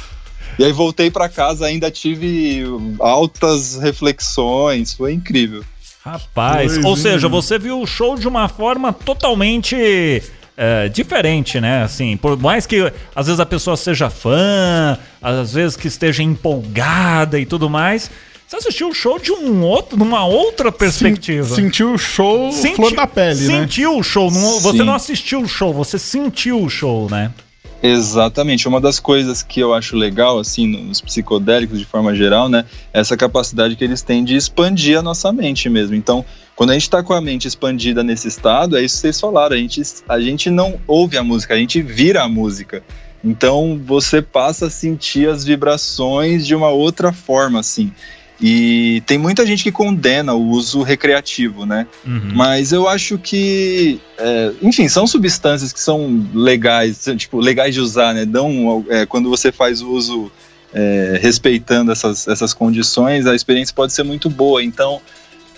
E 0.59 0.65
aí 0.65 0.73
voltei 0.73 1.11
para 1.11 1.27
casa, 1.27 1.65
ainda 1.65 1.91
tive 1.91 2.65
altas 2.99 3.79
reflexões, 3.79 4.93
foi 4.93 5.15
incrível. 5.15 5.65
Rapaz, 6.05 6.75
Pois 6.75 6.85
ou 6.85 6.93
é. 6.93 6.97
seja, 6.97 7.29
você 7.29 7.59
viu 7.59 7.81
o 7.81 7.87
show 7.87 8.17
de 8.17 8.29
uma 8.29 8.47
forma 8.47 8.93
totalmente 8.93 10.23
é, 10.57 10.89
diferente, 10.89 11.61
né? 11.61 11.83
Assim, 11.83 12.17
por 12.17 12.37
mais 12.39 12.67
que 12.67 12.93
às 13.15 13.27
vezes 13.27 13.41
a 13.41 13.47
pessoa 13.47 13.77
seja 13.77 14.09
fã, 14.09 14.99
às 15.21 15.53
vezes 15.53 15.77
que 15.77 15.89
esteja 15.89 16.23
empolgada 16.23 17.39
e 17.39 17.45
tudo 17.47 17.69
mais, 17.69 18.11
você 18.47 18.57
assistiu 18.57 18.89
o 18.89 18.95
show 18.95 19.19
de 19.19 19.33
um 19.33 19.63
outro, 19.63 19.99
numa 19.99 20.25
outra 20.25 20.71
perspectiva. 20.73 21.47
Sen- 21.55 21.65
Sentiu 21.65 21.93
o 21.95 21.99
show 21.99 22.53
Senti- 22.53 22.77
flor 22.77 22.95
da 22.95 23.07
pele, 23.07 23.41
né? 23.41 23.47
Sentiu 23.61 23.99
o 23.99 24.03
show, 24.03 24.31
não- 24.31 24.61
você 24.61 24.83
não 24.85 24.95
assistiu 24.95 25.41
o 25.43 25.49
show, 25.49 25.73
você 25.75 25.99
sentiu 25.99 26.63
o 26.63 26.71
show, 26.71 27.09
né? 27.11 27.33
Exatamente. 27.83 28.67
Uma 28.67 28.81
das 28.81 28.99
coisas 28.99 29.43
que 29.43 29.61
eu 29.61 29.75
acho 29.75 29.97
legal, 29.97 30.39
assim, 30.39 30.67
nos 30.67 31.01
psicodélicos 31.01 31.79
de 31.79 31.85
forma 31.85 32.15
geral, 32.15 32.49
né, 32.49 32.65
é 32.93 33.01
essa 33.01 33.17
capacidade 33.17 33.77
que 33.77 33.85
eles 33.85 34.03
têm 34.03 34.25
de 34.25 34.35
expandir 34.35 34.99
a 34.99 35.03
nossa 35.03 35.33
mente 35.33 35.69
mesmo. 35.69 35.95
Então, 35.95 36.25
quando 36.57 36.71
a 36.71 36.73
gente 36.73 36.85
está 36.85 37.03
com 37.03 37.13
a 37.13 37.21
mente 37.21 37.47
expandida 37.47 38.03
nesse 38.03 38.27
estado, 38.27 38.79
é 38.79 38.83
isso 38.83 38.97
que 38.97 39.01
vocês 39.03 39.21
falaram, 39.21 39.55
a 39.55 39.59
gente, 39.59 39.83
a 40.09 40.19
gente 40.19 40.49
não 40.49 40.81
ouve 40.87 41.19
a 41.19 41.23
música, 41.23 41.53
a 41.53 41.59
gente 41.59 41.83
vira 41.83 42.23
a 42.23 42.29
música. 42.29 42.83
Então, 43.23 43.79
você 43.85 44.23
passa 44.23 44.67
a 44.67 44.71
sentir 44.71 45.29
as 45.29 45.45
vibrações 45.45 46.47
de 46.47 46.55
uma 46.55 46.71
outra 46.71 47.13
forma, 47.13 47.61
assim. 47.61 47.93
E 48.41 49.03
tem 49.07 49.19
muita 49.19 49.45
gente 49.47 49.63
que 49.63 49.73
condena 49.73 50.35
o 50.35 50.49
uso 50.49 50.83
recreativo, 50.83 51.67
né? 51.67 51.87
Uhum. 52.07 52.33
Mas 52.35 52.73
eu 52.73 52.89
acho 52.89 53.19
que, 53.19 54.01
é, 54.19 54.53
enfim, 54.63 54.89
são 54.89 55.07
substâncias 55.07 55.73
que 55.73 55.81
são 55.81 56.27
legais, 56.35 57.07
tipo, 57.17 57.39
legais 57.39 57.75
de 57.75 57.81
usar, 57.81 58.15
né? 58.15 58.25
Dão, 58.25 58.85
é, 58.89 59.05
quando 59.05 59.29
você 59.29 59.51
faz 59.51 59.83
o 59.83 59.91
uso 59.91 60.31
é, 60.73 61.19
respeitando 61.21 61.93
essas, 61.93 62.29
essas 62.29 62.53
condições, 62.53 63.27
a 63.27 63.35
experiência 63.35 63.75
pode 63.75 63.93
ser 63.93 64.05
muito 64.05 64.29
boa. 64.29 64.63
Então, 64.63 65.01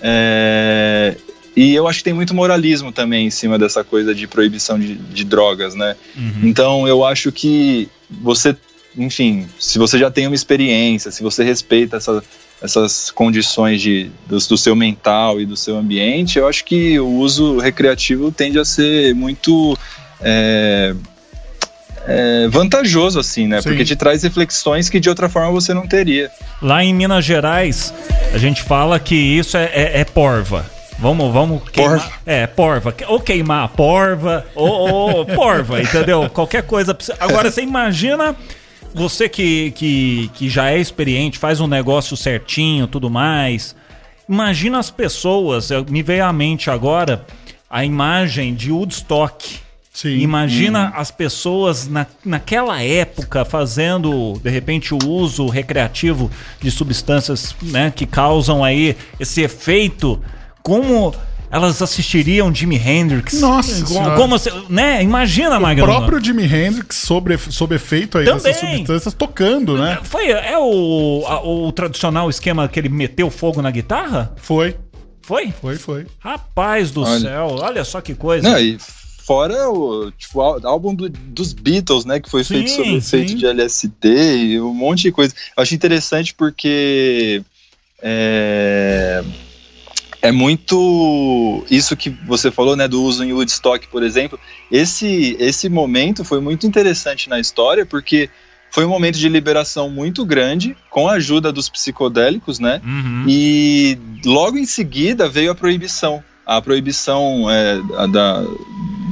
é, 0.02 1.16
e 1.56 1.74
eu 1.74 1.88
acho 1.88 1.98
que 1.98 2.04
tem 2.04 2.12
muito 2.14 2.34
moralismo 2.34 2.92
também 2.92 3.26
em 3.26 3.30
cima 3.30 3.58
dessa 3.58 3.82
coisa 3.82 4.14
de 4.14 4.26
proibição 4.26 4.78
de, 4.78 4.94
de 4.94 5.24
drogas, 5.24 5.74
né? 5.74 5.96
Uhum. 6.16 6.40
Então 6.44 6.86
eu 6.86 7.04
acho 7.04 7.32
que 7.32 7.88
você, 8.08 8.56
enfim, 8.96 9.46
se 9.58 9.78
você 9.78 9.98
já 9.98 10.10
tem 10.10 10.26
uma 10.26 10.36
experiência, 10.36 11.10
se 11.10 11.22
você 11.22 11.42
respeita 11.42 11.96
essa, 11.96 12.22
essas 12.62 13.10
condições 13.10 13.80
de, 13.80 14.10
do, 14.28 14.38
do 14.38 14.56
seu 14.56 14.76
mental 14.76 15.40
e 15.40 15.46
do 15.46 15.56
seu 15.56 15.76
ambiente, 15.76 16.38
eu 16.38 16.46
acho 16.46 16.64
que 16.64 17.00
o 17.00 17.08
uso 17.08 17.58
recreativo 17.58 18.30
tende 18.30 18.58
a 18.58 18.64
ser 18.64 19.12
muito 19.14 19.76
é, 20.20 20.94
é, 22.06 22.48
vantajoso, 22.48 23.18
assim, 23.18 23.46
né? 23.46 23.60
Sim. 23.60 23.68
Porque 23.68 23.84
te 23.84 23.94
traz 23.94 24.22
reflexões 24.22 24.88
que 24.88 24.98
de 24.98 25.08
outra 25.08 25.28
forma 25.28 25.50
você 25.50 25.74
não 25.74 25.86
teria. 25.86 26.30
Lá 26.62 26.82
em 26.82 26.94
Minas 26.94 27.24
Gerais, 27.24 27.92
a 28.32 28.38
gente 28.38 28.62
fala 28.62 28.98
que 29.00 29.14
isso 29.14 29.56
é, 29.56 29.64
é- 29.72 30.00
é 30.00 30.04
porva. 30.04 30.64
Vamos, 30.98 31.32
vamos 31.32 31.62
queimar. 31.70 31.98
Porva? 32.00 32.12
É, 32.26 32.46
porva. 32.46 32.94
Ou 33.06 33.20
queimar 33.20 33.64
a 33.64 33.68
porva, 33.68 34.44
ou, 34.54 34.68
ou 34.70 35.26
porva, 35.26 35.80
entendeu? 35.80 36.28
Qualquer 36.30 36.62
coisa. 36.64 36.96
Agora, 37.20 37.50
você 37.50 37.62
imagina 37.62 38.34
você 38.94 39.28
que, 39.28 39.70
que, 39.72 40.30
que 40.34 40.48
já 40.48 40.70
é 40.70 40.78
experiente, 40.78 41.38
faz 41.38 41.60
um 41.60 41.66
negócio 41.68 42.16
certinho 42.16 42.86
tudo 42.86 43.08
mais. 43.08 43.76
Imagina 44.28 44.78
as 44.78 44.90
pessoas. 44.90 45.70
Me 45.88 46.02
veio 46.02 46.24
à 46.24 46.32
mente 46.32 46.68
agora 46.70 47.24
a 47.70 47.84
imagem 47.84 48.54
de 48.54 48.72
Woodstock. 48.72 49.60
Sim. 50.00 50.18
Imagina 50.18 50.92
as 50.94 51.10
pessoas 51.10 51.88
na, 51.88 52.06
naquela 52.24 52.80
época 52.80 53.44
fazendo, 53.44 54.34
de 54.40 54.48
repente, 54.48 54.94
o 54.94 54.98
uso 55.08 55.48
recreativo 55.48 56.30
de 56.60 56.70
substâncias 56.70 57.52
né, 57.60 57.92
que 57.94 58.06
causam 58.06 58.62
aí 58.62 58.96
esse 59.18 59.40
efeito. 59.42 60.22
Como 60.62 61.12
elas 61.50 61.82
assistiriam 61.82 62.54
Jimi 62.54 62.76
Hendrix? 62.76 63.40
Nossa 63.40 63.84
como, 63.86 64.14
como 64.14 64.38
você- 64.38 64.52
né? 64.68 65.02
Imagina, 65.02 65.58
O 65.58 65.62
Magrão. 65.62 65.86
próprio 65.86 66.22
Jimi 66.24 66.44
Hendrix, 66.44 66.94
sob, 66.98 67.36
sob 67.36 67.74
efeito 67.74 68.18
aí 68.18 68.24
Também. 68.24 68.42
dessas 68.44 68.60
substâncias, 68.70 69.14
tocando, 69.14 69.76
né? 69.76 69.98
Foi, 70.04 70.30
é 70.30 70.56
o, 70.58 71.24
a- 71.26 71.42
o 71.44 71.72
tradicional 71.72 72.30
esquema 72.30 72.68
que 72.68 72.78
ele 72.78 72.88
meteu 72.88 73.30
fogo 73.30 73.60
na 73.60 73.70
guitarra? 73.72 74.32
Foi, 74.36 74.76
Foi? 75.22 75.52
foi, 75.60 75.76
foi. 75.76 76.06
Rapaz 76.20 76.90
do 76.92 77.02
Olha. 77.02 77.18
céu, 77.20 77.56
olha 77.60 77.84
só 77.84 78.00
que 78.00 78.14
coisa. 78.14 78.48
Não, 78.48 78.58
e 78.60 78.78
fora 79.28 79.68
o 79.68 80.10
tipo, 80.12 80.40
ál- 80.40 80.58
álbum 80.64 80.94
do- 80.94 81.10
dos 81.10 81.52
Beatles, 81.52 82.06
né? 82.06 82.18
Que 82.18 82.30
foi 82.30 82.42
Sim, 82.42 82.54
feito 82.54 82.70
sob 82.70 82.96
efeito 82.96 83.34
de 83.34 83.44
LSD 83.46 84.36
e 84.38 84.60
um 84.60 84.72
monte 84.72 85.02
de 85.02 85.12
coisa. 85.12 85.34
Eu 85.54 85.62
acho 85.62 85.74
interessante 85.74 86.32
porque 86.34 87.42
é, 88.02 89.22
é 90.22 90.32
muito 90.32 91.62
isso 91.70 91.94
que 91.94 92.08
você 92.26 92.50
falou, 92.50 92.74
né? 92.74 92.88
Do 92.88 93.02
uso 93.02 93.22
em 93.22 93.32
Woodstock, 93.34 93.86
por 93.88 94.02
exemplo. 94.02 94.40
Esse, 94.72 95.36
esse 95.38 95.68
momento 95.68 96.24
foi 96.24 96.40
muito 96.40 96.66
interessante 96.66 97.28
na 97.28 97.38
história 97.38 97.84
porque 97.84 98.30
foi 98.70 98.86
um 98.86 98.88
momento 98.88 99.18
de 99.18 99.28
liberação 99.28 99.90
muito 99.90 100.24
grande, 100.24 100.74
com 100.90 101.06
a 101.08 101.12
ajuda 101.14 101.52
dos 101.52 101.68
psicodélicos, 101.68 102.58
né? 102.58 102.80
Uhum. 102.84 103.24
E 103.28 103.98
logo 104.24 104.56
em 104.56 104.66
seguida 104.66 105.28
veio 105.28 105.50
a 105.50 105.54
proibição. 105.54 106.22
A 106.46 106.62
proibição 106.62 107.50
é, 107.50 107.78
da, 108.08 108.42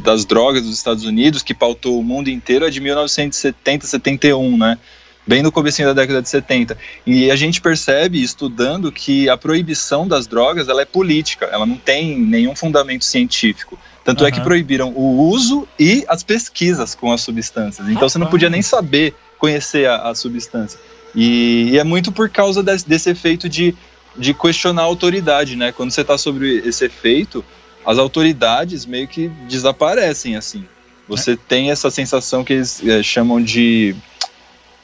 das 0.06 0.24
drogas 0.24 0.62
dos 0.62 0.74
Estados 0.74 1.04
Unidos, 1.04 1.42
que 1.42 1.52
pautou 1.52 1.98
o 1.98 2.04
mundo 2.04 2.30
inteiro, 2.30 2.64
é 2.64 2.70
de 2.70 2.80
1970, 2.80 3.86
71, 3.88 4.56
né? 4.56 4.78
Bem 5.26 5.42
no 5.42 5.50
comecinho 5.50 5.88
da 5.88 5.94
década 5.94 6.22
de 6.22 6.28
70. 6.28 6.78
E 7.04 7.28
a 7.28 7.34
gente 7.34 7.60
percebe, 7.60 8.22
estudando, 8.22 8.92
que 8.92 9.28
a 9.28 9.36
proibição 9.36 10.06
das 10.06 10.28
drogas 10.28 10.68
ela 10.68 10.82
é 10.82 10.84
política, 10.84 11.46
ela 11.46 11.66
não 11.66 11.76
tem 11.76 12.16
nenhum 12.16 12.54
fundamento 12.54 13.04
científico. 13.04 13.76
Tanto 14.04 14.24
é 14.24 14.30
que 14.30 14.40
proibiram 14.40 14.90
o 14.90 15.28
uso 15.28 15.66
e 15.76 16.04
as 16.06 16.22
pesquisas 16.22 16.94
com 16.94 17.10
as 17.10 17.22
substâncias. 17.22 17.88
Então 17.88 18.08
você 18.08 18.18
não 18.18 18.28
podia 18.28 18.48
nem 18.48 18.62
saber 18.62 19.12
conhecer 19.36 19.88
a, 19.88 20.10
a 20.10 20.14
substância. 20.14 20.78
E, 21.12 21.70
e 21.72 21.78
é 21.78 21.82
muito 21.82 22.12
por 22.12 22.30
causa 22.30 22.62
desse, 22.62 22.88
desse 22.88 23.10
efeito 23.10 23.48
de, 23.48 23.74
de 24.16 24.32
questionar 24.32 24.82
a 24.82 24.84
autoridade, 24.84 25.56
né? 25.56 25.72
Quando 25.72 25.90
você 25.90 26.02
está 26.02 26.16
sobre 26.16 26.58
esse 26.58 26.84
efeito, 26.84 27.44
as 27.86 27.98
autoridades 27.98 28.84
meio 28.84 29.06
que 29.06 29.28
desaparecem, 29.48 30.36
assim. 30.36 30.64
Você 31.08 31.36
tem 31.36 31.70
essa 31.70 31.88
sensação 31.88 32.42
que 32.42 32.52
eles 32.52 32.82
eh, 32.84 33.00
chamam 33.00 33.40
de. 33.40 33.94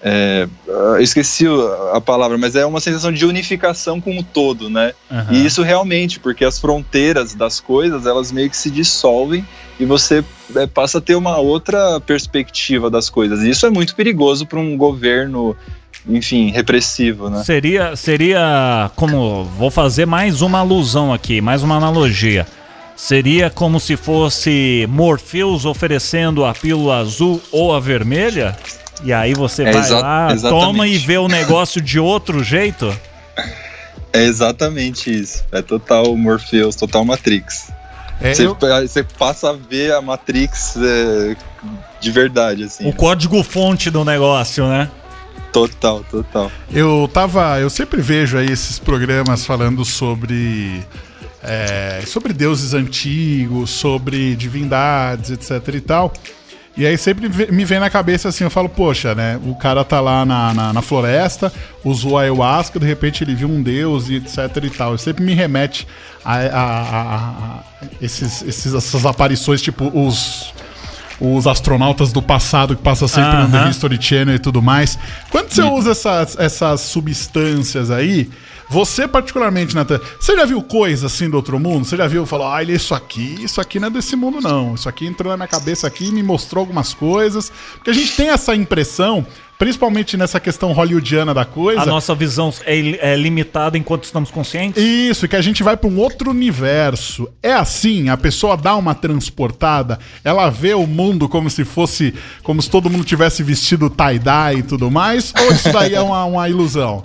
é, 0.01 0.47
esqueci 1.01 1.47
a 1.93 2.01
palavra, 2.01 2.39
mas 2.39 2.55
é 2.55 2.65
uma 2.65 2.79
sensação 2.79 3.11
de 3.11 3.27
unificação 3.27 4.01
com 4.01 4.17
o 4.17 4.23
todo, 4.23 4.71
né? 4.71 4.93
Aham. 5.11 5.33
E 5.33 5.45
isso 5.45 5.63
realmente, 5.63 6.21
porque 6.21 6.45
as 6.45 6.61
fronteiras 6.61 7.35
das 7.35 7.59
coisas, 7.59 8.07
elas 8.07 8.31
meio 8.31 8.49
que 8.49 8.57
se 8.57 8.71
dissolvem 8.71 9.45
e 9.81 9.85
você 9.85 10.25
é, 10.55 10.67
passa 10.69 10.99
a 10.99 11.01
ter 11.01 11.17
uma 11.17 11.39
outra 11.39 12.01
perspectiva 12.01 12.89
das 12.89 13.11
coisas. 13.11 13.43
E 13.43 13.51
isso 13.51 13.67
é 13.67 13.71
muito 13.71 13.97
perigoso 13.97 14.47
para 14.47 14.61
um 14.61 14.77
governo, 14.77 15.57
enfim, 16.09 16.53
repressivo, 16.53 17.29
né? 17.29 17.43
Seria, 17.43 17.97
seria 17.97 18.93
como. 18.95 19.45
Vou 19.45 19.73
fazer 19.73 20.07
mais 20.07 20.41
uma 20.41 20.61
alusão 20.61 21.13
aqui, 21.13 21.41
mais 21.41 21.65
uma 21.65 21.77
analogia. 21.77 22.47
Seria 23.05 23.51
como 23.51 23.81
se 23.81 23.97
fosse 23.97 24.87
Morpheus 24.89 25.65
oferecendo 25.65 26.45
a 26.45 26.55
pílula 26.55 26.99
azul 26.99 27.43
ou 27.51 27.75
a 27.75 27.81
vermelha? 27.81 28.57
E 29.03 29.13
aí 29.13 29.35
você 29.35 29.65
É 29.65 29.73
vai 29.73 29.91
lá, 29.91 30.33
exatamente. 30.33 30.65
toma 30.67 30.87
e 30.87 30.97
vê 30.99 31.19
o 31.19 31.27
negócio 31.27 31.81
de 31.81 31.99
outro 31.99 32.45
jeito? 32.45 32.97
É 34.15 34.23
exatamente 34.25 35.11
isso. 35.11 35.43
É 35.51 35.63
total 35.63 36.15
Morpheus, 36.15 36.77
total 36.77 37.03
Matrix. 37.03 37.73
É, 38.21 38.35
Você, 38.35 38.47
eu- 38.47 38.57
você 38.87 39.03
passa 39.03 39.49
a 39.51 39.53
ver 39.55 39.91
a 39.95 40.03
Matrix 40.03 40.77
é, 40.77 41.35
de 41.99 42.11
verdade, 42.11 42.65
assim. 42.65 42.87
O 42.87 42.93
código 42.93 43.43
fonte 43.43 43.91
do 43.91 44.05
negócio, 44.05 44.69
né? 44.69 44.89
Total, 45.51 46.05
total. 46.11 46.53
Eu 46.71 47.09
tava. 47.13 47.59
Eu 47.59 47.71
sempre 47.71 48.03
vejo 48.03 48.37
aí 48.37 48.47
esses 48.53 48.79
programas 48.79 49.47
falando 49.47 49.83
sobre. 49.83 50.85
É, 51.43 52.03
sobre 52.07 52.33
deuses 52.33 52.75
antigos, 52.75 53.71
sobre 53.71 54.35
divindades, 54.37 55.31
etc 55.31 55.75
e 55.75 55.81
tal. 55.81 56.13
E 56.75 56.87
aí 56.87 56.97
sempre 56.97 57.29
me 57.53 57.65
vem 57.67 57.79
na 57.79 57.91
cabeça 57.91 58.31
assim, 58.31 58.45
eu 58.45 58.51
falo, 58.51 58.67
poxa, 58.67 59.15
né? 59.15 59.39
O 59.45 59.55
cara 59.55 59.85
tá 59.85 60.01
lá 60.01 60.25
na, 60.25 60.55
na, 60.55 60.73
na 60.73 60.81
floresta, 60.81 61.53
usou 61.85 62.17
a 62.17 62.23
ayahuasca, 62.23 62.81
de 62.81 62.87
repente 62.87 63.23
ele 63.23 63.35
viu 63.35 63.47
um 63.49 63.63
deus 63.63 64.09
e 64.09 64.15
etc 64.17 64.39
e 64.63 64.71
tal. 64.71 64.97
Sempre 64.97 65.23
me 65.23 65.35
remete 65.35 65.87
a, 66.25 66.37
a- 66.37 66.47
a- 66.47 67.29
a- 67.29 67.63
esses, 68.01 68.41
esses- 68.43 68.73
essas 68.73 69.05
aparições, 69.05 69.61
tipo 69.61 69.91
os 69.95 70.55
os 71.21 71.47
astronautas 71.47 72.13
do 72.13 72.23
passado 72.23 72.77
que 72.77 72.83
passa 72.83 73.07
sempre 73.09 73.37
no 73.39 73.45
Aham. 73.45 73.65
The 73.65 73.71
History 73.71 73.99
Channel 74.01 74.35
e 74.35 74.39
tudo 74.39 74.63
mais. 74.63 74.99
Quando 75.31 75.51
você 75.51 75.63
usa 75.63 75.93
essas, 75.93 76.39
essas 76.39 76.81
substâncias 76.81 77.91
aí, 77.91 78.31
você 78.69 79.07
particularmente, 79.07 79.75
Nathan, 79.75 80.01
você 80.19 80.35
já 80.35 80.47
viu 80.47 80.63
coisa 80.63 81.07
assim 81.07 81.29
do 81.29 81.37
outro 81.37 81.61
mundo? 81.61 81.85
Você 81.85 81.95
já 81.95 82.07
viu, 82.07 82.25
falou, 82.25 82.51
ah, 82.51 82.63
ele, 82.63 82.73
isso 82.73 82.95
aqui, 82.95 83.37
isso 83.43 83.61
aqui 83.61 83.79
não 83.79 83.89
é 83.89 83.91
desse 83.91 84.17
mundo 84.17 84.41
não. 84.41 84.75
Isso 84.75 84.89
aqui 84.89 85.07
entrou 85.07 85.31
na 85.31 85.37
minha 85.37 85.49
cabeça 85.49 85.87
aqui 85.87 86.07
e 86.07 86.13
me 86.13 86.23
mostrou 86.23 86.63
algumas 86.63 86.95
coisas. 86.95 87.53
Porque 87.75 87.91
a 87.91 87.93
gente 87.93 88.17
tem 88.17 88.31
essa 88.31 88.55
impressão, 88.55 89.27
principalmente 89.59 90.17
nessa 90.17 90.41
questão 90.41 90.73
hollywoodiana 90.73 91.33
da 91.33 91.45
coisa. 91.45 91.83
A 91.83 91.87
nossa 91.87 92.15
visão 92.15 92.53
é, 92.65 93.13
é 93.13 93.17
limitada 93.17 93.79
enquanto 93.79 94.05
estamos 94.05 94.31
conscientes? 94.31 94.83
Isso, 94.83 95.25
e 95.25 95.29
que 95.29 95.37
a 95.37 95.41
gente 95.41 95.63
vai 95.63 95.77
para 95.77 95.89
um 95.89 95.99
outro 95.99 96.31
universo. 96.31 97.29
É 97.43 97.53
assim, 97.53 98.09
a 98.09 98.17
pessoa 98.17 98.57
dá 98.57 98.75
uma 98.77 98.95
transportada, 98.95 99.99
ela 100.25 100.51
vê 100.51 100.75
o 100.75 100.87
mundo 100.87 101.29
como 101.29 101.49
se 101.49 101.65
fosse, 101.65 102.15
como 102.43 102.61
se 102.61 102.71
todo 102.71 102.91
mundo 102.91 103.05
tivesse 103.05 103.43
vestido 103.43 103.89
tie-dye 103.89 104.59
e 104.59 104.63
tudo 104.63 104.91
mais, 104.91 105.33
ou 105.39 105.53
isso 105.53 105.73
daí 105.73 105.95
é 105.95 106.01
uma, 106.01 106.25
uma 106.25 106.49
ilusão? 106.49 107.05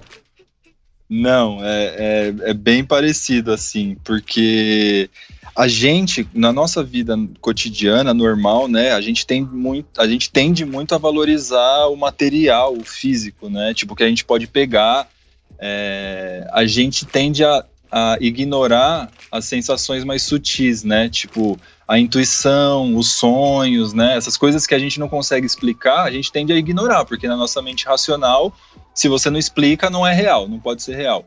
Não, 1.10 1.60
é, 1.62 2.34
é, 2.43 2.50
é 2.50 2.54
bem 2.54 2.84
parecido 2.84 3.52
assim, 3.52 3.95
porque 4.04 5.10
a 5.58 5.68
gente, 5.68 6.30
na 6.36 6.53
nossa 6.53 6.84
vida 6.84 7.18
cotidiana, 7.41 8.14
normal, 8.14 8.68
né, 8.68 8.91
a 8.91 9.01
gente 9.01 9.26
tem 9.26 9.41
muito, 9.41 9.99
a 9.99 10.08
gente 10.08 10.30
tende 10.30 10.64
muito 10.64 10.93
a 10.93 10.99
valorizar 10.99 11.88
o 11.88 11.95
material, 11.95 12.78
o 12.78 12.84
físico, 12.84 13.49
né, 13.49 13.74
tipo, 13.74 13.95
que 13.95 14.03
a 14.03 14.08
gente 14.08 14.24
pode 14.24 14.45
pegar, 14.45 15.10
é, 15.58 16.47
a 16.53 16.64
gente 16.68 17.08
tende 17.08 17.43
a, 17.43 17.66
a 17.91 18.18
ignorar 18.22 19.10
as 19.32 19.45
sensações 19.45 20.03
mais 20.03 20.22
sutis, 20.22 20.84
né, 20.84 21.10
tipo, 21.10 21.60
a 21.88 21.97
intuição, 21.97 22.95
os 22.95 23.14
sonhos, 23.14 23.93
né, 23.93 24.16
essas 24.16 24.38
coisas 24.38 24.68
que 24.68 24.76
a 24.76 24.80
gente 24.80 24.99
não 24.99 25.10
consegue 25.10 25.47
explicar, 25.47 26.03
a 26.03 26.12
gente 26.12 26.32
tende 26.32 26.53
a 26.53 26.55
ignorar, 26.55 27.03
porque 27.03 27.28
na 27.28 27.36
nossa 27.36 27.64
mente 27.64 27.84
racional, 27.84 28.55
se 28.93 29.08
você 29.08 29.32
não 29.32 29.39
explica, 29.39 29.89
não 29.89 30.05
é 30.05 30.14
real, 30.14 30.47
não 30.47 30.60
pode 30.60 30.84
ser 30.84 30.95
real. 30.95 31.26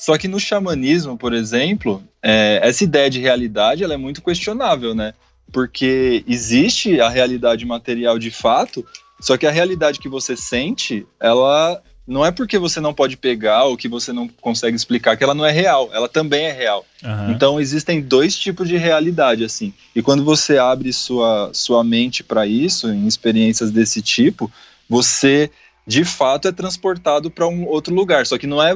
Só 0.00 0.16
que 0.16 0.26
no 0.26 0.40
xamanismo, 0.40 1.18
por 1.18 1.34
exemplo, 1.34 2.02
é, 2.22 2.58
essa 2.62 2.82
ideia 2.82 3.10
de 3.10 3.20
realidade 3.20 3.84
ela 3.84 3.92
é 3.92 3.98
muito 3.98 4.22
questionável, 4.22 4.94
né? 4.94 5.12
Porque 5.52 6.24
existe 6.26 6.98
a 7.02 7.10
realidade 7.10 7.66
material 7.66 8.18
de 8.18 8.30
fato, 8.30 8.82
só 9.20 9.36
que 9.36 9.46
a 9.46 9.50
realidade 9.50 10.00
que 10.00 10.08
você 10.08 10.34
sente, 10.34 11.06
ela 11.20 11.82
não 12.06 12.24
é 12.24 12.30
porque 12.32 12.58
você 12.58 12.80
não 12.80 12.94
pode 12.94 13.18
pegar 13.18 13.64
ou 13.64 13.76
que 13.76 13.88
você 13.88 14.10
não 14.10 14.26
consegue 14.26 14.74
explicar 14.74 15.18
que 15.18 15.22
ela 15.22 15.34
não 15.34 15.44
é 15.44 15.52
real, 15.52 15.90
ela 15.92 16.08
também 16.08 16.46
é 16.46 16.52
real. 16.52 16.86
Aham. 17.04 17.32
Então 17.32 17.60
existem 17.60 18.00
dois 18.00 18.34
tipos 18.34 18.66
de 18.66 18.78
realidade 18.78 19.44
assim. 19.44 19.70
E 19.94 20.00
quando 20.00 20.24
você 20.24 20.56
abre 20.56 20.94
sua 20.94 21.50
sua 21.52 21.84
mente 21.84 22.24
para 22.24 22.46
isso, 22.46 22.88
em 22.88 23.06
experiências 23.06 23.70
desse 23.70 24.00
tipo, 24.00 24.50
você 24.88 25.50
de 25.90 26.04
fato 26.04 26.46
é 26.46 26.52
transportado 26.52 27.32
para 27.32 27.48
um 27.48 27.66
outro 27.66 27.92
lugar. 27.92 28.24
Só 28.24 28.38
que 28.38 28.46
não 28.46 28.62
é, 28.62 28.72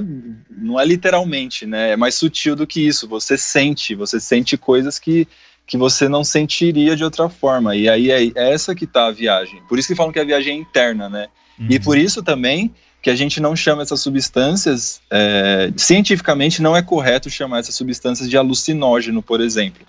não 0.50 0.80
é 0.80 0.84
literalmente, 0.84 1.64
né? 1.64 1.92
É 1.92 1.96
mais 1.96 2.16
sutil 2.16 2.56
do 2.56 2.66
que 2.66 2.84
isso. 2.84 3.06
Você 3.06 3.38
sente, 3.38 3.94
você 3.94 4.18
sente 4.18 4.56
coisas 4.56 4.98
que, 4.98 5.28
que 5.64 5.78
você 5.78 6.08
não 6.08 6.24
sentiria 6.24 6.96
de 6.96 7.04
outra 7.04 7.28
forma. 7.28 7.76
E 7.76 7.88
aí 7.88 8.10
é 8.10 8.52
essa 8.52 8.74
que 8.74 8.84
tá 8.84 9.06
a 9.06 9.12
viagem. 9.12 9.62
Por 9.68 9.78
isso 9.78 9.86
que 9.86 9.94
falam 9.94 10.12
que 10.12 10.18
a 10.18 10.24
viagem 10.24 10.58
é 10.58 10.60
interna, 10.60 11.08
né? 11.08 11.28
E 11.70 11.78
por 11.78 11.96
isso 11.96 12.20
também 12.20 12.74
que 13.00 13.08
a 13.08 13.14
gente 13.14 13.38
não 13.38 13.54
chama 13.54 13.82
essas 13.82 14.00
substâncias, 14.00 15.00
é, 15.08 15.72
cientificamente 15.76 16.60
não 16.60 16.74
é 16.74 16.82
correto 16.82 17.30
chamar 17.30 17.60
essas 17.60 17.76
substâncias 17.76 18.28
de 18.28 18.36
alucinógeno, 18.36 19.22
por 19.22 19.40
exemplo. 19.40 19.86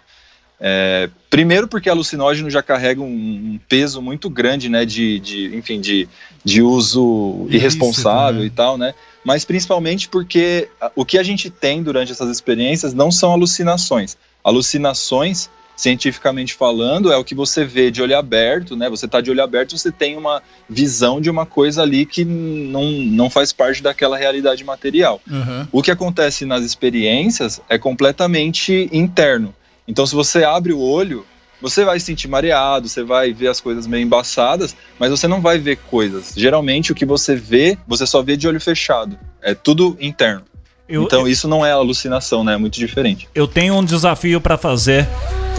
É, 0.59 1.09
primeiro 1.29 1.67
porque 1.67 1.89
alucinógeno 1.89 2.49
já 2.49 2.61
carrega 2.61 3.01
um, 3.01 3.05
um 3.07 3.59
peso 3.67 3.99
muito 4.01 4.29
grande, 4.29 4.69
né, 4.69 4.85
de, 4.85 5.19
de 5.19 5.55
enfim, 5.55 5.81
de, 5.81 6.07
de 6.45 6.61
uso 6.61 7.47
irresponsável 7.49 8.41
né? 8.41 8.45
e 8.45 8.49
tal, 8.51 8.77
né, 8.77 8.93
mas 9.23 9.43
principalmente 9.43 10.07
porque 10.07 10.69
o 10.95 11.03
que 11.03 11.17
a 11.17 11.23
gente 11.23 11.49
tem 11.49 11.81
durante 11.81 12.11
essas 12.11 12.29
experiências 12.29 12.93
não 12.93 13.11
são 13.11 13.31
alucinações. 13.31 14.15
Alucinações, 14.43 15.49
cientificamente 15.75 16.53
falando, 16.53 17.11
é 17.11 17.17
o 17.17 17.23
que 17.23 17.33
você 17.33 17.65
vê 17.65 17.89
de 17.89 17.99
olho 17.99 18.15
aberto, 18.15 18.75
né, 18.75 18.87
você 18.87 19.07
tá 19.07 19.19
de 19.19 19.31
olho 19.31 19.41
aberto, 19.41 19.75
você 19.75 19.91
tem 19.91 20.15
uma 20.15 20.43
visão 20.69 21.19
de 21.19 21.31
uma 21.31 21.47
coisa 21.47 21.81
ali 21.81 22.05
que 22.05 22.23
não, 22.23 22.91
não 22.91 23.27
faz 23.27 23.51
parte 23.51 23.81
daquela 23.81 24.15
realidade 24.15 24.63
material. 24.63 25.19
Aham. 25.27 25.67
O 25.71 25.81
que 25.81 25.89
acontece 25.89 26.45
nas 26.45 26.63
experiências 26.63 27.59
é 27.67 27.79
completamente 27.79 28.87
interno. 28.93 29.51
Então, 29.87 30.05
se 30.05 30.13
você 30.13 30.43
abre 30.43 30.73
o 30.73 30.79
olho, 30.79 31.25
você 31.65 31.83
vai 31.83 31.99
se 31.99 32.05
sentir 32.05 32.27
mareado, 32.27 32.87
você 32.87 33.03
vai 33.03 33.33
ver 33.33 33.47
as 33.47 33.59
coisas 33.59 33.87
meio 33.87 34.03
embaçadas, 34.03 34.75
mas 34.99 35.09
você 35.09 35.27
não 35.27 35.41
vai 35.41 35.57
ver 35.57 35.77
coisas. 35.77 36.31
Geralmente, 36.37 36.91
o 36.91 36.95
que 36.95 37.05
você 37.05 37.35
vê, 37.35 37.75
você 37.87 38.05
só 38.05 38.21
vê 38.21 38.37
de 38.37 38.47
olho 38.47 38.61
fechado. 38.61 39.17
É 39.41 39.55
tudo 39.55 39.97
interno. 39.99 40.43
Eu, 40.87 41.01
então, 41.01 41.27
isso 41.27 41.47
não 41.47 41.65
é 41.65 41.71
alucinação, 41.71 42.43
né? 42.43 42.53
É 42.53 42.57
muito 42.57 42.77
diferente. 42.77 43.27
eu 43.33 43.47
tenho 43.47 43.73
um 43.73 43.83
desafio 43.83 44.39
pra 44.39 44.59
fazer 44.59 45.07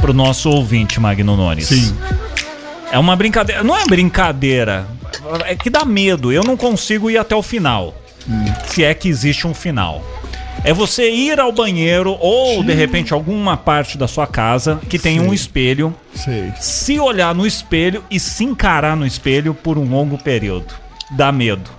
pro 0.01 0.13
nosso 0.13 0.49
ouvinte, 0.49 1.01
Magno 1.01 1.37
Nunes. 1.37 1.67
Sim. 1.67 1.97
É 2.93 2.99
uma 3.01 3.17
brincadeira. 3.17 3.65
Não 3.65 3.77
é 3.77 3.85
brincadeira. 3.87 4.87
É 5.45 5.57
que 5.57 5.69
dá 5.69 5.85
medo. 5.85 6.31
Eu 6.31 6.45
não 6.45 6.57
consigo 6.57 7.11
ir 7.11 7.19
até 7.19 7.35
o 7.35 7.43
final. 7.43 7.97
Se 8.69 8.85
é 8.85 8.95
que 8.95 9.09
existe 9.09 9.45
um 9.45 9.53
final. 9.53 10.05
É 10.67 10.73
você 10.73 11.09
ir 11.09 11.39
ao 11.39 11.53
banheiro 11.53 12.17
ou, 12.19 12.65
de 12.65 12.75
repente, 12.75 13.15
alguma 13.15 13.57
parte 13.57 13.97
da 13.97 14.09
sua 14.09 14.27
casa 14.27 14.81
que 14.89 14.99
tem 14.99 15.21
um 15.21 15.29
Sim. 15.29 15.35
espelho, 15.35 15.95
Sei. 16.13 16.53
se 16.59 16.99
olhar 16.99 17.33
no 17.33 17.47
espelho 17.47 18.03
e 18.11 18.19
se 18.19 18.43
encarar 18.43 18.97
no 18.97 19.07
espelho 19.07 19.55
por 19.55 19.79
um 19.79 19.89
longo 19.89 20.19
período. 20.19 20.75
Dá 21.13 21.31
medo. 21.31 21.71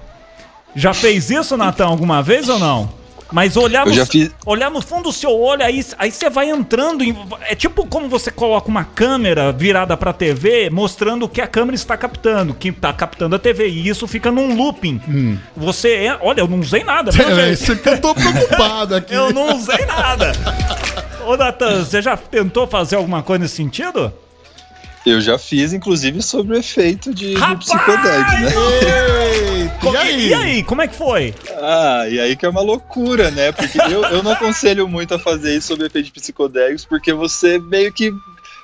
Já 0.73 0.93
fez 0.93 1.29
isso, 1.29 1.57
Natan, 1.57 1.85
alguma 1.85 2.23
vez 2.23 2.47
ou 2.47 2.59
não? 2.59 2.89
Mas 3.31 3.57
olhar 3.57 3.85
Eu 3.85 3.89
no, 3.89 3.93
já 3.95 4.05
fiz. 4.05 4.31
olhar 4.45 4.69
no 4.71 4.81
fundo 4.81 5.03
do 5.03 5.11
seu 5.11 5.31
olho, 5.37 5.63
aí, 5.63 5.85
aí 5.97 6.11
você 6.11 6.29
vai 6.29 6.49
entrando 6.49 7.03
em. 7.03 7.15
É 7.41 7.55
tipo 7.55 7.85
como 7.85 8.07
você 8.07 8.31
coloca 8.31 8.67
uma 8.69 8.83
câmera 8.83 9.51
virada 9.51 9.95
pra 9.97 10.13
TV, 10.13 10.69
mostrando 10.69 11.23
o 11.23 11.29
que 11.29 11.41
a 11.41 11.47
câmera 11.47 11.75
está 11.75 11.97
captando, 11.97 12.53
que 12.53 12.71
tá 12.71 12.91
captando 12.93 13.35
a 13.35 13.39
TV. 13.39 13.67
E 13.67 13.87
isso 13.87 14.07
fica 14.07 14.31
num 14.31 14.55
looping. 14.55 15.39
Você 15.55 15.89
é. 16.05 16.17
Olha, 16.21 16.41
eu 16.41 16.47
não 16.47 16.59
usei 16.59 16.83
nada, 16.83 17.11
É, 17.37 17.51
isso 17.51 17.75
que 17.75 17.89
eu 17.89 17.99
tô 17.99 18.15
preocupado 18.15 18.95
aqui. 18.95 19.13
Eu 19.13 19.33
não 19.33 19.55
usei 19.55 19.85
nada. 19.85 20.31
Ô, 21.25 21.35
Natan, 21.35 21.83
você 21.83 22.01
já 22.01 22.15
tentou 22.15 22.65
fazer 22.67 22.95
alguma 22.95 23.21
coisa 23.21 23.43
nesse 23.43 23.55
sentido? 23.55 24.13
Eu 25.05 25.21
já 25.21 25.37
fiz, 25.37 25.71
inclusive, 25.73 26.21
sobre 26.21 26.55
o 26.55 26.59
efeito 26.59 27.13
de, 27.13 27.33
de 27.33 27.39
Rapaz! 27.39 27.59
psicodélico, 27.65 28.31
né? 28.31 28.51
Eita, 29.61 29.89
e 29.93 29.97
aí? 29.97 30.27
E 30.29 30.33
aí, 30.33 30.63
como 30.63 30.81
é 30.81 30.87
que 30.87 30.95
foi? 30.95 31.33
Ah, 31.61 32.05
e 32.09 32.19
aí 32.19 32.35
que 32.35 32.45
é 32.45 32.49
uma 32.49 32.61
loucura, 32.61 33.31
né? 33.31 33.51
Porque 33.51 33.77
eu, 33.79 34.03
eu 34.03 34.23
não 34.23 34.31
aconselho 34.31 34.87
muito 34.87 35.13
a 35.13 35.19
fazer 35.19 35.55
isso 35.55 35.67
sobre 35.67 35.85
efeito 35.87 36.05
de 36.07 36.11
psicodélicos, 36.11 36.83
porque 36.85 37.13
você 37.13 37.57
meio 37.57 37.91
que 37.93 38.13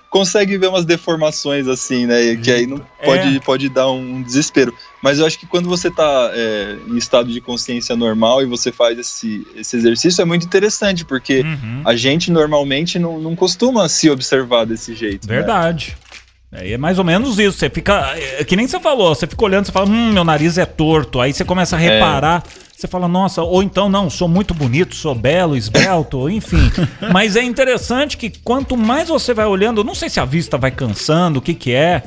consegue 0.09 0.57
ver 0.59 0.67
umas 0.67 0.85
deformações 0.85 1.67
assim, 1.67 2.05
né? 2.05 2.35
Que 2.35 2.51
aí 2.51 2.67
não 2.67 2.77
pode, 3.03 3.37
É. 3.37 3.39
pode 3.39 3.69
dar 3.69 3.89
um 3.89 4.21
desespero. 4.21 4.71
Mas 5.01 5.17
eu 5.19 5.25
acho 5.25 5.39
que 5.39 5.47
quando 5.47 5.67
você 5.67 5.89
tá 5.89 6.29
é, 6.33 6.77
em 6.87 6.97
estado 6.97 7.31
de 7.31 7.41
consciência 7.41 7.95
normal 7.95 8.41
e 8.41 8.45
você 8.45 8.71
faz 8.71 8.99
esse, 8.99 9.47
esse 9.55 9.75
exercício, 9.75 10.21
é 10.21 10.25
muito 10.25 10.45
interessante, 10.45 11.03
porque 11.05 11.41
Uhum. 11.41 11.81
a 11.85 11.95
gente 11.95 12.29
normalmente 12.31 12.99
não, 12.99 13.19
não 13.19 13.35
costuma 13.35 13.87
se 13.89 14.09
observar 14.09 14.65
desse 14.65 14.93
jeito. 14.93 15.27
né? 15.27 15.35
Verdade. 15.37 15.97
É, 15.97 16.13
e 16.13 16.22
é 16.53 16.77
mais 16.77 16.99
ou 16.99 17.03
menos 17.03 17.39
isso. 17.39 17.57
Você 17.57 17.69
fica. 17.69 18.13
É 18.39 18.43
que 18.43 18.55
nem 18.55 18.67
você 18.67 18.79
falou, 18.79 19.13
você 19.13 19.25
fica 19.25 19.43
olhando, 19.43 19.65
você 19.65 19.71
fala, 19.71 19.87
hum, 19.87 20.13
meu 20.13 20.23
nariz 20.23 20.57
é 20.57 20.65
torto. 20.65 21.19
Aí 21.19 21.33
você 21.33 21.43
começa 21.43 21.75
a 21.75 21.79
reparar. 21.79 22.43
Você 22.75 22.87
fala, 22.87 23.07
nossa, 23.07 23.41
ou 23.41 23.63
então 23.63 23.87
não, 23.87 24.09
sou 24.09 24.27
muito 24.27 24.53
bonito, 24.53 24.93
sou 24.93 25.15
belo, 25.15 25.55
esbelto, 25.55 26.29
enfim. 26.29 26.69
Mas 27.13 27.35
é 27.37 27.41
interessante 27.41 28.17
que 28.17 28.29
quanto 28.29 28.75
mais 28.75 29.07
você 29.07 29.33
vai 29.33 29.45
olhando, 29.45 29.85
não 29.85 29.95
sei 29.95 30.09
se 30.09 30.19
a 30.19 30.25
vista 30.25 30.57
vai 30.57 30.69
cansando, 30.69 31.39
o 31.39 31.41
que 31.41 31.53
que 31.53 31.71
é. 31.71 32.03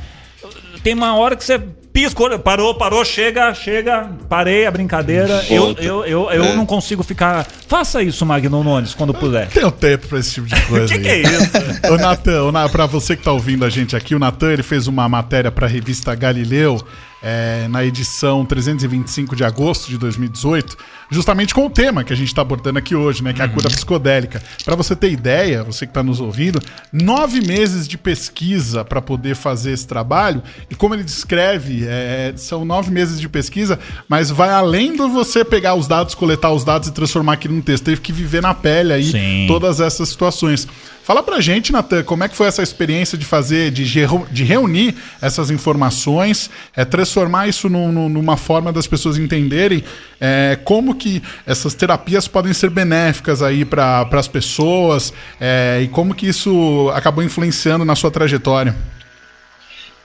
Tem 0.83 0.93
uma 0.93 1.17
hora 1.17 1.35
que 1.35 1.43
você 1.43 1.59
pisca, 1.97 2.23
olha, 2.25 2.39
parou, 2.39 2.75
parou, 2.75 3.03
chega, 3.07 3.55
chega, 3.55 4.11
parei 4.29 4.67
a 4.67 4.71
brincadeira. 4.71 5.43
Eu, 5.49 5.75
eu, 5.79 6.05
eu, 6.05 6.31
eu 6.31 6.45
É. 6.45 6.55
não 6.55 6.67
consigo 6.67 7.03
ficar. 7.03 7.47
Faça 7.67 8.03
isso, 8.03 8.27
Magno 8.27 8.63
Nunes, 8.63 8.93
quando 8.93 9.15
puder. 9.15 9.49
Tenho 9.49 9.71
tempo 9.71 10.07
pra 10.07 10.19
esse 10.19 10.35
tipo 10.35 10.47
de 10.47 10.61
coisa. 10.67 10.93
Que 10.95 11.01
que 11.01 11.09
aí. 11.09 11.25
é 11.25 11.27
isso? 11.27 11.51
Ô, 11.91 11.97
Natan, 11.97 12.69
pra 12.71 12.85
você 12.85 13.17
que 13.17 13.23
tá 13.23 13.33
ouvindo 13.33 13.65
a 13.65 13.71
gente 13.71 13.97
aqui, 13.97 14.15
o 14.15 14.19
Natan 14.19 14.53
ele 14.53 14.63
fez 14.63 14.87
uma 14.87 15.09
matéria 15.09 15.51
pra 15.51 15.67
revista 15.67 16.15
Galileu 16.15 16.79
é, 17.29 17.67
na 17.67 17.85
edição 17.85 18.45
325 18.45 19.35
de 19.35 19.43
agosto 19.43 19.89
de 19.89 19.99
2018, 19.99 20.77
justamente 21.11 21.53
com 21.53 21.67
o 21.67 21.71
tema 21.71 22.05
que 22.05 22.13
a 22.13 22.17
gente 22.17 22.33
tá 22.33 22.41
abordando 22.41 22.79
aqui 22.79 22.95
hoje, 22.95 23.21
né? 23.21 23.33
Que 23.33 23.43
é 23.43 23.45
a 23.45 23.49
cura 23.49 23.69
psicodélica. 23.69 24.41
Pra 24.65 24.77
você 24.77 24.95
ter 24.95 25.11
ideia, 25.11 25.65
você 25.65 25.89
que 25.89 25.93
tá 25.93 26.05
nos 26.05 26.21
ouvindo, 26.21 26.63
nove 26.93 27.41
meses 27.41 27.89
de 27.89 27.99
pesquisa 27.99 28.85
pra 28.85 29.03
poder 29.03 29.35
fazer 29.35 29.73
esse 29.73 29.89
trabalho, 29.89 30.41
e 30.71 30.77
como 30.77 30.95
ele 30.95 31.03
descreve, 31.03 31.85
é, 31.85 32.33
são 32.37 32.65
nove 32.65 32.93
meses 32.93 33.21
de 33.21 33.29
pesquisa, 33.29 33.77
mas 34.09 34.31
vai 34.31 34.51
além 34.51 34.95
do 34.95 35.09
você 35.09 35.45
pegar 35.45 35.75
os 35.75 35.89
dados, 35.89 36.15
coletar 36.15 36.53
os 36.53 36.63
dados 36.63 36.87
e 36.87 36.93
transformar 36.93 37.33
aquilo 37.33 37.55
num 37.55 37.61
texto. 37.61 37.83
Teve 37.83 38.01
que 38.01 38.13
viver 38.13 38.41
na 38.41 38.55
pele 38.55 38.93
aí 38.93 39.11
Sim. 39.11 39.47
todas 39.49 39.81
essas 39.81 40.09
situações. 40.09 40.69
Fala 41.07 41.23
pra 41.23 41.41
gente, 41.41 41.71
Natan, 41.71 42.03
como 42.03 42.25
é 42.25 42.29
que 42.29 42.35
foi 42.35 42.49
essa 42.49 42.65
experiência 42.65 43.17
de 43.17 43.25
fazer, 43.25 43.71
de, 43.71 43.85
de 43.85 44.43
reunir 44.43 44.93
essas 45.23 45.53
informações, 45.53 46.51
é, 46.75 46.85
transformar 46.85 47.47
isso 47.47 47.69
num- 47.69 47.93
num- 47.93 48.09
numa 48.09 48.37
forma 48.37 48.73
das 48.73 48.89
pessoas 48.89 49.17
entenderem 49.17 49.85
é, 50.21 50.59
como 50.65 50.97
que 50.97 51.23
essas 51.47 51.75
terapias 51.75 52.27
podem 52.27 52.53
ser 52.53 52.71
benéficas 52.71 53.41
aí 53.41 53.65
para 53.65 54.09
as 54.15 54.27
pessoas 54.27 55.13
é, 55.41 55.79
e 55.81 55.87
como 55.87 56.13
que 56.13 56.27
isso 56.27 56.91
acabou 56.93 57.23
influenciando 57.23 57.85
na 57.85 57.95
sua 57.95 58.11
trajetória. 58.11 58.75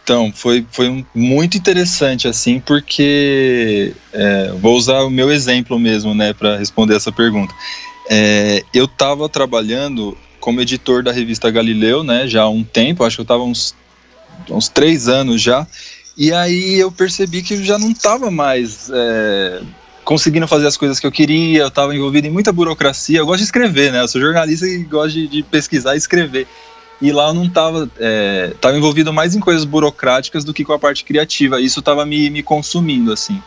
Então, 0.04 0.32
foi, 0.32 0.64
foi 0.72 1.04
muito 1.16 1.58
interessante, 1.58 2.28
assim, 2.28 2.60
porque 2.60 3.91
é, 4.14 4.52
vou 4.62 4.78
usar 4.78 5.02
o 5.02 5.10
meu 5.10 5.32
exemplo 5.32 5.80
mesmo, 5.80 6.14
né, 6.14 6.32
para 6.32 6.58
responder 6.58 6.95
essa 6.95 7.12
pergunta. 7.12 7.56
É, 8.08 8.64
eu 8.72 8.86
estava 8.86 9.28
trabalhando 9.28 10.16
como 10.42 10.60
editor 10.60 11.04
da 11.04 11.12
revista 11.12 11.50
Galileu, 11.50 12.04
né, 12.04 12.28
já 12.28 12.42
há 12.42 12.50
um 12.50 12.64
tempo, 12.64 13.06
acho 13.06 13.16
que 13.16 13.22
eu 13.22 13.24
estava 13.24 13.44
uns, 13.44 13.74
uns 14.50 14.68
três 14.68 15.08
anos 15.08 15.42
já, 15.42 15.66
e 16.18 16.34
aí 16.34 16.78
eu 16.78 16.92
percebi 16.92 17.42
que 17.42 17.54
eu 17.54 17.64
já 17.64 17.80
não 17.80 17.92
estava 17.92 18.30
mais 18.30 18.89
é, 18.94 19.62
conseguindo 20.04 20.48
fazer 20.48 20.68
as 20.68 20.76
coisas 20.76 21.00
que 21.00 21.08
eu 21.08 21.12
queria, 21.12 21.62
eu 21.62 21.68
estava 21.68 21.96
envolvido 21.96 22.28
em 22.28 22.32
muita 22.32 22.52
burocracia, 22.52 23.20
eu 23.20 23.26
gosto 23.26 23.38
de 23.38 23.46
escrever, 23.46 23.94
né, 23.94 24.02
eu 24.02 24.08
sou 24.08 24.20
jornalista 24.20 24.68
e 24.68 24.84
gosto 24.84 25.14
de, 25.14 25.28
de 25.28 25.44
pesquisar 25.44 25.96
e 25.96 25.98
escrever. 25.98 26.48
E 27.02 27.12
lá 27.12 27.30
eu 27.30 27.34
não 27.34 27.46
estava 27.46 27.89
é, 28.00 28.54
envolvido 28.76 29.12
mais 29.12 29.34
em 29.34 29.39
coisas 29.39 29.66
burocráticas 29.66 30.44
do 30.44 30.54
que 30.54 30.64
com 30.64 30.72
a 30.72 30.78
parte 30.78 31.04
criativa. 31.04 31.60
Isso 31.60 31.80
estava 31.80 32.06
me, 32.06 32.30
me 32.30 32.44
consumindo, 32.44 33.12
assim. 33.12 33.42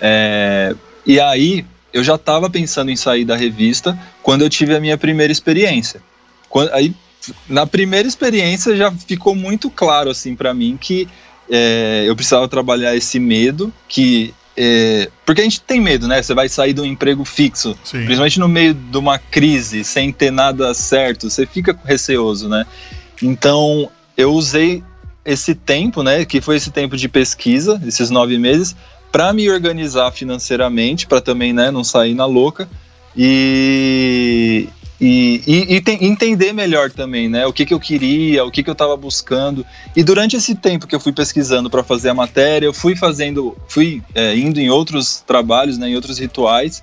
É, 0.00 0.74
e 1.04 1.20
aí, 1.20 1.66
eu 1.92 2.02
já 2.02 2.16
estava 2.16 2.50
pensando 2.50 2.90
em 2.90 2.96
sair 2.96 3.24
da 3.24 3.36
revista 3.36 3.96
quando 4.22 4.42
eu 4.42 4.48
tive 4.48 4.74
a 4.74 4.80
minha 4.80 4.98
primeira 4.98 5.30
experiência. 5.30 6.02
Quando, 6.54 6.72
aí, 6.72 6.94
na 7.48 7.66
primeira 7.66 8.06
experiência 8.06 8.76
já 8.76 8.92
ficou 8.92 9.34
muito 9.34 9.68
claro, 9.68 10.08
assim, 10.08 10.36
para 10.36 10.54
mim 10.54 10.78
que 10.80 11.08
é, 11.50 12.04
eu 12.06 12.14
precisava 12.14 12.46
trabalhar 12.46 12.94
esse 12.94 13.18
medo 13.18 13.72
que... 13.88 14.32
é, 14.56 15.10
porque 15.26 15.40
a 15.40 15.44
gente 15.44 15.60
tem 15.60 15.80
medo, 15.80 16.06
né? 16.06 16.22
Você 16.22 16.32
vai 16.32 16.48
sair 16.48 16.72
de 16.72 16.80
um 16.80 16.84
emprego 16.84 17.24
fixo, 17.24 17.76
Sim. 17.82 18.04
principalmente 18.04 18.38
no 18.38 18.46
meio 18.46 18.72
de 18.72 18.96
uma 18.96 19.18
crise, 19.18 19.82
sem 19.82 20.12
ter 20.12 20.30
nada 20.30 20.72
certo, 20.74 21.28
você 21.28 21.44
fica 21.44 21.76
receoso, 21.84 22.48
né? 22.48 22.64
Então, 23.20 23.90
eu 24.16 24.32
usei 24.32 24.80
esse 25.24 25.56
tempo, 25.56 26.04
né, 26.04 26.24
que 26.24 26.40
foi 26.40 26.54
esse 26.54 26.70
tempo 26.70 26.96
de 26.96 27.08
pesquisa, 27.08 27.82
esses 27.84 28.10
nove 28.10 28.38
meses, 28.38 28.76
para 29.10 29.32
me 29.32 29.50
organizar 29.50 30.12
financeiramente, 30.12 31.04
para 31.04 31.20
também, 31.20 31.52
né, 31.52 31.72
não 31.72 31.82
sair 31.82 32.14
na 32.14 32.26
louca. 32.26 32.68
E, 33.16 34.68
e, 35.00 35.42
e, 35.46 35.74
e 35.76 35.80
tem- 35.80 36.04
entender 36.04 36.52
melhor 36.52 36.90
também, 36.90 37.28
né? 37.28 37.46
O 37.46 37.52
que, 37.52 37.66
que 37.66 37.74
eu 37.74 37.80
queria, 37.80 38.44
o 38.44 38.50
que, 38.50 38.62
que 38.62 38.70
eu 38.70 38.74
estava 38.74 38.96
buscando. 38.96 39.66
E 39.94 40.02
durante 40.02 40.36
esse 40.36 40.54
tempo 40.54 40.86
que 40.86 40.94
eu 40.94 41.00
fui 41.00 41.12
pesquisando 41.12 41.68
para 41.68 41.82
fazer 41.82 42.10
a 42.10 42.14
matéria, 42.14 42.66
eu 42.66 42.72
fui 42.72 42.94
fazendo, 42.94 43.56
fui 43.68 44.02
é, 44.14 44.36
indo 44.36 44.60
em 44.60 44.70
outros 44.70 45.22
trabalhos, 45.26 45.78
né, 45.78 45.88
em 45.88 45.96
outros 45.96 46.18
rituais, 46.18 46.82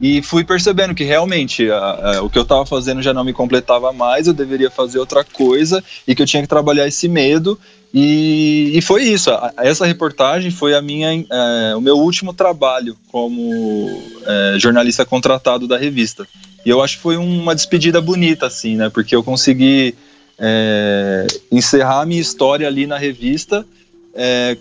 e 0.00 0.22
fui 0.22 0.42
percebendo 0.44 0.94
que 0.94 1.04
realmente 1.04 1.70
a- 1.70 1.76
a- 2.16 2.22
o 2.22 2.30
que 2.30 2.38
eu 2.38 2.42
estava 2.42 2.64
fazendo 2.64 3.02
já 3.02 3.12
não 3.12 3.22
me 3.22 3.32
completava 3.32 3.92
mais, 3.92 4.26
eu 4.26 4.32
deveria 4.32 4.70
fazer 4.70 4.98
outra 4.98 5.22
coisa 5.22 5.84
e 6.08 6.14
que 6.14 6.22
eu 6.22 6.26
tinha 6.26 6.42
que 6.42 6.48
trabalhar 6.48 6.86
esse 6.88 7.06
medo. 7.08 7.58
E, 7.92 8.70
e 8.74 8.80
foi 8.80 9.02
isso. 9.02 9.30
A- 9.30 9.52
Essa 9.58 9.84
reportagem 9.84 10.50
foi 10.50 10.74
a 10.74 10.80
minha, 10.80 11.08
é, 11.12 11.74
o 11.76 11.80
meu 11.80 11.98
último 11.98 12.32
trabalho 12.32 12.96
como 13.12 14.02
é, 14.26 14.58
jornalista 14.58 15.04
contratado 15.04 15.68
da 15.68 15.76
revista. 15.76 16.26
E 16.64 16.70
eu 16.70 16.82
acho 16.82 16.96
que 16.96 17.02
foi 17.02 17.16
uma 17.16 17.54
despedida 17.54 18.00
bonita, 18.00 18.46
assim, 18.46 18.76
né? 18.76 18.88
Porque 18.88 19.14
eu 19.14 19.22
consegui 19.22 19.94
é, 20.38 21.26
encerrar 21.52 22.00
a 22.02 22.06
minha 22.06 22.20
história 22.20 22.66
ali 22.66 22.86
na 22.86 22.96
revista 22.96 23.66
é, 24.14 24.56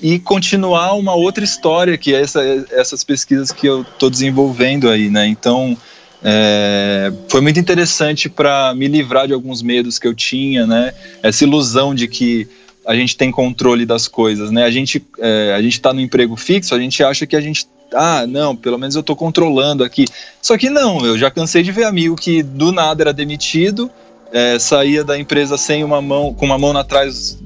e 0.00 0.18
continuar 0.18 0.94
uma 0.94 1.14
outra 1.14 1.44
história, 1.44 1.96
que 1.98 2.14
é 2.14 2.20
essa, 2.20 2.42
essas 2.70 3.02
pesquisas 3.02 3.50
que 3.50 3.66
eu 3.66 3.82
estou 3.82 4.08
desenvolvendo 4.08 4.88
aí, 4.88 5.10
né? 5.10 5.26
Então, 5.26 5.76
é, 6.22 7.12
foi 7.28 7.40
muito 7.40 7.58
interessante 7.58 8.28
para 8.28 8.74
me 8.74 8.88
livrar 8.88 9.26
de 9.26 9.32
alguns 9.32 9.62
medos 9.62 9.98
que 9.98 10.06
eu 10.06 10.14
tinha, 10.14 10.66
né? 10.66 10.92
Essa 11.22 11.44
ilusão 11.44 11.94
de 11.94 12.08
que 12.08 12.48
a 12.86 12.94
gente 12.94 13.16
tem 13.16 13.30
controle 13.30 13.84
das 13.84 14.08
coisas, 14.08 14.50
né? 14.50 14.64
A 14.64 14.70
gente 14.70 15.04
é, 15.18 15.54
a 15.54 15.62
gente 15.62 15.74
está 15.74 15.92
no 15.92 16.00
emprego 16.00 16.36
fixo, 16.36 16.74
a 16.74 16.80
gente 16.80 17.02
acha 17.02 17.26
que 17.26 17.36
a 17.36 17.40
gente 17.40 17.66
ah, 17.94 18.26
não, 18.26 18.54
pelo 18.54 18.78
menos 18.78 18.94
eu 18.94 19.00
estou 19.00 19.16
controlando 19.16 19.82
aqui. 19.82 20.04
Só 20.42 20.58
que 20.58 20.68
não, 20.68 21.04
eu 21.04 21.16
já 21.16 21.30
cansei 21.30 21.62
de 21.62 21.72
ver 21.72 21.84
amigo 21.84 22.16
que 22.16 22.42
do 22.42 22.70
nada 22.72 23.02
era 23.02 23.12
demitido, 23.12 23.90
é, 24.32 24.58
saía 24.58 25.04
da 25.04 25.18
empresa 25.18 25.56
sem 25.56 25.82
uma 25.82 26.00
mão, 26.00 26.34
com 26.34 26.46
uma 26.46 26.58
mão 26.58 26.72
na 26.72 26.84
trás 26.84 27.38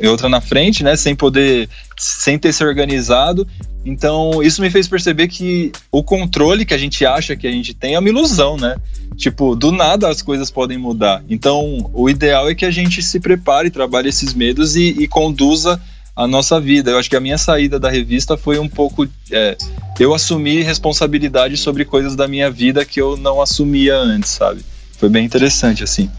e 0.00 0.06
outra 0.06 0.28
na 0.28 0.40
frente, 0.40 0.82
né? 0.82 0.96
Sem 0.96 1.14
poder, 1.14 1.68
sem 1.96 2.38
ter 2.38 2.52
se 2.52 2.64
organizado. 2.64 3.46
Então, 3.84 4.42
isso 4.42 4.60
me 4.60 4.70
fez 4.70 4.88
perceber 4.88 5.28
que 5.28 5.72
o 5.90 6.02
controle 6.02 6.64
que 6.64 6.74
a 6.74 6.78
gente 6.78 7.04
acha 7.06 7.36
que 7.36 7.46
a 7.46 7.50
gente 7.50 7.74
tem 7.74 7.94
é 7.94 7.98
uma 7.98 8.08
ilusão, 8.08 8.56
né? 8.56 8.76
Tipo, 9.16 9.56
do 9.56 9.72
nada 9.72 10.08
as 10.08 10.22
coisas 10.22 10.50
podem 10.50 10.78
mudar. 10.78 11.22
Então, 11.28 11.90
o 11.92 12.08
ideal 12.08 12.48
é 12.48 12.54
que 12.54 12.64
a 12.64 12.70
gente 12.70 13.02
se 13.02 13.18
prepare, 13.18 13.70
trabalhe 13.70 14.08
esses 14.08 14.34
medos 14.34 14.76
e, 14.76 14.94
e 14.98 15.08
conduza 15.08 15.80
a 16.14 16.26
nossa 16.26 16.60
vida. 16.60 16.90
Eu 16.90 16.98
acho 16.98 17.08
que 17.08 17.16
a 17.16 17.20
minha 17.20 17.38
saída 17.38 17.78
da 17.78 17.88
revista 17.88 18.36
foi 18.36 18.58
um 18.58 18.68
pouco. 18.68 19.08
é, 19.30 19.56
eu 19.98 20.14
assumi 20.14 20.62
responsabilidade 20.62 21.56
sobre 21.56 21.84
coisas 21.84 22.14
da 22.14 22.28
minha 22.28 22.50
vida 22.50 22.84
que 22.84 23.00
eu 23.00 23.16
não 23.16 23.40
assumia 23.40 23.96
antes, 23.96 24.30
sabe? 24.30 24.64
Foi 24.98 25.08
bem 25.08 25.24
interessante, 25.24 25.84
assim. 25.84 26.10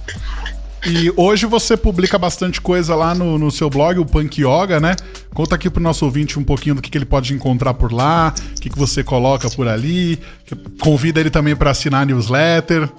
E 0.85 1.11
hoje 1.17 1.45
você 1.45 1.75
publica 1.75 2.17
bastante 2.17 2.61
coisa 2.61 2.95
lá 2.95 3.13
no, 3.13 3.37
no 3.37 3.51
seu 3.51 3.69
blog, 3.69 3.99
o 3.99 4.05
Punk 4.05 4.41
Yoga, 4.41 4.79
né? 4.79 4.95
Conta 5.33 5.55
aqui 5.55 5.69
pro 5.69 5.83
nosso 5.83 6.05
ouvinte 6.05 6.39
um 6.39 6.43
pouquinho 6.43 6.75
do 6.75 6.81
que, 6.81 6.89
que 6.89 6.97
ele 6.97 7.05
pode 7.05 7.33
encontrar 7.33 7.73
por 7.73 7.91
lá, 7.91 8.33
o 8.57 8.61
que, 8.61 8.69
que 8.69 8.77
você 8.79 9.03
coloca 9.03 9.49
por 9.49 9.67
ali. 9.67 10.17
Convida 10.79 11.19
ele 11.19 11.29
também 11.29 11.53
para 11.55 11.71
assinar 11.71 12.03
a 12.03 12.05
newsletter. 12.05 12.89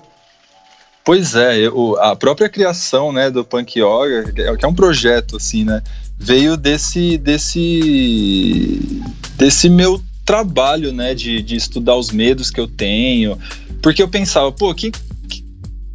Pois 1.03 1.35
é, 1.35 1.57
eu- 1.57 1.97
a 2.03 2.14
própria 2.14 2.51
criação 2.51 3.11
né, 3.12 3.31
do 3.31 3.43
Punk 3.43 3.78
Yoga, 3.81 4.31
que 4.31 4.43
é 4.43 4.55
que 4.55 4.64
é 4.64 4.68
um 4.68 4.74
projeto, 4.74 5.39
assim, 5.39 5.64
né? 5.64 5.83
Veio 6.18 6.59
desse, 6.59 7.16
desse, 7.16 9.01
desse 9.39 9.70
meu 9.70 10.03
trabalho, 10.24 10.93
né? 10.93 11.14
De, 11.14 11.43
de 11.43 11.57
estudar 11.57 11.97
os 11.97 12.11
medos 12.11 12.51
que 12.51 12.61
eu 12.61 12.68
tenho. 12.68 13.39
Porque 13.83 14.03
eu 14.03 14.09
pensava, 14.09 14.53
pô, 14.53 14.74
que. 14.74 14.93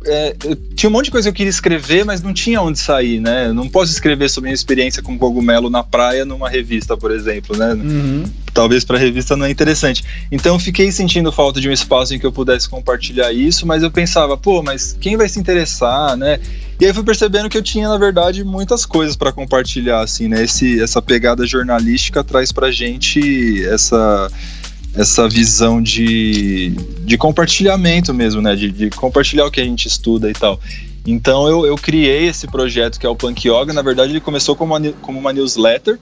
É, 0.06 0.36
tinha 0.76 0.89
um 0.89 0.93
monte 0.93 1.06
de 1.06 1.12
coisa 1.12 1.28
que 1.28 1.32
eu 1.32 1.36
queria 1.36 1.49
escrever, 1.49 2.06
mas 2.06 2.22
não 2.22 2.34
tinha 2.34 2.62
onde 2.62 2.80
sair, 2.80 3.20
né? 3.20 3.47
Eu 3.47 3.53
não 3.53 3.68
posso 3.68 3.91
escrever 3.91 4.30
sobre 4.30 4.47
a 4.47 4.49
minha 4.49 4.56
experiência 4.56 5.01
com 5.01 5.18
cogumelo 5.18 5.70
na 5.70 5.84
praia 5.84 6.26
numa 6.26 6.49
revista, 6.49 6.95
por 6.95 7.12
exemplo, 7.12 7.58
né? 7.58 7.76
talvez 8.56 8.86
para 8.86 8.97
revista 8.97 9.36
não 9.36 9.45
é 9.45 9.51
interessante. 9.51 10.03
Então 10.32 10.56
eu 10.56 10.60
fiquei 10.60 10.89
sentindo 10.91 11.32
falta 11.32 11.60
de 11.60 11.68
um 11.68 11.72
espaço 11.74 12.16
em 12.16 12.20
que 12.20 12.26
eu 12.26 12.32
pudesse 12.32 12.70
compartilhar 12.70 13.32
isso, 13.34 13.68
mas 13.68 13.84
eu 13.84 13.91
pensava, 13.91 14.38
pô, 14.38 14.64
mas 14.64 14.97
quem 14.99 15.18
vai 15.18 15.28
se 15.28 15.38
interessar, 15.38 16.16
né? 16.16 16.39
E 16.80 16.86
aí 16.86 16.93
fui 16.93 17.03
percebendo 17.03 17.49
que 17.49 17.58
eu 17.58 17.62
tinha, 17.62 17.88
na 17.88 17.97
verdade, 17.97 18.43
muitas 18.43 18.86
coisas 18.86 19.16
para 19.16 19.32
compartilhar, 19.32 20.01
assim, 20.01 20.28
né? 20.30 20.43
Esse, 20.43 20.82
essa 20.82 21.01
pegada 21.01 21.45
jornalística 21.45 22.24
traz 22.24 22.51
pra 22.51 22.72
gente 22.72 23.66
essa 23.66 24.32
essa 24.96 25.28
visão 25.28 25.82
de, 25.82 26.70
de 27.02 27.18
compartilhamento 27.18 28.14
mesmo, 28.14 28.41
né? 28.41 28.56
De, 28.56 28.72
de 28.72 28.89
compartilhar 28.89 29.46
o 29.46 29.52
que 29.52 29.60
a 29.60 29.66
gente 29.66 29.88
estuda 29.88 30.30
e 30.30 30.34
tal. 30.34 30.60
Então 31.06 31.48
eu, 31.48 31.66
eu 31.66 31.76
criei 31.76 32.28
esse 32.28 32.48
projeto 32.48 33.00
que 33.00 33.06
é 33.06 33.10
o 33.10 33.16
Punk 33.16 33.48
Yoga. 33.48 33.74
Na 33.74 33.82
verdade, 33.82 34.12
ele 34.12 34.22
começou 34.22 34.56
como 34.56 34.76
uma, 34.76 34.91
como 35.02 35.20
uma 35.20 35.34
newsletter. 35.34 36.00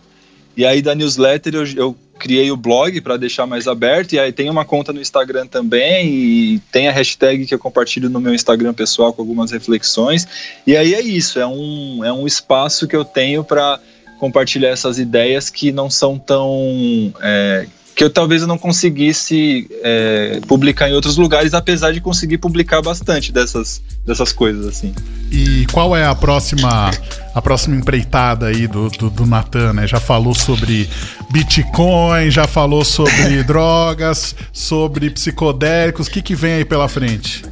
E 0.55 0.65
aí 0.65 0.81
da 0.81 0.93
newsletter 0.93 1.55
eu, 1.55 1.65
eu 1.75 1.97
criei 2.19 2.51
o 2.51 2.55
blog 2.55 3.01
para 3.01 3.17
deixar 3.17 3.47
mais 3.47 3.67
aberto. 3.67 4.13
E 4.13 4.19
aí 4.19 4.31
tem 4.31 4.49
uma 4.49 4.63
conta 4.63 4.93
no 4.93 5.01
Instagram 5.01 5.47
também. 5.47 6.07
E 6.07 6.59
tem 6.71 6.87
a 6.87 6.91
hashtag 6.91 7.45
que 7.47 7.53
eu 7.53 7.59
compartilho 7.59 8.09
no 8.09 8.19
meu 8.19 8.33
Instagram 8.33 8.73
pessoal 8.73 9.11
com 9.11 9.23
algumas 9.23 9.51
reflexões. 9.51 10.27
E 10.67 10.77
aí 10.77 10.93
é 10.93 11.01
isso. 11.01 11.39
É 11.39 11.47
um, 11.47 12.05
é 12.05 12.13
um 12.13 12.27
espaço 12.27 12.87
que 12.87 12.95
eu 12.95 13.03
tenho 13.03 13.43
para 13.43 13.79
compartilhar 14.19 14.69
essas 14.69 14.99
ideias 14.99 15.49
que 15.49 15.71
não 15.71 15.89
são 15.89 16.17
tão. 16.17 17.11
é, 17.21 17.65
que 17.95 18.03
eu 18.03 18.09
talvez 18.09 18.41
eu 18.41 18.47
não 18.47 18.57
conseguisse 18.57 19.69
é, 19.83 20.39
publicar 20.47 20.89
em 20.89 20.93
outros 20.93 21.17
lugares, 21.17 21.53
apesar 21.53 21.91
de 21.91 22.01
conseguir 22.01 22.37
publicar 22.37 22.81
bastante 22.81 23.31
dessas, 23.31 23.81
dessas 24.05 24.31
coisas, 24.31 24.65
assim. 24.65 24.93
E 25.31 25.65
qual 25.71 25.95
é 25.95 26.05
a 26.05 26.15
próxima 26.15 26.91
a 27.33 27.41
próxima 27.41 27.75
empreitada 27.75 28.47
aí 28.47 28.67
do, 28.67 28.89
do, 28.89 29.09
do 29.09 29.25
Natan, 29.25 29.73
né? 29.73 29.87
Já 29.87 29.99
falou 29.99 30.35
sobre 30.35 30.87
Bitcoin, 31.31 32.29
já 32.29 32.45
falou 32.45 32.85
sobre 32.85 33.41
drogas, 33.45 34.35
sobre 34.51 35.09
psicodélicos. 35.09 36.07
O 36.07 36.11
que, 36.11 36.21
que 36.21 36.35
vem 36.35 36.53
aí 36.53 36.65
pela 36.65 36.87
frente? 36.87 37.43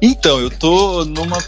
Então, 0.00 0.40
eu 0.40 0.50
tô 0.50 1.04
numa. 1.04 1.38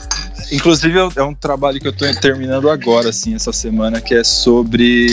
Inclusive, 0.51 0.99
é 1.17 1.23
um 1.23 1.35
trabalho 1.35 1.81
que 1.81 1.87
eu 1.89 1.93
tô 1.93 2.05
terminando 2.15 2.71
agora, 2.71 3.11
assim, 3.11 3.35
essa 3.35 3.53
semana, 3.53 4.01
que 4.01 4.15
é 4.15 4.25
sobre 4.25 5.07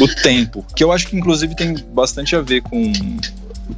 o 0.00 0.08
tempo. 0.22 0.64
Que 0.74 0.82
eu 0.82 0.90
acho 0.90 1.06
que, 1.06 1.16
inclusive, 1.16 1.54
tem 1.54 1.74
bastante 1.92 2.34
a 2.34 2.40
ver 2.40 2.60
com 2.62 2.92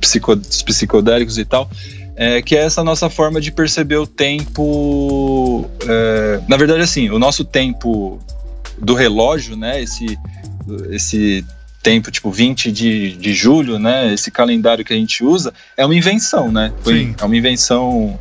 psico- 0.00 0.32
os 0.32 0.62
psicodélicos 0.62 1.38
e 1.38 1.44
tal. 1.44 1.70
É, 2.18 2.40
que 2.40 2.56
é 2.56 2.60
essa 2.64 2.82
nossa 2.82 3.10
forma 3.10 3.40
de 3.42 3.52
perceber 3.52 3.96
o 3.96 4.06
tempo. 4.06 5.68
é, 5.86 6.40
na 6.48 6.56
verdade, 6.56 6.80
assim, 6.80 7.10
o 7.10 7.18
nosso 7.18 7.44
tempo 7.44 8.18
do 8.78 8.94
relógio, 8.94 9.54
né? 9.54 9.82
Esse, 9.82 10.18
esse 10.90 11.44
tempo, 11.82 12.10
tipo, 12.10 12.30
20 12.30 12.72
de, 12.72 13.12
de 13.12 13.34
julho, 13.34 13.78
né? 13.78 14.12
Esse 14.14 14.30
calendário 14.30 14.84
que 14.84 14.92
a 14.92 14.96
gente 14.96 15.22
usa, 15.22 15.52
é 15.76 15.84
uma 15.84 15.94
invenção, 15.94 16.50
né? 16.50 16.72
Foi, 16.82 16.94
Sim. 17.00 17.14
é 17.20 17.24
uma 17.24 17.36
invenção 17.36 18.18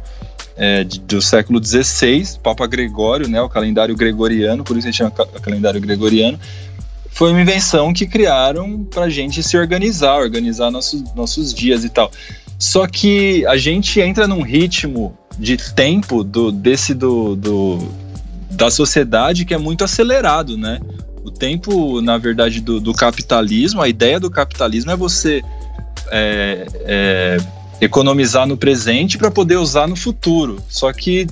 é, 0.57 0.83
de- 0.83 0.99
do 0.99 1.21
século 1.21 1.63
XVI, 1.63 2.37
Papa 2.41 2.65
Gregório, 2.67 3.27
né? 3.27 3.41
O 3.41 3.49
calendário 3.49 3.95
gregoriano, 3.95 4.63
por 4.63 4.77
isso 4.77 4.87
a 4.87 4.91
gente 4.91 4.97
chama 4.97 5.11
ca- 5.11 5.25
calendário 5.41 5.79
gregoriano. 5.81 6.39
Foi 7.11 7.31
uma 7.31 7.41
invenção 7.41 7.93
que 7.93 8.05
criaram 8.05 8.83
pra 8.83 9.09
gente 9.09 9.41
se 9.41 9.57
organizar, 9.57 10.17
organizar 10.19 10.69
nossos, 10.71 11.01
nossos 11.15 11.53
dias 11.53 11.83
e 11.85 11.89
tal. 11.89 12.11
Só 12.59 12.87
que 12.87 13.45
a 13.47 13.57
gente 13.57 13.99
entra 14.01 14.27
num 14.27 14.41
ritmo 14.41 15.17
de 15.37 15.57
tempo 15.73 16.23
do, 16.23 16.51
desse 16.51 16.93
do, 16.93 17.35
do- 17.35 17.91
da 18.51 18.69
sociedade 18.71 19.43
que 19.45 19.53
é 19.53 19.57
muito 19.57 19.83
acelerado, 19.83 20.57
né? 20.57 20.79
O 21.23 21.31
tempo, 21.31 21.99
na 22.01 22.17
verdade, 22.17 22.61
do, 22.61 22.79
do 22.79 22.93
capitalismo, 22.93 23.81
a 23.81 23.89
ideia 23.89 24.19
do 24.19 24.29
capitalismo 24.29 24.91
é 24.91 24.95
você 24.95 25.41
é, 26.11 26.65
é, 26.85 27.37
economizar 27.81 28.47
no 28.47 28.57
presente 28.57 29.17
para 29.17 29.29
poder 29.31 29.57
usar 29.57 29.87
no 29.87 29.95
futuro. 29.95 30.57
Só 30.69 30.91
que 30.93 31.27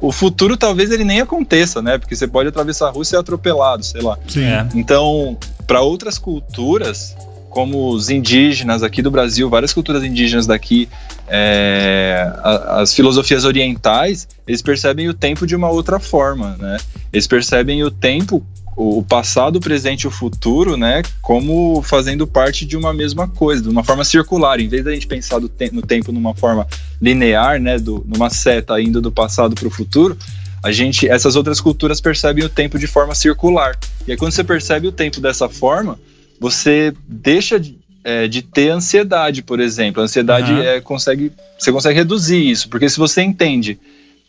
o 0.00 0.12
futuro 0.12 0.56
talvez 0.56 0.90
ele 0.90 1.04
nem 1.04 1.20
aconteça, 1.20 1.80
né? 1.82 1.98
Porque 1.98 2.14
você 2.14 2.26
pode 2.26 2.48
atravessar 2.48 2.88
a 2.88 2.90
rua 2.90 3.02
e 3.02 3.06
ser 3.06 3.16
atropelado, 3.16 3.84
sei 3.84 4.00
lá. 4.02 4.18
Sim. 4.28 4.44
É. 4.44 4.66
Então, 4.74 5.36
para 5.66 5.80
outras 5.80 6.18
culturas, 6.18 7.16
como 7.50 7.90
os 7.90 8.10
indígenas 8.10 8.82
aqui 8.82 9.00
do 9.00 9.10
Brasil, 9.10 9.48
várias 9.48 9.72
culturas 9.72 10.02
indígenas 10.02 10.46
daqui, 10.46 10.88
é, 11.28 12.30
a- 12.42 12.80
as 12.80 12.92
filosofias 12.94 13.44
orientais, 13.44 14.26
eles 14.46 14.60
percebem 14.62 15.08
o 15.08 15.14
tempo 15.14 15.46
de 15.46 15.54
uma 15.54 15.68
outra 15.70 15.98
forma, 16.00 16.56
né? 16.58 16.76
Eles 17.12 17.26
percebem 17.26 17.82
o 17.84 17.90
tempo, 17.90 18.44
o 18.76 19.02
passado, 19.02 19.56
o 19.56 19.60
presente 19.60 20.02
e 20.02 20.06
o 20.06 20.10
futuro, 20.10 20.76
né? 20.76 21.02
Como 21.22 21.82
fazendo 21.82 22.26
parte 22.26 22.64
de 22.64 22.76
uma 22.76 22.92
mesma 22.92 23.28
coisa, 23.28 23.62
de 23.62 23.68
uma 23.68 23.84
forma 23.84 24.04
circular. 24.04 24.58
Em 24.60 24.68
vez 24.68 24.84
da 24.84 24.92
gente 24.92 25.06
pensar 25.06 25.40
te- 25.40 25.70
no 25.72 25.82
tempo 25.82 26.10
numa 26.12 26.34
forma 26.34 26.66
linear, 27.00 27.60
né? 27.60 27.78
Do, 27.78 28.04
numa 28.06 28.30
seta 28.30 28.80
indo 28.80 29.00
do 29.00 29.12
passado 29.12 29.54
para 29.54 29.68
o 29.68 29.70
futuro, 29.70 30.16
a 30.62 30.72
gente, 30.72 31.08
essas 31.08 31.36
outras 31.36 31.60
culturas 31.60 32.00
percebem 32.00 32.44
o 32.44 32.48
tempo 32.48 32.78
de 32.78 32.86
forma 32.86 33.14
circular. 33.14 33.78
E 34.06 34.12
aí, 34.12 34.16
quando 34.16 34.32
você 34.32 34.42
percebe 34.42 34.86
o 34.88 34.92
tempo 34.92 35.20
dessa 35.20 35.48
forma, 35.48 35.98
você 36.40 36.92
deixa 37.06 37.60
de, 37.60 37.78
é, 38.02 38.26
de 38.26 38.42
ter 38.42 38.70
ansiedade, 38.70 39.42
por 39.42 39.60
exemplo. 39.60 40.00
A 40.00 40.04
ansiedade 40.04 40.50
Aham. 40.52 40.62
é, 40.62 40.80
consegue, 40.80 41.30
você 41.58 41.70
consegue 41.70 41.98
reduzir 41.98 42.50
isso, 42.50 42.68
porque 42.68 42.88
se 42.88 42.98
você 42.98 43.22
entende 43.22 43.78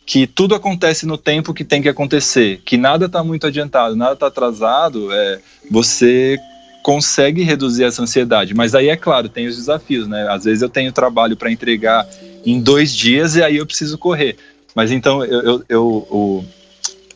que 0.06 0.26
tudo 0.26 0.54
acontece 0.54 1.04
no 1.04 1.18
tempo 1.18 1.52
que 1.52 1.64
tem 1.64 1.82
que 1.82 1.88
acontecer, 1.88 2.62
que 2.64 2.76
nada 2.76 3.06
está 3.06 3.24
muito 3.24 3.46
adiantado, 3.48 3.96
nada 3.96 4.12
está 4.12 4.28
atrasado, 4.28 5.12
é, 5.12 5.40
você 5.68 6.38
consegue 6.82 7.42
reduzir 7.42 7.82
essa 7.82 8.00
ansiedade. 8.00 8.54
Mas 8.54 8.72
aí 8.72 8.88
é 8.88 8.96
claro, 8.96 9.28
tem 9.28 9.48
os 9.48 9.56
desafios, 9.56 10.06
né? 10.06 10.28
Às 10.30 10.44
vezes 10.44 10.62
eu 10.62 10.68
tenho 10.68 10.92
trabalho 10.92 11.36
para 11.36 11.50
entregar 11.50 12.06
em 12.44 12.60
dois 12.60 12.94
dias 12.94 13.34
e 13.34 13.42
aí 13.42 13.56
eu 13.56 13.66
preciso 13.66 13.98
correr. 13.98 14.36
Mas 14.72 14.92
então 14.92 15.24
eu, 15.24 15.40
eu, 15.40 15.64
eu, 15.68 16.08
eu- 16.10 16.44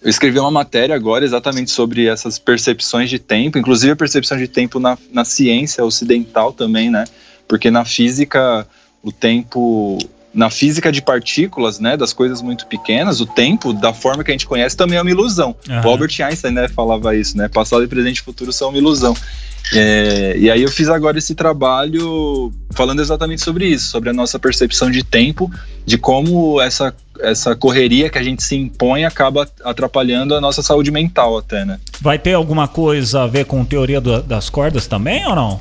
eu 0.03 0.09
escrevi 0.11 0.39
uma 0.41 0.51
matéria 0.51 0.95
agora 0.97 1.25
exatamente 1.25 1.71
sobre 1.71 2.07
essas 2.07 2.39
percepções 2.39 3.09
de 3.11 3.19
tempo, 3.19 3.59
inclusive 3.59 3.93
a 3.93 3.97
percepção 3.97 4.39
de 4.39 4.49
tempo 4.49 4.81
na, 4.81 4.97
na 5.13 5.25
ciência 5.27 5.85
ocidental 5.85 6.53
também, 6.55 6.91
né? 6.91 7.05
Porque 7.47 7.71
na 7.71 7.85
física, 7.85 8.67
o 9.03 9.13
tempo. 9.13 9.99
Na 10.33 10.49
física 10.49 10.93
de 10.93 11.03
partículas, 11.03 11.81
né, 11.81 11.97
das 11.97 12.13
coisas 12.13 12.41
muito 12.41 12.65
pequenas, 12.67 13.21
o 13.21 13.27
tempo, 13.27 13.73
da 13.73 13.93
forma 13.93 14.23
que 14.23 14.31
a 14.31 14.35
gente 14.35 14.47
conhece, 14.47 14.77
também 14.77 14.97
é 14.97 15.03
uma 15.03 15.11
ilusão. 15.11 15.57
Aham. 15.69 15.85
O 15.85 15.91
Albert 15.91 16.15
Einstein, 16.23 16.53
né, 16.53 16.69
falava 16.69 17.17
isso, 17.17 17.37
né? 17.37 17.49
Passado, 17.49 17.87
presente 17.89 18.19
e 18.19 18.23
futuro 18.23 18.53
são 18.53 18.69
uma 18.69 18.79
ilusão. 18.79 19.15
É, 19.73 20.35
e 20.37 20.51
aí 20.51 20.63
eu 20.63 20.69
fiz 20.71 20.89
agora 20.89 21.19
esse 21.19 21.35
trabalho 21.35 22.53
falando 22.71 23.01
exatamente 23.01 23.43
sobre 23.43 23.67
isso, 23.67 23.89
sobre 23.89 24.11
a 24.11 24.13
nossa 24.13 24.39
percepção 24.39 24.91
de 24.91 25.03
tempo, 25.05 25.51
de 25.87 25.97
como 25.99 26.61
essa, 26.61 26.95
essa 27.21 27.55
correria 27.55 28.09
que 28.09 28.19
a 28.19 28.23
gente 28.23 28.43
se 28.43 28.57
impõe 28.57 29.05
acaba 29.05 29.49
atrapalhando 29.65 30.35
a 30.35 30.41
nossa 30.41 30.63
saúde 30.63 30.91
mental 30.91 31.39
até, 31.39 31.65
né? 31.65 31.79
Vai 32.01 32.19
ter 32.19 32.35
alguma 32.35 32.67
coisa 32.67 33.23
a 33.23 33.27
ver 33.27 33.45
com 33.45 33.65
teoria 33.65 34.01
do- 34.01 34.23
das 34.23 34.49
cordas 34.51 34.87
também 34.87 35.25
ou 35.27 35.35
não? 35.37 35.61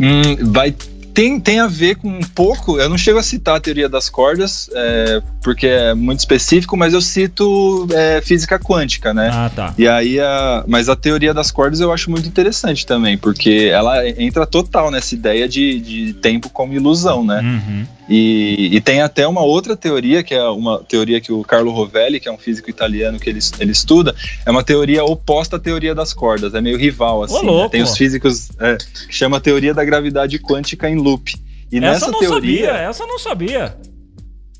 Hum, 0.00 0.50
vai 0.52 0.74
tem, 1.18 1.40
tem 1.40 1.58
a 1.58 1.66
ver 1.66 1.96
com 1.96 2.08
um 2.08 2.20
pouco. 2.20 2.78
Eu 2.78 2.88
não 2.88 2.96
chego 2.96 3.18
a 3.18 3.22
citar 3.24 3.56
a 3.56 3.60
teoria 3.60 3.88
das 3.88 4.08
cordas, 4.08 4.70
é, 4.72 5.20
porque 5.42 5.66
é 5.66 5.92
muito 5.92 6.20
específico, 6.20 6.76
mas 6.76 6.94
eu 6.94 7.00
cito 7.00 7.88
é, 7.92 8.20
física 8.20 8.56
quântica, 8.56 9.12
né? 9.12 9.28
Ah, 9.32 9.50
tá. 9.52 9.74
E 9.76 9.88
aí, 9.88 10.20
a, 10.20 10.62
mas 10.68 10.88
a 10.88 10.94
teoria 10.94 11.34
das 11.34 11.50
cordas 11.50 11.80
eu 11.80 11.92
acho 11.92 12.08
muito 12.08 12.28
interessante 12.28 12.86
também, 12.86 13.18
porque 13.18 13.68
ela 13.72 14.08
entra 14.08 14.46
total 14.46 14.92
nessa 14.92 15.12
ideia 15.12 15.48
de, 15.48 15.80
de 15.80 16.12
tempo 16.12 16.48
como 16.50 16.72
ilusão, 16.72 17.24
né? 17.24 17.40
Uhum. 17.40 17.97
E, 18.08 18.70
e 18.72 18.80
tem 18.80 19.02
até 19.02 19.26
uma 19.26 19.42
outra 19.42 19.76
teoria, 19.76 20.22
que 20.22 20.34
é 20.34 20.44
uma 20.44 20.78
teoria 20.78 21.20
que 21.20 21.30
o 21.30 21.42
Carlo 21.42 21.70
Rovelli, 21.70 22.18
que 22.18 22.28
é 22.28 22.32
um 22.32 22.38
físico 22.38 22.70
italiano 22.70 23.18
que 23.18 23.28
ele, 23.28 23.40
ele 23.60 23.72
estuda, 23.72 24.14
é 24.46 24.50
uma 24.50 24.62
teoria 24.62 25.04
oposta 25.04 25.56
à 25.56 25.58
teoria 25.58 25.94
das 25.94 26.14
cordas, 26.14 26.54
é 26.54 26.60
meio 26.60 26.78
rival, 26.78 27.22
assim. 27.22 27.34
né? 27.34 27.42
louco! 27.42 27.70
Tem 27.70 27.82
os 27.82 27.96
físicos 27.96 28.48
é, 28.58 28.76
que 28.76 29.14
chama 29.14 29.36
a 29.36 29.40
teoria 29.40 29.74
da 29.74 29.84
gravidade 29.84 30.38
quântica 30.38 30.88
em 30.88 30.96
loop. 30.96 31.34
E 31.70 31.76
essa 31.76 31.86
nessa 31.86 32.06
eu 32.06 32.12
não 32.12 32.20
teoria. 32.20 32.66
sabia, 32.66 32.80
essa 32.80 33.02
eu 33.02 33.06
não 33.06 33.18
sabia. 33.18 33.76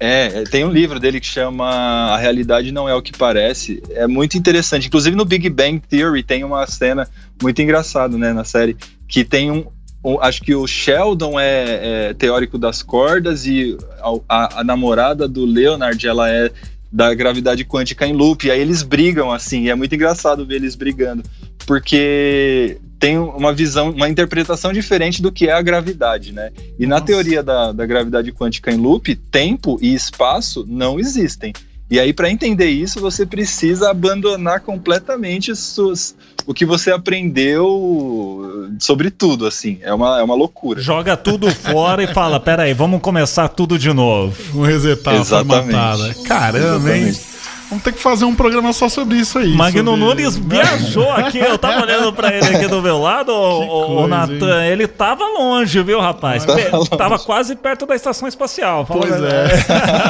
É, 0.00 0.26
é, 0.26 0.44
tem 0.44 0.64
um 0.64 0.70
livro 0.70 1.00
dele 1.00 1.18
que 1.18 1.26
chama 1.26 1.66
A 1.66 2.16
Realidade 2.16 2.70
Não 2.70 2.88
É 2.88 2.94
O 2.94 3.02
Que 3.02 3.16
Parece. 3.16 3.82
É 3.90 4.06
muito 4.06 4.38
interessante. 4.38 4.86
Inclusive 4.86 5.16
no 5.16 5.24
Big 5.24 5.48
Bang 5.50 5.80
Theory 5.80 6.22
tem 6.22 6.44
uma 6.44 6.64
cena 6.66 7.08
muito 7.42 7.60
engraçada, 7.60 8.16
né, 8.16 8.32
na 8.32 8.44
série, 8.44 8.76
que 9.08 9.24
tem 9.24 9.50
um. 9.50 9.66
Acho 10.20 10.42
que 10.42 10.54
o 10.54 10.66
Sheldon 10.66 11.38
é, 11.38 12.08
é 12.10 12.14
teórico 12.14 12.56
das 12.58 12.82
cordas 12.82 13.46
e 13.46 13.76
a, 14.28 14.60
a- 14.60 14.64
namorada 14.64 15.26
do 15.26 15.44
Leonard, 15.44 16.06
ela 16.06 16.30
é 16.30 16.50
da 16.90 17.12
gravidade 17.12 17.64
quântica 17.64 18.06
em 18.06 18.12
loop. 18.12 18.46
E 18.46 18.50
aí 18.50 18.60
eles 18.60 18.82
brigam, 18.82 19.30
assim, 19.30 19.64
e 19.64 19.70
é 19.70 19.74
muito 19.74 19.94
engraçado 19.94 20.46
ver 20.46 20.56
eles 20.56 20.74
brigando. 20.74 21.22
Porque 21.66 22.78
tem 22.98 23.18
uma 23.18 23.52
visão, 23.52 23.90
uma 23.90 24.08
interpretação 24.08 24.72
diferente 24.72 25.20
do 25.20 25.30
que 25.30 25.48
é 25.48 25.52
a 25.52 25.60
gravidade, 25.62 26.32
né? 26.32 26.50
E 26.78 26.86
na 26.86 26.96
Nossa. 26.96 27.04
teoria 27.06 27.42
da, 27.42 27.72
da 27.72 27.84
gravidade 27.86 28.32
quântica 28.32 28.72
em 28.72 28.76
loop, 28.76 29.14
tempo 29.30 29.78
e 29.82 29.94
espaço 29.94 30.64
não 30.66 30.98
existem. 30.98 31.52
E 31.90 31.98
aí, 31.98 32.12
para 32.12 32.30
entender 32.30 32.68
isso, 32.68 33.00
você 33.00 33.24
precisa 33.24 33.90
abandonar 33.90 34.60
completamente 34.60 35.56
seus- 35.56 36.14
o 36.46 36.52
que 36.52 36.66
você 36.66 36.90
aprendeu 36.90 38.70
sobre 38.78 39.10
tudo, 39.10 39.46
assim. 39.46 39.78
É 39.82 39.92
uma, 39.92 40.18
é 40.18 40.22
uma 40.22 40.34
loucura. 40.34 40.80
Joga 40.80 41.16
tudo 41.16 41.50
fora 41.50 42.02
e 42.02 42.06
fala: 42.06 42.38
pera 42.40 42.64
aí, 42.64 42.74
vamos 42.74 43.00
começar 43.00 43.48
tudo 43.48 43.78
de 43.78 43.92
novo. 43.92 44.34
Vamos 44.52 44.68
resetar 44.68 45.14
a 45.14 45.18
Exatamente. 45.18 45.72
formatada. 45.72 46.14
Caramba, 46.26 46.96
hein? 46.96 47.14
Vamos 47.68 47.84
ter 47.84 47.92
que 47.92 47.98
fazer 47.98 48.24
um 48.24 48.34
programa 48.34 48.72
só 48.72 48.88
sobre 48.88 49.18
isso 49.18 49.38
aí. 49.38 49.48
Magno 49.54 49.84
sobre- 49.92 50.00
Nunes 50.00 50.36
viajou 50.40 51.10
aqui, 51.12 51.38
eu 51.38 51.58
tava 51.58 51.82
olhando 51.82 52.12
pra 52.12 52.34
ele 52.34 52.46
aqui 52.56 52.66
do 52.66 52.80
meu 52.80 52.98
lado, 52.98 53.30
o, 53.30 54.04
o- 54.04 54.06
Natan, 54.08 54.64
ele 54.64 54.86
tava 54.88 55.24
longe, 55.26 55.82
viu, 55.82 56.00
rapaz? 56.00 56.44
Tava 56.46 56.76
longe. 56.76 56.90
Tava 56.90 57.18
quase 57.18 57.54
perto 57.56 57.84
da 57.84 57.94
estação 57.94 58.26
espacial. 58.26 58.86
Pois 58.86 59.10
é. 59.12 59.48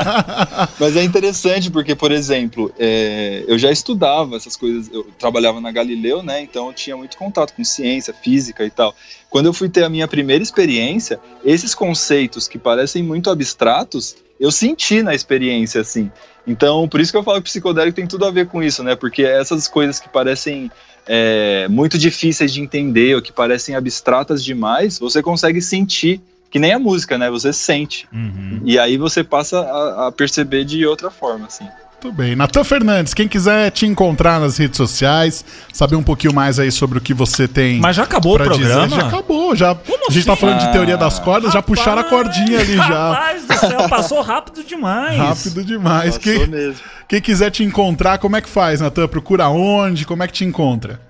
Mas 0.79 0.97
é 0.97 1.03
interessante 1.03 1.71
porque, 1.71 1.95
por 1.95 2.13
exemplo, 2.13 2.73
é, 2.79 3.45
eu 3.49 3.59
já 3.59 3.71
estudava 3.71 4.37
essas 4.37 4.57
coisas, 4.57 4.89
eu 4.93 5.05
trabalhava 5.19 5.61
na 5.61 5.73
Galileu, 5.73 6.23
né? 6.23 6.41
Então 6.41 6.69
eu 6.69 6.73
tinha 6.73 6.97
muito 6.97 7.17
contato 7.17 7.53
com 7.55 7.65
ciência, 7.65 8.15
física 8.15 8.65
e 8.65 8.71
tal. 8.71 8.95
Quando 9.29 9.47
eu 9.47 9.53
fui 9.53 9.69
ter 9.69 9.85
a 9.85 9.89
minha 9.89 10.07
primeira 10.09 10.43
experiência, 10.43 11.19
esses 11.45 11.75
conceitos 11.75 12.47
que 12.49 12.59
parecem 12.59 13.03
muito 13.03 13.29
abstratos, 13.31 14.17
eu 14.41 14.51
senti 14.53 15.03
na 15.03 15.15
experiência, 15.15 15.81
assim. 15.81 16.11
Então, 16.49 16.89
por 16.89 16.99
isso 16.99 17.13
que 17.13 17.19
eu 17.19 17.23
falo 17.23 17.43
que 17.43 17.51
psicodélico 17.51 17.95
tem 17.95 18.07
tudo 18.07 18.25
a 18.25 18.31
ver 18.31 18.49
com 18.49 18.63
isso, 18.63 18.83
né? 18.83 18.97
Porque 18.97 19.23
essas 19.23 19.69
coisas 19.69 20.01
que 20.01 20.09
parecem 20.09 20.71
é, 21.07 21.69
muito 21.69 21.99
difíceis 21.99 22.53
de 22.53 22.63
entender 22.63 23.15
ou 23.15 23.21
que 23.21 23.31
parecem 23.31 23.75
abstratas 23.75 24.43
demais, 24.43 24.99
você 24.99 25.23
consegue 25.23 25.61
sentir, 25.61 26.23
que 26.51 26.59
nem 26.59 26.73
a 26.73 26.79
música, 26.79 27.19
né? 27.19 27.31
Você 27.31 27.53
sente. 27.53 28.09
Uhum. 28.11 28.63
E 28.65 28.79
aí 28.79 28.97
você 28.97 29.23
passa 29.23 29.61
a, 29.61 30.07
a 30.07 30.13
perceber 30.13 30.65
de 30.65 30.87
outra 30.87 31.11
forma, 31.11 31.47
assim. 31.47 31.69
Muito 32.01 32.17
bem. 32.17 32.37
Natan 32.37 32.63
Fernandes, 32.63 33.13
quem 33.13 33.27
quiser 33.27 33.73
te 33.73 33.85
encontrar 33.85 34.39
nas 34.39 34.57
redes 34.57 34.77
sociais, 34.77 35.45
saber 35.73 35.97
um 35.97 36.03
pouquinho 36.03 36.33
mais 36.33 36.61
aí 36.61 36.71
sobre 36.71 36.97
o 36.99 37.01
que 37.01 37.13
você 37.13 37.49
tem 37.49 37.81
Mas 37.81 37.97
já 37.97 38.05
acabou 38.05 38.35
o 38.35 38.37
pra 38.37 38.47
dizer, 38.55 38.69
programa? 38.69 38.97
já 38.97 39.07
acabou. 39.09 39.57
Já, 39.57 39.73
a 39.73 40.13
gente 40.13 40.25
tá 40.25 40.33
assim? 40.35 40.41
falando 40.41 40.61
de 40.61 40.71
teoria 40.73 40.97
das 40.97 41.19
cordas, 41.19 41.53
já 41.53 41.61
puxaram 41.61 41.99
a 42.01 42.05
Rapaz, 42.05 42.11
cordinha 42.23 42.61
ali 42.61 42.77
já. 42.77 42.85
Rapaz 42.85 43.47
do 43.47 43.55
céu, 43.57 43.89
passou 43.89 44.23
rápido 44.23 44.63
demais. 44.63 45.19
Rápido 45.19 45.65
demais. 45.65 46.17
Passou 46.17 46.33
Quem, 46.33 46.47
mesmo. 46.47 46.81
quem 47.09 47.21
quiser 47.21 47.51
te 47.51 47.65
encontrar, 47.65 48.19
como 48.19 48.37
é 48.37 48.41
que 48.41 48.49
faz, 48.49 48.81
Natan? 48.81 49.09
Procura 49.09 49.49
onde? 49.49 50.07
Como 50.07 50.23
é 50.23 50.29
que 50.29 50.33
te 50.35 50.45
encontra? 50.45 51.01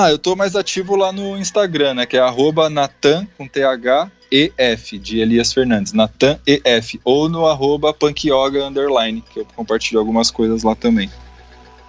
Ah, 0.00 0.10
eu 0.10 0.18
tô 0.18 0.36
mais 0.36 0.54
ativo 0.54 0.94
lá 0.94 1.10
no 1.12 1.36
Instagram, 1.36 1.94
né? 1.94 2.06
Que 2.06 2.16
é 2.16 2.20
arroba 2.20 2.70
Natan 2.70 3.26
com 3.36 3.46
T-H-E-F, 3.48 4.98
de 4.98 5.20
Elias 5.20 5.52
Fernandes. 5.52 5.92
Natan 5.92 6.38
E-F. 6.46 7.00
Ou 7.04 7.28
no 7.28 7.46
arroba 7.46 7.92
Punkyoga 7.92 8.64
Underline, 8.66 9.22
que 9.32 9.40
eu 9.40 9.46
compartilho 9.56 9.98
algumas 9.98 10.30
coisas 10.30 10.62
lá 10.62 10.74
também. 10.74 11.10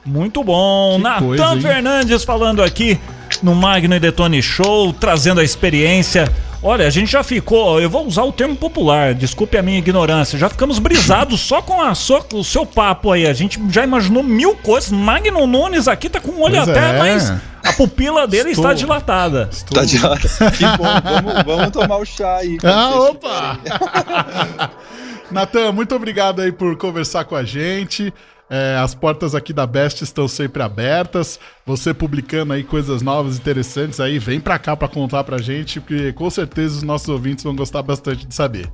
Muito 0.06 0.44
bom. 0.44 0.96
Que 0.98 1.04
Natan? 1.04 1.62
Fernandes 1.62 2.24
falando 2.24 2.64
aqui 2.64 3.00
no 3.44 3.54
Magno 3.54 3.96
e 3.96 4.00
Detone 4.00 4.42
Show, 4.42 4.92
trazendo 4.94 5.40
a 5.42 5.44
experiência. 5.44 6.32
Olha, 6.62 6.86
a 6.88 6.90
gente 6.90 7.10
já 7.10 7.24
ficou, 7.24 7.80
eu 7.80 7.90
vou 7.90 8.06
usar 8.06 8.24
o 8.24 8.34
termo 8.34 8.54
popular, 8.54 9.14
desculpe 9.14 9.58
a 9.58 9.62
minha 9.62 9.78
ignorância, 9.78 10.38
já 10.38 10.50
ficamos 10.50 10.78
brisados 10.78 11.40
só 11.40 11.62
com 11.62 11.82
a 11.82 11.96
sua- 11.96 12.26
o 12.34 12.44
seu 12.44 12.66
papo 12.66 13.14
aí. 13.14 13.26
A 13.28 13.32
gente 13.34 13.58
já 13.70 13.82
imaginou 13.82 14.22
mil 14.24 14.56
coisas. 14.56 14.92
Magno 14.92 15.48
Nunes 15.48 15.88
aqui 15.88 16.10
tá 16.10 16.20
com 16.20 16.32
o 16.32 16.42
olho 16.42 16.56
Pois 16.56 16.68
até, 16.68 16.90
é. 16.90 16.98
mas 17.00 17.32
a 17.32 17.40
pupila 17.88 18.28
dele 18.28 18.50
Estou- 18.50 18.66
está 18.66 18.74
dilatada. 18.74 19.48
Estou- 19.52 19.76
Tá 19.78 19.86
de 19.86 19.98
Que 19.98 20.66
bom, 20.78 20.84
vamos, 21.24 21.44
vamos 21.46 21.72
tomar 21.72 21.98
o 21.98 22.06
chá 22.06 22.38
aí. 22.38 22.58
Ah, 22.64 22.96
opa! 22.96 23.60
Natan, 25.32 25.72
muito 25.72 25.96
obrigado 25.96 26.42
aí 26.42 26.52
por 26.52 26.76
conversar 26.78 27.24
com 27.26 27.36
a 27.36 27.44
gente. 27.44 28.14
É, 28.50 28.78
as 28.84 28.96
portas 28.96 29.36
aqui 29.36 29.54
da 29.54 29.68
Best 29.68 30.04
estão 30.04 30.28
sempre 30.28 30.64
abertas. 30.64 31.40
Você 31.66 31.94
publicando 31.94 32.52
aí 32.54 32.64
coisas 32.64 33.02
novas, 33.02 33.38
interessantes 33.38 34.00
aí, 34.00 34.18
vem 34.18 34.40
pra 34.40 34.58
cá 34.58 34.76
pra 34.76 34.88
contar 34.88 35.24
pra 35.24 35.38
gente, 35.38 35.80
porque 35.80 36.12
com 36.14 36.30
certeza 36.30 36.78
os 36.78 36.84
nossos 36.84 37.08
ouvintes 37.10 37.44
vão 37.44 37.56
gostar 37.56 37.84
bastante 37.84 38.26
de 38.26 38.34
saber. 38.34 38.68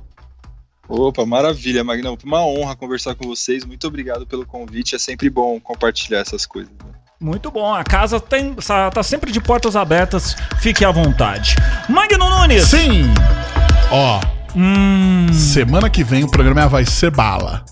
Opa, 0.88 1.26
maravilha, 1.26 1.84
Magnão. 1.84 2.16
Uma 2.24 2.44
honra 2.46 2.74
conversar 2.76 3.14
com 3.16 3.26
vocês. 3.26 3.64
Muito 3.64 3.86
obrigado 3.86 4.26
pelo 4.26 4.46
convite. 4.46 4.94
É 4.94 4.98
sempre 4.98 5.28
bom 5.28 5.60
compartilhar 5.60 6.20
essas 6.20 6.46
coisas. 6.46 6.72
né? 6.72 6.92
Muito 7.18 7.50
bom, 7.50 7.72
a 7.74 7.82
casa 7.82 8.20
tem, 8.20 8.54
tá 8.92 9.02
sempre 9.02 9.32
de 9.32 9.40
portas 9.40 9.74
abertas, 9.74 10.36
fique 10.60 10.84
à 10.84 10.90
vontade. 10.90 11.56
Magno 11.88 12.28
Nunes! 12.28 12.64
Sim! 12.68 13.04
Ó, 13.90 14.20
Hum. 14.54 15.26
semana 15.32 15.88
que 15.90 16.02
vem 16.02 16.24
o 16.24 16.30
programa 16.30 16.66
vai 16.66 16.84
ser 16.84 17.10
bala. 17.10 17.64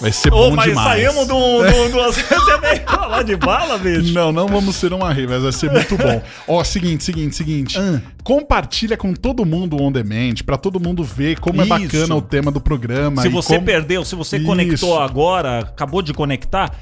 Vai 0.00 0.12
ser 0.12 0.32
Ô, 0.32 0.50
bom 0.50 0.56
mas 0.56 0.66
demais. 0.66 0.88
saímos 0.88 1.26
do, 1.28 1.34
do, 1.34 1.88
do... 1.88 2.02
Você 2.12 2.58
veio 2.58 2.82
falar 2.84 3.22
de 3.22 3.36
bala, 3.36 3.78
bicho? 3.78 4.12
Não, 4.12 4.32
não 4.32 4.48
vamos 4.48 4.74
ser 4.76 4.92
uma 4.92 5.12
rei, 5.12 5.26
mas 5.26 5.42
vai 5.42 5.52
ser 5.52 5.70
muito 5.70 5.96
bom. 5.96 6.20
Ó, 6.48 6.62
seguinte, 6.64 7.04
seguinte, 7.04 7.36
seguinte. 7.36 7.78
Ah. 7.78 8.00
Compartilha 8.22 8.96
com 8.96 9.14
todo 9.14 9.44
mundo 9.44 9.76
o 9.76 9.82
On 9.82 9.92
Demand, 9.92 10.34
pra 10.44 10.56
todo 10.56 10.80
mundo 10.80 11.04
ver 11.04 11.38
como 11.38 11.60
é 11.60 11.64
Isso. 11.64 11.68
bacana 11.78 12.14
o 12.16 12.22
tema 12.22 12.50
do 12.50 12.60
programa. 12.60 13.22
Se 13.22 13.28
você 13.28 13.54
como... 13.54 13.66
perdeu, 13.66 14.04
se 14.04 14.14
você 14.16 14.36
Isso. 14.36 14.46
conectou 14.46 15.00
agora, 15.00 15.60
acabou 15.60 16.02
de 16.02 16.12
conectar, 16.12 16.72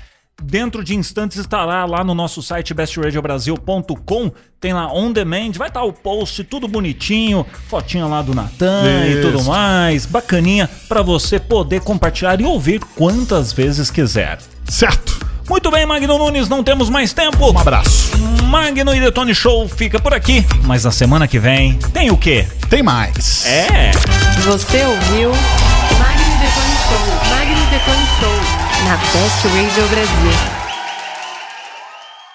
Dentro 0.43 0.82
de 0.82 0.95
instantes 0.95 1.38
estará 1.38 1.84
lá 1.84 2.03
no 2.03 2.14
nosso 2.14 2.43
site 2.43 2.74
bestradiobrasil.com. 2.74 4.32
Tem 4.61 4.72
lá 4.72 4.93
on 4.93 5.12
demand, 5.12 5.53
vai 5.57 5.68
estar 5.68 5.82
o 5.82 5.93
post 5.93 6.45
tudo 6.45 6.68
bonitinho, 6.68 7.47
fotinha 7.68 8.07
lá 8.07 8.22
do 8.22 8.34
Natan 8.34 9.07
e 9.09 9.20
tudo 9.20 9.43
mais, 9.45 10.07
bacaninha 10.07 10.68
para 10.88 11.03
você 11.03 11.40
poder 11.40 11.80
compartilhar 11.80 12.40
e 12.40 12.45
ouvir 12.45 12.80
quantas 12.97 13.53
vezes 13.53 13.90
quiser. 13.90 14.38
Certo. 14.68 15.20
Muito 15.49 15.70
bem, 15.70 15.84
Magno 15.84 16.18
Nunes, 16.18 16.49
não 16.49 16.62
temos 16.62 16.88
mais 16.88 17.12
tempo. 17.12 17.51
Um 17.51 17.59
abraço. 17.59 18.16
Magno 18.45 18.95
e 18.95 19.01
Detone 19.01 19.34
Show 19.34 19.68
fica 19.68 19.99
por 19.99 20.14
aqui, 20.14 20.47
mas 20.64 20.84
na 20.84 20.90
semana 20.90 21.26
que 21.26 21.38
vem 21.38 21.78
tem 21.93 22.11
o 22.11 22.16
quê? 22.16 22.47
Tem 22.70 22.82
mais. 22.82 23.45
É. 23.47 23.90
Você 24.45 24.84
ouviu 24.84 25.30
Magno 25.99 26.38
Detone 26.38 26.76
Show. 26.88 27.30
Magno 27.30 27.66
Detone 27.70 28.07
Show. 28.20 28.41
Na 28.84 28.96
Best 28.96 29.44
Radio 29.54 29.86
Brasil. 29.88 30.61